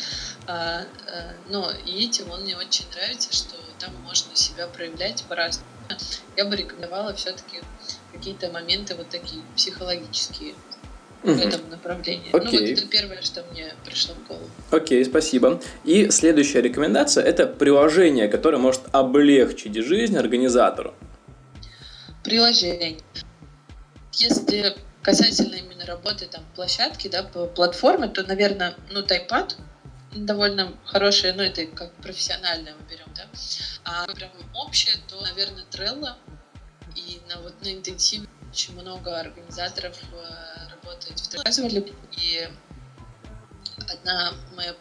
А, 0.46 0.84
э, 1.08 1.34
но 1.50 1.72
и 1.72 2.06
этим 2.06 2.30
он 2.32 2.44
мне 2.44 2.56
очень 2.56 2.90
нравится, 2.92 3.34
что 3.34 3.56
там 3.80 3.94
можно 4.04 4.36
себя 4.36 4.68
проявлять 4.68 5.24
по-разному. 5.24 5.68
Я 6.36 6.46
бы 6.46 6.56
рекомендовала 6.56 7.14
все-таки 7.14 7.62
какие-то 8.14 8.52
моменты 8.52 8.96
вот 8.96 9.10
такие 9.10 9.42
психологические 9.56 10.56
в 11.24 11.40
этом 11.40 11.70
направлении. 11.70 12.32
Okay. 12.32 12.44
Ну, 12.44 12.52
вот 12.52 12.70
это 12.70 12.88
первое, 12.88 13.22
что 13.22 13.44
мне 13.52 13.74
пришло 13.84 14.16
в 14.16 14.28
голову. 14.28 14.50
Окей, 14.72 15.04
спасибо. 15.06 15.62
И 15.84 16.10
следующая 16.10 16.62
рекомендация– 16.62 17.24
это 17.26 17.48
приложение, 17.48 18.28
которое 18.28 18.58
может 18.58 18.82
облегчить 18.92 19.76
жизнь 19.76 20.18
организатору. 20.18 20.94
Приложение. 22.24 22.98
Если 24.14 24.76
касательно 25.02 25.56
именно 25.56 25.86
работы 25.86 26.26
там 26.26 26.44
площадки, 26.56 27.08
да, 27.08 27.24
по 27.24 27.46
платформе, 27.46 28.08
то, 28.08 28.24
наверное, 28.24 28.76
ну, 28.92 29.04
Тайпад 29.04 29.58
довольно 30.14 30.74
хорошее, 30.86 31.34
ну, 31.34 31.44
это 31.44 31.66
как 31.68 31.94
профессиональное 31.96 32.74
мы 32.74 32.90
берем, 32.90 33.08
да. 33.16 33.28
А 33.84 34.08
прям 34.14 34.32
общее, 34.56 34.96
то, 35.08 35.22
наверное, 35.22 35.64
Trello. 35.72 36.14
И 36.96 37.20
на 37.30 37.40
вот 37.42 37.54
на 37.62 37.72
интенсиве 37.72 38.28
очень 38.58 38.74
много 38.74 39.20
организаторов 39.20 39.96
э, 40.14 40.70
работать 40.72 41.22
в 41.22 41.34
рассказывали. 41.36 41.94
И 42.20 42.50
одна 43.88 44.34
моя 44.56 44.74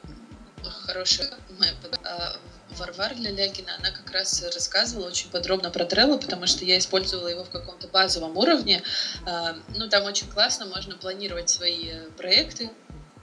хорошая 0.87 1.29
моя 1.59 1.74
а, 2.03 2.37
Варвара 2.79 3.12
Лялягина, 3.12 3.77
она 3.79 3.91
как 3.91 4.11
раз 4.12 4.43
рассказывала 4.43 5.09
очень 5.09 5.29
подробно 5.29 5.70
про 5.70 5.85
Trello, 5.85 6.18
потому 6.18 6.47
что 6.47 6.64
я 6.64 6.79
использовала 6.79 7.29
его 7.29 7.45
в 7.45 7.51
каком-то 7.51 7.87
базовом 7.89 8.39
уровне. 8.39 8.83
А, 9.27 9.55
ну, 9.77 9.91
там 9.91 10.05
очень 10.07 10.31
классно, 10.31 10.64
можно 10.64 10.97
планировать 10.97 11.51
свои 11.51 12.09
проекты, 12.16 12.70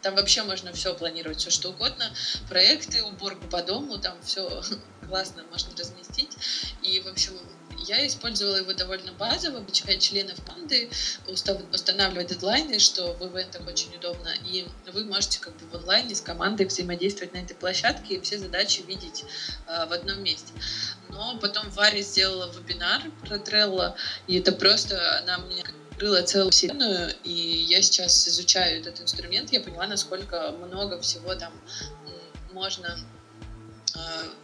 там 0.03 0.15
вообще 0.15 0.43
можно 0.43 0.71
все 0.73 0.93
планировать, 0.93 1.39
все 1.39 1.49
что 1.49 1.69
угодно. 1.69 2.13
Проекты, 2.49 3.01
уборку 3.01 3.47
по 3.47 3.63
дому, 3.63 3.97
там 3.97 4.21
все 4.21 4.61
классно 5.07 5.43
можно 5.49 5.75
разместить. 5.75 6.37
И, 6.83 6.99
в 6.99 7.07
общем, 7.07 7.33
я 7.87 8.05
использовала 8.07 8.57
его 8.57 8.73
довольно 8.73 9.11
базово, 9.13 9.59
обучать 9.59 10.01
членов 10.01 10.43
команды, 10.43 10.89
устанавливать 11.27 12.27
дедлайны, 12.27 12.79
что 12.79 13.13
в 13.13 13.21
ивентах 13.27 13.67
очень 13.67 13.95
удобно, 13.95 14.29
и 14.45 14.67
вы 14.91 15.05
можете 15.05 15.39
как 15.39 15.55
бы 15.57 15.67
в 15.67 15.75
онлайне 15.75 16.15
с 16.15 16.21
командой 16.21 16.65
взаимодействовать 16.65 17.33
на 17.33 17.39
этой 17.39 17.55
площадке 17.55 18.15
и 18.15 18.21
все 18.21 18.37
задачи 18.37 18.81
видеть 18.81 19.25
э, 19.67 19.85
в 19.85 19.93
одном 19.93 20.23
месте. 20.23 20.53
Но 21.09 21.37
потом 21.39 21.69
Варя 21.71 22.01
сделала 22.01 22.51
вебинар 22.51 23.03
про 23.27 23.37
Trello, 23.37 23.95
и 24.27 24.39
это 24.39 24.51
просто, 24.51 25.19
она 25.19 25.39
мне 25.39 25.63
открыла 25.91 26.21
целую 26.23 26.51
вселенную, 26.51 27.13
и 27.23 27.31
я 27.31 27.81
сейчас 27.81 28.27
изучаю 28.27 28.79
этот 28.79 28.99
инструмент, 29.01 29.51
я 29.51 29.61
поняла, 29.61 29.87
насколько 29.87 30.51
много 30.51 30.99
всего 31.01 31.35
там 31.35 31.53
можно 32.51 32.97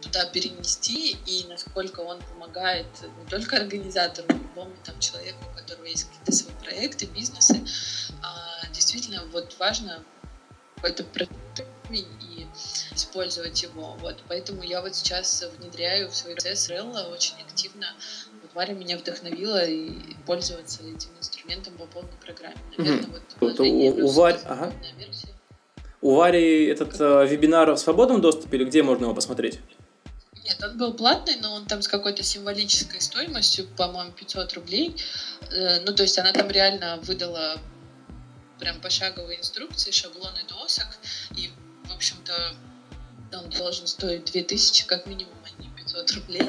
туда 0.00 0.24
перенести 0.26 1.16
и 1.26 1.44
насколько 1.48 2.00
он 2.00 2.20
помогает 2.22 2.86
не 3.18 3.26
только 3.26 3.56
организатору, 3.56 4.28
но 4.28 4.36
любому 4.38 4.74
там 4.84 4.98
человеку, 5.00 5.38
у 5.50 5.56
которого 5.56 5.84
есть 5.86 6.04
какие-то 6.04 6.32
свои 6.32 6.54
проекты, 6.62 7.06
бизнесы. 7.06 7.60
А 8.22 8.66
действительно, 8.72 9.24
вот 9.32 9.56
важно 9.58 10.02
какой-то 10.76 11.04
и 11.90 12.46
использовать 12.94 13.62
его. 13.62 13.96
Вот, 14.00 14.22
поэтому 14.28 14.62
я 14.62 14.80
вот 14.80 14.94
сейчас 14.94 15.42
внедряю 15.58 16.08
в 16.08 16.14
свой 16.14 16.34
процесс 16.34 16.68
Релла 16.68 17.08
очень 17.12 17.34
активно. 17.42 17.86
Вот 18.42 18.54
Варя 18.54 18.74
меня 18.74 18.96
вдохновила 18.96 19.64
и 19.66 20.14
пользоваться 20.26 20.82
этим 20.82 21.10
инструментом 21.18 21.76
по 21.76 21.86
полной 21.86 22.12
программе. 22.24 22.56
Наверное, 22.78 23.02
Мгм. 23.02 23.12
вот 23.12 23.22
Вот 23.40 23.60
у- 23.60 24.04
у 24.04 24.06
Варь- 24.12 24.40
ага. 24.44 24.72
У 26.02 26.14
Вари 26.14 26.66
этот 26.66 26.98
э, 26.98 27.26
вебинар 27.26 27.70
в 27.72 27.78
свободном 27.78 28.20
доступе 28.20 28.56
или 28.56 28.64
где 28.64 28.82
можно 28.82 29.04
его 29.04 29.14
посмотреть? 29.14 29.60
Нет, 30.44 30.62
он 30.64 30.78
был 30.78 30.94
платный, 30.94 31.36
но 31.36 31.52
он 31.54 31.66
там 31.66 31.82
с 31.82 31.88
какой-то 31.88 32.22
символической 32.22 33.00
стоимостью, 33.00 33.66
по-моему, 33.76 34.12
500 34.12 34.54
рублей. 34.54 34.96
Э, 35.52 35.80
Ну, 35.80 35.94
то 35.94 36.02
есть 36.02 36.18
она 36.18 36.32
там 36.32 36.48
реально 36.50 36.98
выдала 37.02 37.58
прям 38.58 38.80
пошаговые 38.80 39.40
инструкции, 39.40 39.90
шаблоны 39.90 40.40
досок. 40.48 40.88
И, 41.36 41.50
в 41.84 41.94
общем-то, 41.94 42.54
он 43.32 43.50
должен 43.50 43.86
стоить 43.86 44.24
2000 44.24 44.86
как 44.86 45.06
минимум, 45.06 45.34
а 45.44 45.62
не 45.62 45.68
500 45.68 46.12
рублей. 46.12 46.48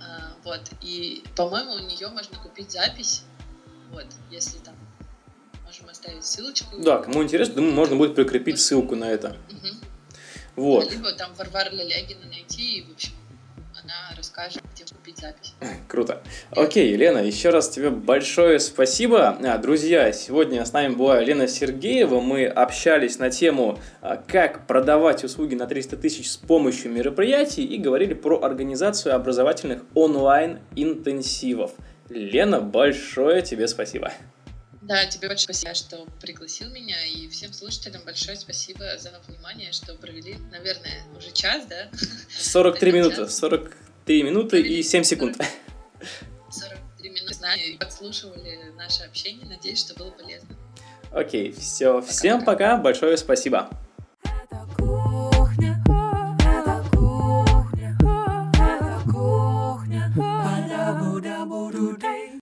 А, 0.00 0.32
Вот. 0.44 0.60
И, 0.82 1.22
по-моему, 1.36 1.72
у 1.72 1.78
нее 1.78 2.08
можно 2.08 2.38
купить 2.38 2.72
запись. 2.72 3.22
Вот, 3.90 4.06
если 4.30 4.58
там 4.58 4.74
можем 5.68 5.90
оставить 5.90 6.24
ссылочку. 6.24 6.78
Да, 6.78 6.98
кому 6.98 7.22
интересно, 7.22 7.56
думаю, 7.56 7.74
можно 7.74 7.96
будет 7.96 8.14
прикрепить 8.14 8.58
ссылку 8.58 8.96
на 8.96 9.04
это. 9.04 9.36
Мгм. 9.50 9.76
Вот, 10.56 10.90
Либо 10.90 11.12
там 11.12 11.34
Варвара 11.34 11.68
Лялягина 11.70 12.26
найти, 12.26 12.78
и, 12.78 12.82
в 12.84 12.92
общем, 12.92 13.12
она 13.74 14.16
расскажет, 14.16 14.62
где 14.74 14.84
купить 14.86 15.18
запись. 15.18 15.52
круто. 15.88 16.22
Окей, 16.52 16.96
Лена, 16.96 17.18
еще 17.18 17.50
раз 17.50 17.68
тебе 17.68 17.90
большое 17.90 18.58
спасибо. 18.60 19.36
А, 19.44 19.58
Друзья, 19.58 20.10
сегодня 20.12 20.64
с 20.64 20.72
нами 20.72 20.94
была 20.94 21.20
Лена 21.20 21.46
Сергеева. 21.46 22.18
Мы 22.20 22.46
общались 22.46 23.18
на 23.18 23.28
тему, 23.30 23.78
а, 24.00 24.16
как 24.16 24.66
продавать 24.66 25.22
услуги 25.22 25.54
на 25.54 25.66
300 25.66 25.98
тысяч 25.98 26.30
с 26.30 26.38
помощью 26.38 26.90
мероприятий 26.90 27.64
и 27.64 27.76
говорили 27.76 28.14
про 28.14 28.40
организацию 28.42 29.14
образовательных 29.14 29.82
онлайн-интенсивов. 29.94 31.72
Лена, 32.08 32.62
большое 32.62 33.42
тебе 33.42 33.68
спасибо. 33.68 34.12
Да, 34.88 35.04
тебе 35.04 35.28
большое 35.28 35.54
спасибо, 35.54 35.74
что 35.74 36.06
пригласил 36.18 36.70
меня, 36.70 36.96
и 37.04 37.28
всем 37.28 37.52
слушателям 37.52 38.00
большое 38.06 38.38
спасибо 38.38 38.96
за 38.96 39.12
внимание, 39.28 39.70
что 39.70 39.94
провели, 39.94 40.38
наверное, 40.50 41.04
уже 41.14 41.30
час, 41.30 41.66
да? 41.66 41.90
43 42.30 42.92
минуты, 42.94 43.28
43 43.28 44.22
минуты 44.22 44.62
и 44.62 44.82
7 44.82 45.02
секунд. 45.04 45.36
43 46.50 47.10
минуты, 47.10 47.34
знаю, 47.34 47.78
подслушивали 47.78 48.72
наше 48.78 49.02
общение, 49.02 49.44
надеюсь, 49.44 49.80
что 49.80 49.92
было 49.94 50.10
полезно. 50.10 50.56
Окей, 51.12 51.52
все, 51.52 52.00
всем 52.00 52.42
пока, 52.42 52.78
большое 52.78 53.18
спасибо. 53.18 53.68